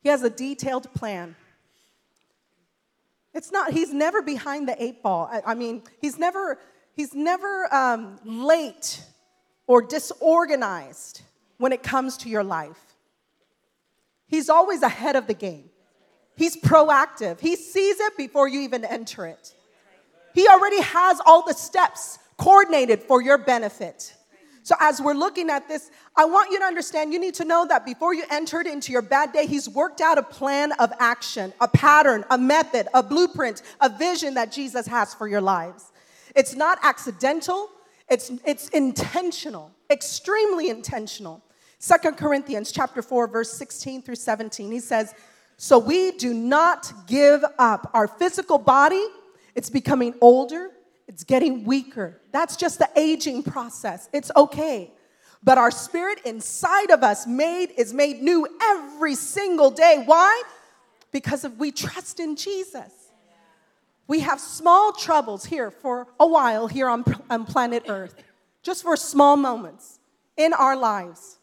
He 0.02 0.10
has 0.10 0.22
a 0.22 0.30
detailed 0.30 0.94
plan. 0.94 1.36
It's 3.36 3.52
not, 3.52 3.74
he's 3.74 3.94
never 3.94 4.22
behind 4.22 4.68
the 4.68 4.82
eight 4.82 5.04
ball. 5.04 5.30
I, 5.30 5.52
I 5.52 5.56
mean, 5.56 5.84
he's 6.00 6.18
never, 6.18 6.58
he's 6.94 7.14
never 7.14 7.68
um, 7.72 8.18
late 8.24 9.04
or 9.68 9.82
disorganized 9.82 11.22
when 11.58 11.74
it 11.74 11.84
comes 11.84 12.16
to 12.18 12.30
your 12.30 12.46
life. 12.46 12.80
He's 14.28 14.50
always 14.50 14.82
ahead 14.82 15.18
of 15.18 15.28
the 15.28 15.34
game. 15.34 15.70
He's 16.38 16.56
proactive. 16.56 17.42
He 17.42 17.58
sees 17.58 18.00
it 18.00 18.16
before 18.18 18.48
you 18.48 18.62
even 18.62 18.86
enter 18.86 19.26
it. 19.26 19.54
He 20.34 20.48
already 20.48 20.82
has 20.82 21.22
all 21.26 21.46
the 21.46 21.54
steps 21.54 22.20
coordinated 22.38 23.04
for 23.04 23.22
your 23.22 23.38
benefit. 23.38 24.15
So, 24.66 24.74
as 24.80 25.00
we're 25.00 25.14
looking 25.14 25.52
at 25.52 25.68
this, 25.68 25.92
I 26.16 26.26
want 26.26 26.50
you 26.50 26.58
to 26.58 26.66
understand 26.66 27.14
you 27.14 27.20
need 27.20 27.36
to 27.36 27.46
know 27.46 27.68
that 27.68 27.86
before 27.86 28.16
you 28.16 28.24
entered 28.32 28.66
into 28.66 28.92
your 28.92 29.04
bad 29.04 29.32
day, 29.32 29.46
He's 29.46 29.70
worked 29.70 30.02
out 30.02 30.18
a 30.18 30.24
plan 30.24 30.72
of 30.80 30.92
action, 31.00 31.54
a 31.62 31.68
pattern, 31.68 32.26
a 32.32 32.38
method, 32.40 32.88
a 32.96 33.04
blueprint, 33.04 33.62
a 33.80 33.90
vision 33.90 34.34
that 34.34 34.52
Jesus 34.52 34.88
has 34.88 35.14
for 35.14 35.28
your 35.28 35.40
lives. 35.40 35.92
It's 36.36 36.56
not 36.56 36.80
accidental, 36.82 37.70
it's, 38.10 38.32
it's 38.44 38.70
intentional, 38.70 39.72
extremely 39.92 40.72
intentional. 40.72 41.44
Second 41.78 42.18
Corinthians 42.18 42.72
chapter 42.72 43.04
4 43.04 43.28
verse 43.28 43.54
16 43.54 44.02
through 44.02 44.16
17. 44.16 44.72
He 44.72 44.80
says, 44.80 45.14
"So 45.58 45.78
we 45.78 46.10
do 46.14 46.34
not 46.34 46.92
give 47.06 47.46
up 47.60 47.92
our 47.94 48.08
physical 48.08 48.58
body 48.58 49.06
it's 49.56 49.70
becoming 49.70 50.14
older, 50.20 50.70
it's 51.08 51.24
getting 51.24 51.66
weaker. 51.66 52.20
That's 52.32 52.56
just 52.56 52.80
the 52.80 52.90
aging 52.96 53.44
process. 53.44 54.10
It's 54.12 54.32
okay. 54.36 54.92
But 55.44 55.58
our 55.58 55.72
spirit 55.72 56.20
inside 56.26 56.90
of 56.90 57.04
us 57.04 57.28
made 57.28 57.72
is 57.78 57.94
made 57.94 58.22
new 58.22 58.48
every 58.62 59.16
single 59.16 59.70
day. 59.70 60.02
Why? 60.06 60.42
Because 61.12 61.44
of 61.44 61.60
we 61.60 61.72
trust 61.72 62.20
in 62.20 62.36
Jesus. 62.36 62.92
We 64.08 64.22
have 64.22 64.40
small 64.40 64.92
troubles 64.92 65.46
here 65.46 65.72
for 65.72 66.08
a 66.20 66.28
while 66.28 66.68
here 66.68 66.90
on, 66.90 67.04
on 67.30 67.46
planet 67.46 67.84
Earth, 67.88 68.16
just 68.64 68.84
for 68.84 68.96
small 68.96 69.36
moments 69.36 70.00
in 70.38 70.54
our 70.54 70.76
lives 70.76 71.38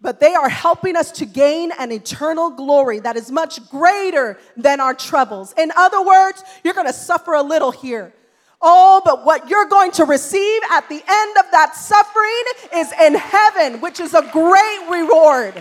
but 0.00 0.20
they 0.20 0.34
are 0.34 0.48
helping 0.48 0.96
us 0.96 1.10
to 1.10 1.26
gain 1.26 1.72
an 1.78 1.90
eternal 1.90 2.50
glory 2.50 3.00
that 3.00 3.16
is 3.16 3.30
much 3.30 3.68
greater 3.68 4.38
than 4.56 4.80
our 4.80 4.94
troubles. 4.94 5.52
In 5.58 5.72
other 5.76 6.02
words, 6.02 6.44
you're 6.62 6.74
going 6.74 6.86
to 6.86 6.92
suffer 6.92 7.34
a 7.34 7.42
little 7.42 7.72
here. 7.72 8.12
Oh, 8.60 9.00
but 9.04 9.24
what 9.24 9.48
you're 9.48 9.66
going 9.66 9.92
to 9.92 10.04
receive 10.04 10.62
at 10.70 10.88
the 10.88 11.02
end 11.06 11.36
of 11.38 11.44
that 11.52 11.76
suffering 11.76 12.80
is 12.80 12.92
in 13.00 13.14
heaven, 13.14 13.80
which 13.80 14.00
is 14.00 14.14
a 14.14 14.22
great 14.32 14.90
reward. 14.90 15.54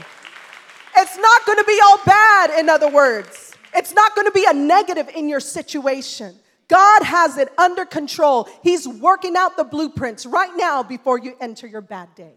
It's 0.98 1.17
not 1.17 1.45
going 1.45 1.60
to 1.60 1.63
be 1.65 1.79
all 1.85 2.00
bad, 2.06 2.60
in 2.60 2.69
other 2.69 2.89
words. 2.89 3.54
It's 3.75 3.93
not 3.93 4.15
going 4.15 4.25
to 4.25 4.31
be 4.31 4.45
a 4.50 4.54
negative 4.54 5.10
in 5.15 5.29
your 5.29 5.39
situation. 5.39 6.35
God 6.67 7.04
has 7.04 7.37
it 7.37 7.50
under 7.58 7.85
control. 7.85 8.50
He's 8.63 8.87
working 8.87 9.35
out 9.35 9.58
the 9.58 9.63
blueprints 9.63 10.25
right 10.25 10.52
now 10.56 10.81
before 10.81 11.19
you 11.19 11.35
enter 11.39 11.67
your 11.67 11.81
bad 11.81 12.13
day. 12.15 12.33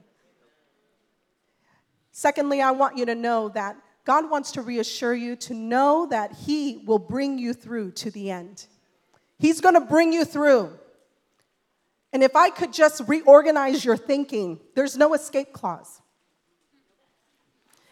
Secondly, 2.13 2.61
I 2.61 2.73
want 2.73 2.99
you 2.99 3.07
to 3.07 3.15
know 3.15 3.49
that 3.51 3.77
God 4.05 4.31
wants 4.31 4.53
to 4.53 4.63
reassure 4.63 5.15
you 5.15 5.37
to 5.37 5.55
know 5.55 6.07
that 6.11 6.33
He 6.33 6.83
will 6.85 6.99
bring 6.99 7.39
you 7.39 7.55
through 7.55 7.93
to 7.93 8.11
the 8.11 8.31
end. 8.31 8.67
He's 9.41 9.61
going 9.61 9.75
to 9.75 9.81
bring 9.81 10.13
you 10.13 10.25
through. 10.25 10.79
And 12.13 12.23
if 12.23 12.37
I 12.37 12.51
could 12.51 12.73
just 12.73 13.03
reorganize 13.09 13.85
your 13.85 13.97
thinking, 13.97 14.61
there's 14.77 14.97
no 14.97 15.15
escape 15.15 15.53
clause. 15.53 16.01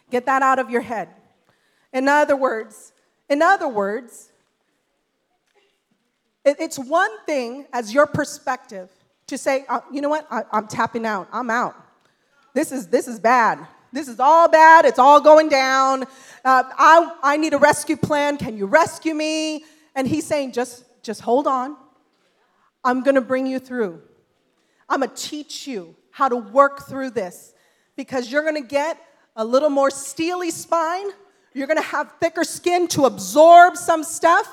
Get 0.09 0.25
that 0.27 0.41
out 0.41 0.59
of 0.59 0.69
your 0.69 0.81
head. 0.81 1.09
In 1.91 2.07
other 2.07 2.37
words, 2.37 2.93
In 3.29 3.43
other 3.43 3.67
words, 3.67 4.31
it's 6.43 6.79
one 6.79 7.11
thing 7.25 7.67
as 7.71 7.93
your 7.93 8.07
perspective 8.07 8.89
to 9.27 9.37
say, 9.37 9.65
uh, 9.69 9.81
you 9.91 10.01
know 10.01 10.09
what, 10.09 10.25
I'm 10.51 10.67
tapping 10.67 11.05
out, 11.05 11.27
I'm 11.31 11.51
out. 11.51 11.75
This 12.55 12.71
is, 12.71 12.87
this 12.87 13.07
is 13.07 13.19
bad. 13.19 13.67
This 13.91 14.07
is 14.07 14.19
all 14.19 14.49
bad. 14.49 14.85
It's 14.85 14.97
all 14.97 15.21
going 15.21 15.49
down. 15.49 16.03
Uh, 16.43 16.63
I, 16.75 17.15
I 17.21 17.37
need 17.37 17.53
a 17.53 17.59
rescue 17.59 17.97
plan. 17.97 18.37
Can 18.37 18.57
you 18.57 18.65
rescue 18.65 19.13
me? 19.13 19.63
And 19.93 20.07
he's 20.07 20.25
saying, 20.25 20.53
just, 20.53 20.83
just 21.03 21.21
hold 21.21 21.47
on. 21.47 21.75
I'm 22.83 23.03
going 23.03 23.15
to 23.15 23.21
bring 23.21 23.45
you 23.47 23.59
through. 23.59 24.01
I'm 24.87 25.01
going 25.01 25.09
to 25.09 25.15
teach 25.15 25.67
you 25.67 25.95
how 26.11 26.29
to 26.29 26.35
work 26.35 26.87
through 26.87 27.11
this 27.11 27.53
because 27.95 28.31
you're 28.31 28.43
going 28.43 28.61
to 28.61 28.67
get 28.67 28.97
a 29.35 29.45
little 29.45 29.69
more 29.69 29.91
steely 29.91 30.51
spine. 30.51 31.07
You're 31.53 31.67
going 31.67 31.77
to 31.77 31.83
have 31.83 32.13
thicker 32.19 32.43
skin 32.43 32.87
to 32.89 33.05
absorb 33.05 33.77
some 33.77 34.03
stuff. 34.03 34.47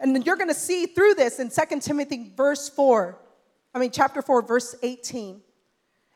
And 0.00 0.24
you're 0.26 0.36
going 0.36 0.48
to 0.48 0.54
see 0.54 0.86
through 0.86 1.14
this 1.14 1.38
in 1.38 1.50
2 1.50 1.80
Timothy 1.80 2.32
verse 2.36 2.68
4. 2.68 3.18
I 3.74 3.78
mean 3.78 3.90
chapter 3.90 4.22
4 4.22 4.42
verse 4.42 4.74
18. 4.82 5.40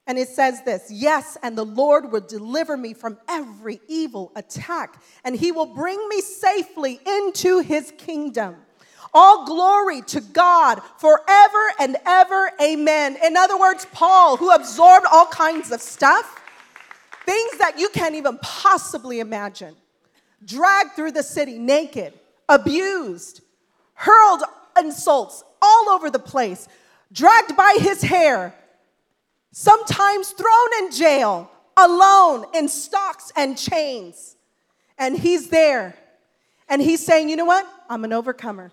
And 0.06 0.18
it 0.18 0.28
says 0.28 0.62
this 0.64 0.90
Yes, 0.90 1.36
and 1.42 1.56
the 1.56 1.64
Lord 1.64 2.10
will 2.10 2.20
deliver 2.20 2.76
me 2.76 2.94
from 2.94 3.18
every 3.28 3.80
evil 3.86 4.32
attack, 4.34 5.00
and 5.24 5.36
he 5.36 5.52
will 5.52 5.66
bring 5.66 6.08
me 6.08 6.20
safely 6.20 7.00
into 7.06 7.60
his 7.60 7.92
kingdom. 7.96 8.56
All 9.12 9.44
glory 9.44 10.02
to 10.02 10.20
God 10.20 10.80
forever 10.98 11.72
and 11.80 11.96
ever. 12.06 12.52
Amen. 12.62 13.16
In 13.24 13.36
other 13.36 13.58
words, 13.58 13.86
Paul, 13.92 14.36
who 14.36 14.50
absorbed 14.52 15.06
all 15.10 15.26
kinds 15.26 15.72
of 15.72 15.80
stuff, 15.80 16.40
things 17.26 17.58
that 17.58 17.78
you 17.78 17.88
can't 17.90 18.14
even 18.14 18.38
possibly 18.38 19.20
imagine, 19.20 19.74
dragged 20.44 20.92
through 20.92 21.12
the 21.12 21.22
city 21.22 21.58
naked, 21.58 22.12
abused, 22.48 23.40
hurled 23.94 24.42
insults 24.78 25.42
all 25.60 25.88
over 25.90 26.08
the 26.10 26.18
place, 26.18 26.68
dragged 27.12 27.56
by 27.56 27.76
his 27.80 28.02
hair, 28.02 28.54
sometimes 29.52 30.30
thrown 30.30 30.84
in 30.84 30.92
jail, 30.92 31.50
alone 31.76 32.44
in 32.54 32.68
stocks 32.68 33.32
and 33.36 33.58
chains. 33.58 34.36
And 34.98 35.18
he's 35.18 35.48
there. 35.48 35.96
And 36.68 36.80
he's 36.80 37.04
saying, 37.04 37.28
You 37.28 37.36
know 37.36 37.44
what? 37.44 37.66
I'm 37.88 38.04
an 38.04 38.12
overcomer. 38.12 38.70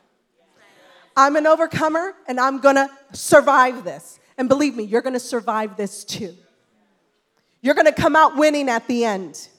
I'm 1.17 1.35
an 1.35 1.47
overcomer 1.47 2.13
and 2.27 2.39
I'm 2.39 2.59
gonna 2.59 2.89
survive 3.11 3.83
this. 3.83 4.19
And 4.37 4.47
believe 4.47 4.75
me, 4.75 4.83
you're 4.83 5.01
gonna 5.01 5.19
survive 5.19 5.75
this 5.75 6.03
too. 6.03 6.35
You're 7.61 7.73
gonna 7.73 7.91
come 7.91 8.15
out 8.15 8.37
winning 8.37 8.69
at 8.69 8.87
the 8.87 9.03
end. 9.03 9.49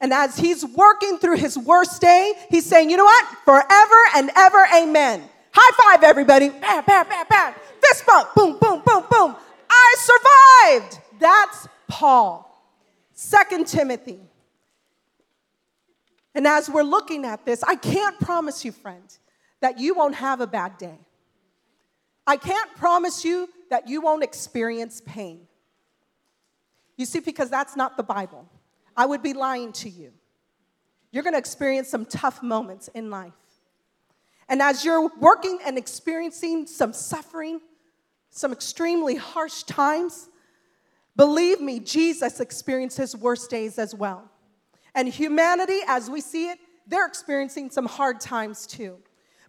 And 0.00 0.12
as 0.12 0.36
he's 0.36 0.64
working 0.64 1.18
through 1.18 1.36
his 1.36 1.56
worst 1.56 2.00
day, 2.00 2.32
he's 2.50 2.66
saying, 2.66 2.90
You 2.90 2.96
know 2.96 3.04
what? 3.04 3.26
Forever 3.44 3.96
and 4.16 4.30
ever, 4.36 4.66
amen. 4.76 5.22
High 5.54 5.94
five, 5.94 6.02
everybody. 6.02 6.48
Bam, 6.48 6.84
bam, 6.84 7.06
bam, 7.08 7.26
bam. 7.30 7.54
Fist 7.80 8.04
bump. 8.04 8.34
Boom, 8.34 8.58
boom, 8.60 8.82
boom, 8.84 9.04
boom. 9.08 9.36
I 9.70 9.94
survived. 9.98 10.98
That's 11.20 11.68
Paul. 11.86 12.48
Second 13.12 13.68
Timothy. 13.68 14.18
And 16.34 16.46
as 16.46 16.68
we're 16.68 16.82
looking 16.82 17.24
at 17.24 17.44
this, 17.44 17.62
I 17.62 17.76
can't 17.76 18.18
promise 18.18 18.64
you, 18.64 18.72
friend, 18.72 19.04
that 19.62 19.78
you 19.78 19.94
won't 19.94 20.16
have 20.16 20.40
a 20.40 20.46
bad 20.46 20.76
day. 20.76 20.98
I 22.26 22.36
can't 22.36 22.70
promise 22.76 23.24
you 23.24 23.48
that 23.70 23.88
you 23.88 24.00
won't 24.00 24.22
experience 24.22 25.00
pain. 25.06 25.46
You 26.96 27.06
see, 27.06 27.20
because 27.20 27.48
that's 27.48 27.74
not 27.74 27.96
the 27.96 28.02
Bible. 28.02 28.46
I 28.96 29.06
would 29.06 29.22
be 29.22 29.32
lying 29.32 29.72
to 29.74 29.88
you. 29.88 30.12
You're 31.10 31.22
gonna 31.22 31.38
experience 31.38 31.88
some 31.88 32.04
tough 32.04 32.42
moments 32.42 32.88
in 32.88 33.08
life. 33.08 33.32
And 34.48 34.60
as 34.60 34.84
you're 34.84 35.10
working 35.18 35.60
and 35.64 35.78
experiencing 35.78 36.66
some 36.66 36.92
suffering, 36.92 37.60
some 38.30 38.52
extremely 38.52 39.14
harsh 39.14 39.62
times, 39.62 40.28
believe 41.16 41.60
me, 41.60 41.78
Jesus 41.80 42.40
experienced 42.40 42.96
his 42.96 43.16
worst 43.16 43.48
days 43.48 43.78
as 43.78 43.94
well. 43.94 44.30
And 44.94 45.08
humanity, 45.08 45.78
as 45.86 46.10
we 46.10 46.20
see 46.20 46.50
it, 46.50 46.58
they're 46.86 47.06
experiencing 47.06 47.70
some 47.70 47.86
hard 47.86 48.20
times 48.20 48.66
too. 48.66 48.98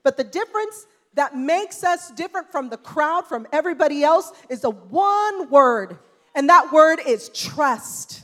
But 0.03 0.17
the 0.17 0.23
difference 0.23 0.85
that 1.15 1.35
makes 1.35 1.83
us 1.83 2.11
different 2.11 2.51
from 2.51 2.69
the 2.69 2.77
crowd, 2.77 3.25
from 3.27 3.47
everybody 3.51 4.03
else, 4.03 4.31
is 4.49 4.63
a 4.63 4.69
one 4.69 5.49
word, 5.49 5.97
and 6.35 6.49
that 6.49 6.71
word 6.71 6.99
is 7.05 7.29
trust. 7.29 8.21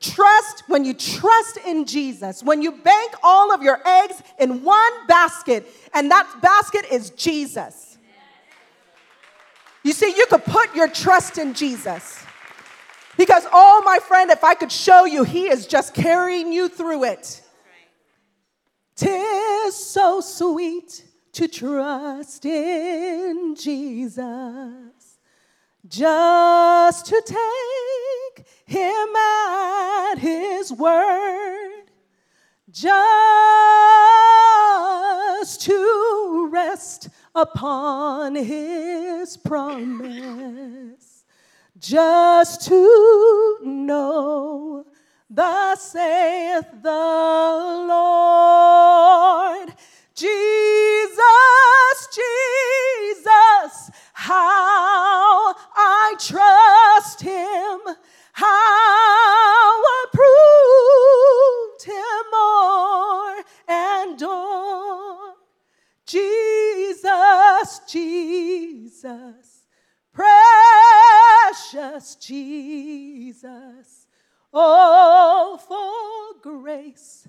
Trust 0.00 0.64
when 0.68 0.84
you 0.84 0.94
trust 0.94 1.58
in 1.58 1.86
Jesus, 1.86 2.42
when 2.42 2.60
you 2.60 2.72
bank 2.72 3.14
all 3.22 3.52
of 3.52 3.62
your 3.62 3.80
eggs 3.86 4.22
in 4.38 4.62
one 4.62 5.06
basket, 5.06 5.66
and 5.94 6.10
that 6.10 6.40
basket 6.42 6.84
is 6.90 7.10
Jesus. 7.10 7.96
You 9.82 9.92
see, 9.92 10.12
you 10.16 10.26
could 10.26 10.44
put 10.44 10.74
your 10.74 10.88
trust 10.88 11.38
in 11.38 11.54
Jesus. 11.54 12.22
Because, 13.16 13.46
oh, 13.52 13.82
my 13.84 13.98
friend, 14.00 14.30
if 14.30 14.44
I 14.44 14.54
could 14.54 14.72
show 14.72 15.04
you, 15.04 15.22
He 15.22 15.48
is 15.48 15.66
just 15.66 15.94
carrying 15.94 16.52
you 16.52 16.68
through 16.68 17.04
it. 17.04 17.40
Tis 18.96 19.74
so 19.76 20.20
sweet 20.20 21.04
to 21.32 21.46
trust 21.48 22.44
in 22.44 23.54
Jesus, 23.54 25.18
just 25.86 27.06
to 27.06 27.22
take 27.24 28.46
Him 28.64 29.16
at 29.16 30.14
His 30.16 30.72
word, 30.72 31.84
just 32.70 33.30
to 35.62 36.48
rest 36.50 37.08
upon 37.36 38.34
his 38.34 39.36
promise. 39.36 41.24
Just 41.78 42.62
to 42.66 43.58
know 43.62 44.86
the 45.28 45.74
saith 45.76 46.66
the 46.82 47.84
Lord 47.88 49.72
Jesus 50.14 51.18
Jesus 52.14 53.90
how 54.12 55.52
I 55.74 56.14
trust 56.18 57.22
him 57.22 57.80
how 58.32 59.82
approved 60.04 61.82
him 61.84 62.30
more 62.32 63.44
and 63.68 64.20
more 64.20 65.34
Jesus, 66.06 67.80
Jesus, 67.88 69.66
precious 70.12 72.14
Jesus. 72.14 74.05
Oh, 74.58 75.60
for 75.68 76.40
grace 76.40 77.28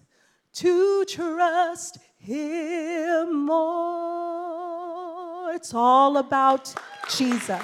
to 0.53 1.03
trust 1.03 1.97
Him 2.19 3.45
more. 3.45 4.71
It's 5.51 5.73
all 5.73 6.15
about 6.15 6.73
Jesus. 7.09 7.61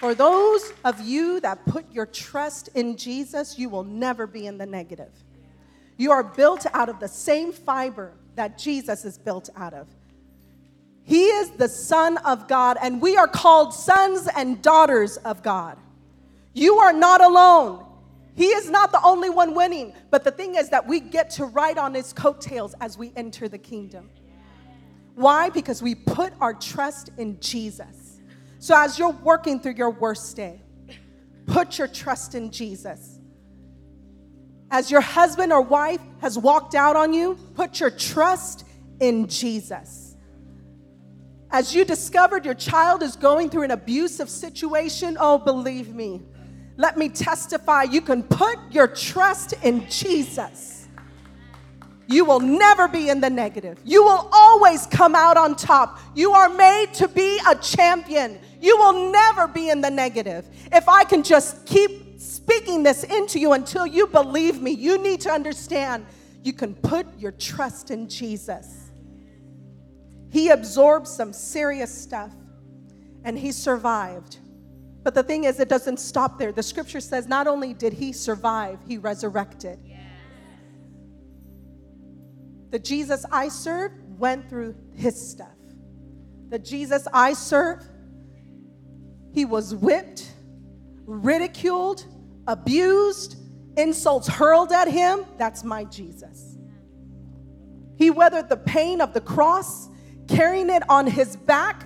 For 0.00 0.14
those 0.14 0.72
of 0.86 1.02
you 1.02 1.40
that 1.40 1.66
put 1.66 1.92
your 1.92 2.06
trust 2.06 2.70
in 2.74 2.96
Jesus, 2.96 3.58
you 3.58 3.68
will 3.68 3.84
never 3.84 4.26
be 4.26 4.46
in 4.46 4.56
the 4.56 4.64
negative. 4.64 5.12
You 5.98 6.12
are 6.12 6.24
built 6.24 6.64
out 6.72 6.88
of 6.88 7.00
the 7.00 7.08
same 7.08 7.52
fiber 7.52 8.14
that 8.34 8.56
Jesus 8.56 9.04
is 9.04 9.18
built 9.18 9.50
out 9.54 9.74
of. 9.74 9.88
He 11.08 11.24
is 11.24 11.52
the 11.52 11.70
Son 11.70 12.18
of 12.18 12.48
God, 12.48 12.76
and 12.82 13.00
we 13.00 13.16
are 13.16 13.26
called 13.26 13.72
sons 13.72 14.28
and 14.36 14.60
daughters 14.60 15.16
of 15.16 15.42
God. 15.42 15.78
You 16.52 16.74
are 16.80 16.92
not 16.92 17.22
alone. 17.22 17.82
He 18.34 18.48
is 18.48 18.68
not 18.68 18.92
the 18.92 19.02
only 19.02 19.30
one 19.30 19.54
winning, 19.54 19.94
but 20.10 20.22
the 20.22 20.30
thing 20.30 20.56
is 20.56 20.68
that 20.68 20.86
we 20.86 21.00
get 21.00 21.30
to 21.30 21.46
ride 21.46 21.78
on 21.78 21.94
his 21.94 22.12
coattails 22.12 22.74
as 22.82 22.98
we 22.98 23.10
enter 23.16 23.48
the 23.48 23.56
kingdom. 23.56 24.10
Why? 25.14 25.48
Because 25.48 25.82
we 25.82 25.94
put 25.94 26.34
our 26.42 26.52
trust 26.52 27.08
in 27.16 27.40
Jesus. 27.40 28.20
So, 28.58 28.76
as 28.76 28.98
you're 28.98 29.08
working 29.08 29.60
through 29.60 29.76
your 29.76 29.90
worst 29.90 30.36
day, 30.36 30.60
put 31.46 31.78
your 31.78 31.88
trust 31.88 32.34
in 32.34 32.50
Jesus. 32.50 33.18
As 34.70 34.90
your 34.90 35.00
husband 35.00 35.54
or 35.54 35.62
wife 35.62 36.02
has 36.20 36.36
walked 36.38 36.74
out 36.74 36.96
on 36.96 37.14
you, 37.14 37.38
put 37.54 37.80
your 37.80 37.90
trust 37.90 38.66
in 39.00 39.26
Jesus. 39.26 40.07
As 41.50 41.74
you 41.74 41.84
discovered 41.84 42.44
your 42.44 42.54
child 42.54 43.02
is 43.02 43.16
going 43.16 43.48
through 43.48 43.62
an 43.62 43.70
abusive 43.70 44.28
situation, 44.28 45.16
oh, 45.18 45.38
believe 45.38 45.94
me, 45.94 46.22
let 46.76 46.96
me 46.96 47.08
testify, 47.08 47.84
you 47.84 48.00
can 48.00 48.22
put 48.22 48.58
your 48.70 48.86
trust 48.86 49.54
in 49.64 49.88
Jesus. 49.88 50.88
You 52.06 52.24
will 52.24 52.40
never 52.40 52.88
be 52.88 53.10
in 53.10 53.20
the 53.20 53.28
negative. 53.28 53.78
You 53.84 54.02
will 54.02 54.28
always 54.32 54.86
come 54.86 55.14
out 55.14 55.36
on 55.36 55.56
top. 55.56 56.00
You 56.14 56.32
are 56.32 56.48
made 56.48 56.94
to 56.94 57.08
be 57.08 57.38
a 57.46 57.54
champion. 57.56 58.38
You 58.60 58.78
will 58.78 59.12
never 59.12 59.46
be 59.46 59.68
in 59.68 59.82
the 59.82 59.90
negative. 59.90 60.48
If 60.72 60.88
I 60.88 61.04
can 61.04 61.22
just 61.22 61.66
keep 61.66 62.18
speaking 62.18 62.82
this 62.82 63.04
into 63.04 63.38
you 63.38 63.52
until 63.52 63.86
you 63.86 64.06
believe 64.06 64.62
me, 64.62 64.70
you 64.70 65.02
need 65.02 65.20
to 65.22 65.30
understand 65.30 66.06
you 66.42 66.54
can 66.54 66.74
put 66.74 67.06
your 67.18 67.32
trust 67.32 67.90
in 67.90 68.08
Jesus. 68.08 68.87
He 70.30 70.48
absorbed 70.50 71.06
some 71.06 71.32
serious 71.32 71.92
stuff 71.92 72.32
and 73.24 73.38
he 73.38 73.52
survived. 73.52 74.38
But 75.02 75.14
the 75.14 75.22
thing 75.22 75.44
is, 75.44 75.60
it 75.60 75.68
doesn't 75.68 76.00
stop 76.00 76.38
there. 76.38 76.52
The 76.52 76.62
scripture 76.62 77.00
says 77.00 77.26
not 77.26 77.46
only 77.46 77.72
did 77.72 77.92
he 77.92 78.12
survive, 78.12 78.78
he 78.86 78.98
resurrected. 78.98 79.78
The 82.70 82.78
Jesus 82.78 83.24
I 83.32 83.48
serve 83.48 83.92
went 84.18 84.48
through 84.50 84.74
his 84.94 85.30
stuff. 85.30 85.48
The 86.50 86.58
Jesus 86.58 87.06
I 87.12 87.32
serve, 87.32 87.82
he 89.32 89.44
was 89.44 89.74
whipped, 89.74 90.30
ridiculed, 91.06 92.04
abused, 92.46 93.36
insults 93.78 94.28
hurled 94.28 94.72
at 94.72 94.88
him. 94.88 95.24
That's 95.38 95.64
my 95.64 95.84
Jesus. 95.84 96.56
He 97.96 98.10
weathered 98.10 98.48
the 98.48 98.56
pain 98.56 99.00
of 99.00 99.12
the 99.12 99.20
cross, 99.20 99.88
carrying 100.28 100.70
it 100.70 100.82
on 100.88 101.06
his 101.06 101.36
back 101.36 101.84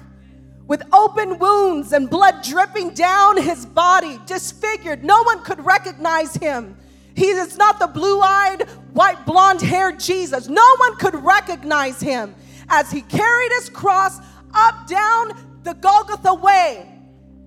with 0.66 0.82
open 0.92 1.38
wounds 1.38 1.92
and 1.92 2.08
blood 2.08 2.42
dripping 2.42 2.90
down 2.94 3.40
his 3.40 3.66
body, 3.66 4.18
disfigured. 4.26 5.04
No 5.04 5.22
one 5.22 5.42
could 5.42 5.64
recognize 5.64 6.34
him. 6.34 6.76
He 7.14 7.26
is 7.26 7.58
not 7.58 7.78
the 7.78 7.86
blue 7.86 8.20
eyed, 8.20 8.62
white 8.92 9.26
blonde 9.26 9.60
haired 9.60 10.00
Jesus. 10.00 10.48
No 10.48 10.76
one 10.78 10.96
could 10.96 11.14
recognize 11.14 12.00
him 12.00 12.34
as 12.68 12.90
he 12.90 13.02
carried 13.02 13.52
his 13.52 13.68
cross 13.68 14.18
up 14.54 14.86
down 14.86 15.32
the 15.62 15.74
Golgotha 15.74 16.34
way, 16.34 16.88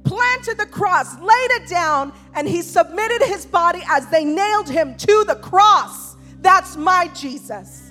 planted 0.04 0.58
the 0.58 0.66
cross, 0.68 1.20
laid 1.20 1.52
it 1.52 1.68
down, 1.68 2.14
and 2.36 2.48
he 2.48 2.62
submitted 2.62 3.26
his 3.26 3.46
body 3.46 3.82
as 3.90 4.08
they 4.08 4.24
nailed 4.24 4.70
him 4.70 4.96
to 4.98 5.24
the 5.28 5.36
cross. 5.36 6.16
That's 6.42 6.78
my 6.78 7.08
Jesus. 7.16 7.85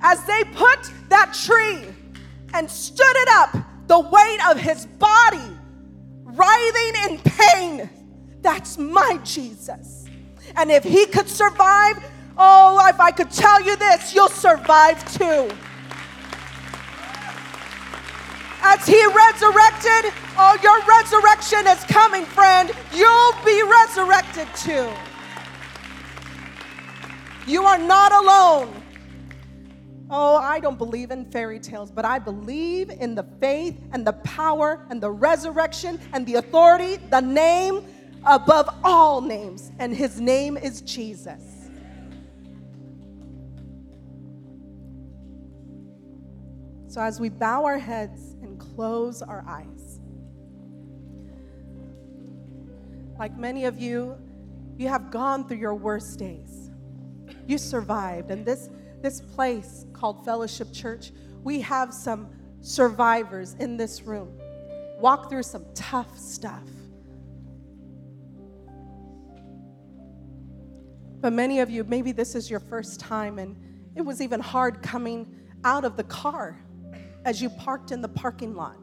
As 0.00 0.24
they 0.24 0.44
put 0.44 0.90
that 1.08 1.34
tree 1.34 1.86
and 2.54 2.70
stood 2.70 3.04
it 3.04 3.28
up, 3.32 3.56
the 3.86 3.98
weight 3.98 4.40
of 4.50 4.58
his 4.58 4.86
body 4.86 5.56
writhing 6.24 7.10
in 7.10 7.18
pain, 7.24 7.90
that's 8.42 8.78
my 8.78 9.18
Jesus. 9.24 10.06
And 10.56 10.70
if 10.70 10.84
he 10.84 11.06
could 11.06 11.28
survive, 11.28 12.02
oh, 12.36 12.86
if 12.88 13.00
I 13.00 13.10
could 13.10 13.30
tell 13.30 13.62
you 13.62 13.76
this, 13.76 14.14
you'll 14.14 14.28
survive 14.28 15.04
too. 15.16 15.50
As 18.62 18.86
he 18.86 19.04
resurrected, 19.06 20.12
oh, 20.36 20.58
your 20.62 20.78
resurrection 20.84 21.66
is 21.66 21.82
coming, 21.84 22.24
friend. 22.24 22.70
You'll 22.94 23.32
be 23.44 23.62
resurrected 23.62 24.48
too. 24.54 24.90
You 27.46 27.64
are 27.64 27.78
not 27.78 28.12
alone. 28.12 28.82
Oh, 30.10 30.36
I 30.36 30.58
don't 30.58 30.78
believe 30.78 31.10
in 31.10 31.30
fairy 31.30 31.60
tales, 31.60 31.90
but 31.90 32.04
I 32.04 32.18
believe 32.18 32.88
in 32.88 33.14
the 33.14 33.24
faith 33.40 33.78
and 33.92 34.06
the 34.06 34.14
power 34.14 34.86
and 34.88 35.02
the 35.02 35.10
resurrection 35.10 36.00
and 36.14 36.26
the 36.26 36.36
authority, 36.36 36.96
the 37.10 37.20
name 37.20 37.84
above 38.24 38.68
all 38.82 39.20
names, 39.20 39.70
and 39.78 39.94
his 39.94 40.20
name 40.20 40.56
is 40.56 40.80
Jesus. 40.80 41.42
So, 46.88 47.02
as 47.02 47.20
we 47.20 47.28
bow 47.28 47.66
our 47.66 47.78
heads 47.78 48.34
and 48.40 48.58
close 48.58 49.20
our 49.20 49.44
eyes, 49.46 50.00
like 53.18 53.36
many 53.36 53.66
of 53.66 53.78
you, 53.78 54.16
you 54.78 54.88
have 54.88 55.10
gone 55.10 55.46
through 55.46 55.58
your 55.58 55.74
worst 55.74 56.18
days. 56.18 56.70
You 57.46 57.58
survived. 57.58 58.30
And 58.30 58.46
this, 58.46 58.70
this 59.02 59.20
place 59.20 59.86
called 59.98 60.24
Fellowship 60.24 60.72
Church, 60.72 61.12
we 61.42 61.60
have 61.60 61.92
some 61.92 62.28
survivors 62.60 63.54
in 63.58 63.76
this 63.76 64.02
room. 64.02 64.38
Walk 65.00 65.28
through 65.28 65.42
some 65.42 65.64
tough 65.74 66.18
stuff. 66.18 66.62
But 71.20 71.32
many 71.32 71.60
of 71.60 71.68
you, 71.68 71.84
maybe 71.84 72.12
this 72.12 72.34
is 72.34 72.48
your 72.48 72.60
first 72.60 73.00
time, 73.00 73.38
and 73.38 73.56
it 73.96 74.02
was 74.02 74.20
even 74.20 74.40
hard 74.40 74.82
coming 74.82 75.34
out 75.64 75.84
of 75.84 75.96
the 75.96 76.04
car 76.04 76.56
as 77.24 77.42
you 77.42 77.50
parked 77.50 77.90
in 77.90 78.00
the 78.00 78.08
parking 78.08 78.54
lot. 78.54 78.76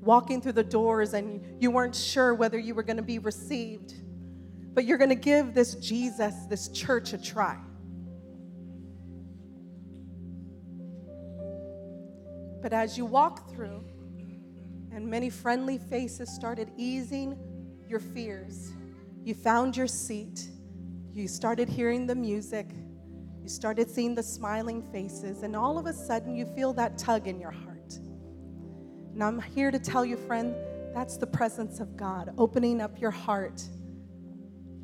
Walking 0.00 0.40
through 0.40 0.52
the 0.52 0.64
doors, 0.64 1.14
and 1.14 1.62
you 1.62 1.70
weren't 1.70 1.94
sure 1.94 2.34
whether 2.34 2.58
you 2.58 2.74
were 2.74 2.82
going 2.82 2.96
to 2.96 3.02
be 3.02 3.20
received. 3.20 3.94
But 4.72 4.84
you're 4.84 4.98
going 4.98 5.10
to 5.10 5.16
give 5.16 5.54
this 5.54 5.74
Jesus, 5.76 6.34
this 6.48 6.68
church, 6.68 7.12
a 7.12 7.18
try. 7.18 7.56
But 12.62 12.72
as 12.72 12.96
you 12.98 13.04
walk 13.04 13.50
through, 13.50 13.84
and 14.92 15.06
many 15.06 15.30
friendly 15.30 15.78
faces 15.78 16.28
started 16.28 16.70
easing 16.76 17.38
your 17.88 18.00
fears 18.00 18.72
you 19.22 19.34
found 19.34 19.76
your 19.76 19.86
seat. 19.86 20.48
You 21.12 21.28
started 21.28 21.68
hearing 21.68 22.06
the 22.06 22.14
music. 22.14 22.70
You 23.42 23.48
started 23.48 23.90
seeing 23.90 24.14
the 24.14 24.22
smiling 24.22 24.82
faces. 24.90 25.42
And 25.42 25.54
all 25.54 25.78
of 25.78 25.86
a 25.86 25.92
sudden, 25.92 26.34
you 26.34 26.46
feel 26.46 26.72
that 26.74 26.96
tug 26.96 27.26
in 27.26 27.38
your 27.38 27.50
heart. 27.50 27.98
And 29.12 29.22
I'm 29.22 29.40
here 29.40 29.70
to 29.70 29.78
tell 29.78 30.04
you, 30.04 30.16
friend, 30.16 30.54
that's 30.94 31.16
the 31.16 31.26
presence 31.26 31.80
of 31.80 31.96
God 31.96 32.32
opening 32.38 32.80
up 32.80 33.00
your 33.00 33.10
heart 33.10 33.62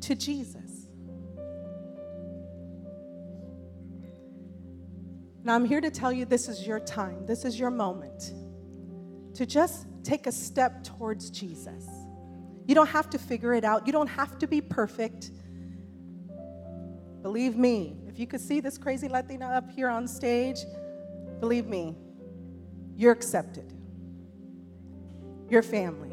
to 0.01 0.15
Jesus. 0.15 0.66
And 5.47 5.53
I'm 5.53 5.63
here 5.63 5.79
to 5.79 5.89
tell 5.89 6.11
you 6.11 6.25
this 6.25 6.49
is 6.49 6.67
your 6.67 6.81
time, 6.81 7.25
this 7.25 7.45
is 7.45 7.57
your 7.57 7.69
moment 7.69 8.33
to 9.33 9.45
just 9.45 9.87
take 10.03 10.27
a 10.27 10.31
step 10.33 10.83
towards 10.83 11.29
Jesus. 11.29 11.87
You 12.65 12.75
don't 12.75 12.89
have 12.89 13.09
to 13.11 13.17
figure 13.17 13.53
it 13.53 13.63
out. 13.63 13.87
You 13.87 13.93
don't 13.93 14.09
have 14.09 14.37
to 14.39 14.45
be 14.45 14.59
perfect. 14.59 15.31
Believe 17.21 17.55
me, 17.55 17.95
if 18.09 18.19
you 18.19 18.27
could 18.27 18.41
see 18.41 18.59
this 18.59 18.77
crazy 18.77 19.07
Latina 19.07 19.45
up 19.45 19.71
here 19.71 19.87
on 19.87 20.05
stage, 20.05 20.57
believe 21.39 21.65
me, 21.65 21.95
you're 22.97 23.13
accepted. 23.13 23.71
Your 25.49 25.61
family. 25.61 26.11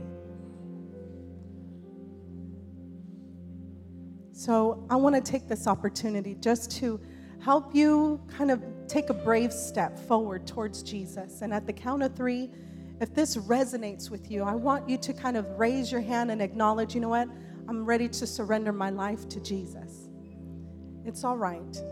So 4.30 4.86
I 4.88 4.94
want 4.94 5.16
to 5.16 5.20
take 5.20 5.48
this 5.48 5.66
opportunity 5.66 6.36
just 6.36 6.70
to 6.78 7.00
help 7.44 7.74
you 7.74 8.18
kind 8.38 8.50
of 8.50 8.62
take 8.88 9.10
a 9.10 9.14
brave 9.14 9.52
step 9.52 9.98
forward 9.98 10.46
towards 10.46 10.82
Jesus. 10.82 11.42
And 11.42 11.52
at 11.52 11.66
the 11.66 11.74
count 11.74 12.02
of 12.02 12.16
three, 12.16 12.48
if 13.02 13.14
this 13.14 13.36
resonates 13.36 14.08
with 14.08 14.30
you, 14.30 14.42
I 14.42 14.54
want 14.54 14.88
you 14.88 14.96
to 14.96 15.12
kind 15.12 15.36
of 15.36 15.46
raise 15.58 15.92
your 15.92 16.00
hand 16.00 16.30
and 16.30 16.40
acknowledge, 16.40 16.94
you 16.94 17.02
know 17.02 17.10
what? 17.10 17.28
I'm 17.68 17.84
ready 17.84 18.08
to 18.08 18.26
surrender 18.26 18.72
my 18.72 18.88
life 18.88 19.28
to 19.28 19.40
Jesus. 19.40 20.08
It's 21.04 21.22
all 21.22 21.36
right. 21.36 21.82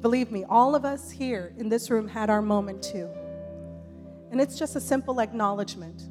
Believe 0.00 0.30
me, 0.30 0.44
all 0.48 0.76
of 0.76 0.84
us 0.84 1.10
here 1.10 1.52
in 1.58 1.68
this 1.68 1.90
room 1.90 2.06
had 2.06 2.30
our 2.30 2.42
moment 2.42 2.84
too. 2.84 3.10
And 4.30 4.40
it's 4.40 4.56
just 4.56 4.76
a 4.76 4.80
simple 4.80 5.20
acknowledgement. 5.20 6.08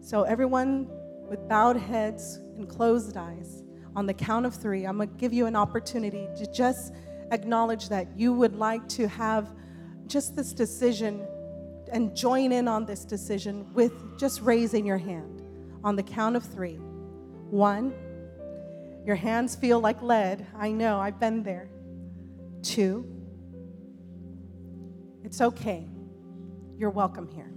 So, 0.00 0.22
everyone 0.22 0.88
with 1.28 1.46
bowed 1.50 1.76
heads 1.76 2.36
and 2.56 2.66
closed 2.66 3.18
eyes, 3.18 3.62
on 3.96 4.06
the 4.06 4.14
count 4.14 4.46
of 4.46 4.54
three, 4.54 4.84
I'm 4.86 4.96
going 4.96 5.08
to 5.08 5.14
give 5.16 5.32
you 5.32 5.46
an 5.46 5.56
opportunity 5.56 6.28
to 6.36 6.50
just 6.52 6.94
acknowledge 7.30 7.88
that 7.88 8.08
you 8.16 8.32
would 8.32 8.56
like 8.56 8.86
to 8.88 9.08
have 9.08 9.52
just 10.06 10.36
this 10.36 10.52
decision 10.52 11.26
and 11.92 12.16
join 12.16 12.52
in 12.52 12.68
on 12.68 12.84
this 12.84 13.04
decision 13.04 13.72
with 13.74 14.18
just 14.18 14.40
raising 14.42 14.86
your 14.86 14.98
hand 14.98 15.42
on 15.82 15.96
the 15.96 16.02
count 16.02 16.36
of 16.36 16.44
three. 16.44 16.76
One, 17.50 17.94
your 19.04 19.16
hands 19.16 19.56
feel 19.56 19.80
like 19.80 20.02
lead. 20.02 20.46
I 20.56 20.70
know, 20.70 21.00
I've 21.00 21.18
been 21.18 21.42
there. 21.42 21.68
Two, 22.62 23.06
it's 25.24 25.40
okay. 25.40 25.86
You're 26.76 26.90
welcome 26.90 27.28
here. 27.28 27.50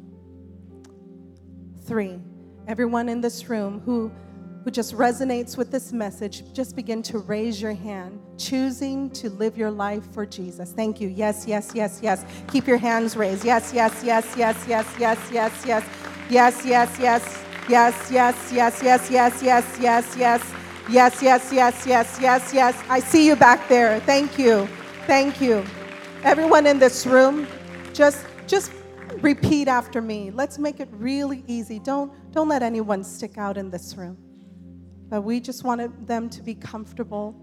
Three, 1.86 2.19
everyone 2.67 3.09
in 3.09 3.21
this 3.21 3.49
room 3.49 3.82
who 3.82 4.11
who 4.64 4.72
just 4.72 4.95
resonates 4.95 5.57
with 5.57 5.72
this 5.72 5.91
message, 5.91 6.43
just 6.53 6.76
begin 6.76 7.01
to 7.03 7.20
raise 7.20 7.61
your 7.61 7.74
hand, 7.74 8.20
choosing 8.38 9.09
to 9.11 9.30
live 9.30 9.57
your 9.57 9.72
life 9.72 10.05
for 10.14 10.26
Jesus. 10.26 10.72
Thank 10.72 11.01
you. 11.01 11.09
Yes, 11.09 11.45
yes, 11.47 11.72
yes, 11.76 11.99
yes. 12.01 12.26
Keep 12.47 12.68
your 12.68 12.78
hands 12.78 13.18
raised. 13.18 13.43
Yes, 13.43 13.74
yes, 13.74 14.01
yes, 14.03 14.26
yes, 14.38 14.55
yes, 14.68 14.88
yes, 14.99 15.20
yes, 15.32 15.66
yes. 15.66 15.86
Yes, 16.30 16.66
yes, 16.66 16.99
yes. 16.99 17.43
Yes, 17.70 18.11
yes, 18.11 18.51
yes, 18.51 18.84
yes, 18.84 19.11
yes, 19.11 19.41
yes, 19.41 19.78
yes, 19.80 20.18
yes. 20.18 20.53
Yes, 20.89 21.22
yes, 21.22 21.53
yes, 21.53 21.88
yes, 21.88 22.20
yes, 22.22 22.53
yes. 22.53 22.84
I 22.89 22.99
see 22.99 23.26
you 23.26 23.36
back 23.36 23.68
there. 23.70 23.99
Thank 24.01 24.38
you. 24.38 24.68
Thank 25.07 25.41
you. 25.41 25.64
Everyone 26.24 26.66
in 26.66 26.80
this 26.80 27.05
room, 27.05 27.47
just 27.93 28.26
just 28.47 28.72
repeat 29.22 29.68
after 29.68 30.01
me. 30.01 30.32
Let's 30.32 30.57
make 30.59 30.80
it 30.80 30.89
really 30.91 31.43
easy. 31.47 31.80
Don't 31.80 32.11
don't 32.32 32.49
let 32.49 32.64
anyone 32.64 33.03
stick 33.03 33.38
out 33.38 33.57
in 33.57 33.70
this 33.70 33.95
room. 33.95 34.18
But 35.14 35.22
we 35.22 35.39
just 35.39 35.64
wanted 35.64 36.07
them 36.07 36.28
to 36.32 36.41
be 36.41 36.55
comfortable 36.55 37.39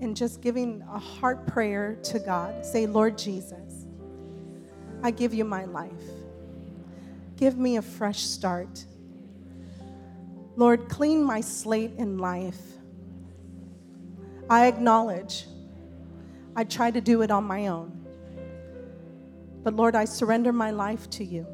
in 0.00 0.14
just 0.14 0.40
giving 0.40 0.82
a 0.90 0.98
heart 0.98 1.46
prayer 1.46 1.98
to 2.04 2.18
God. 2.18 2.64
Say, 2.64 2.86
Lord 2.86 3.18
Jesus, 3.18 3.84
I 5.02 5.10
give 5.10 5.34
you 5.34 5.44
my 5.44 5.66
life. 5.66 5.92
Give 7.36 7.58
me 7.58 7.76
a 7.76 7.82
fresh 7.82 8.22
start. 8.22 8.86
Lord, 10.56 10.88
clean 10.88 11.22
my 11.22 11.42
slate 11.42 11.92
in 11.98 12.16
life. 12.16 12.62
I 14.48 14.66
acknowledge 14.66 15.44
I 16.56 16.64
try 16.64 16.90
to 16.90 17.02
do 17.02 17.20
it 17.20 17.30
on 17.30 17.44
my 17.44 17.66
own. 17.66 18.06
But 19.62 19.76
Lord, 19.76 19.94
I 19.94 20.06
surrender 20.06 20.50
my 20.50 20.70
life 20.70 21.10
to 21.10 21.24
you. 21.26 21.46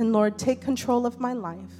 And 0.00 0.12
Lord, 0.12 0.36
take 0.36 0.60
control 0.60 1.06
of 1.06 1.20
my 1.20 1.32
life 1.32 1.79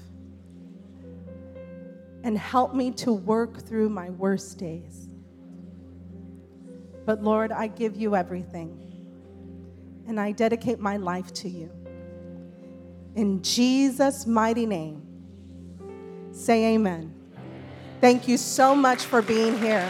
and 2.22 2.36
help 2.36 2.74
me 2.74 2.90
to 2.92 3.12
work 3.12 3.66
through 3.66 3.88
my 3.88 4.10
worst 4.10 4.58
days. 4.58 5.08
But 7.06 7.22
Lord, 7.22 7.50
I 7.52 7.66
give 7.66 7.96
you 7.96 8.14
everything 8.14 8.90
and 10.06 10.20
I 10.20 10.32
dedicate 10.32 10.78
my 10.78 10.96
life 10.96 11.32
to 11.34 11.48
you. 11.48 11.70
In 13.14 13.42
Jesus' 13.42 14.26
mighty 14.26 14.66
name, 14.66 15.02
say 16.32 16.74
amen. 16.74 17.14
Thank 18.00 18.28
you 18.28 18.36
so 18.36 18.74
much 18.74 19.04
for 19.04 19.22
being 19.22 19.58
here. 19.58 19.88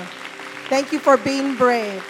Thank 0.69 0.93
you 0.93 0.99
for 0.99 1.17
being 1.17 1.57
brave. 1.57 2.05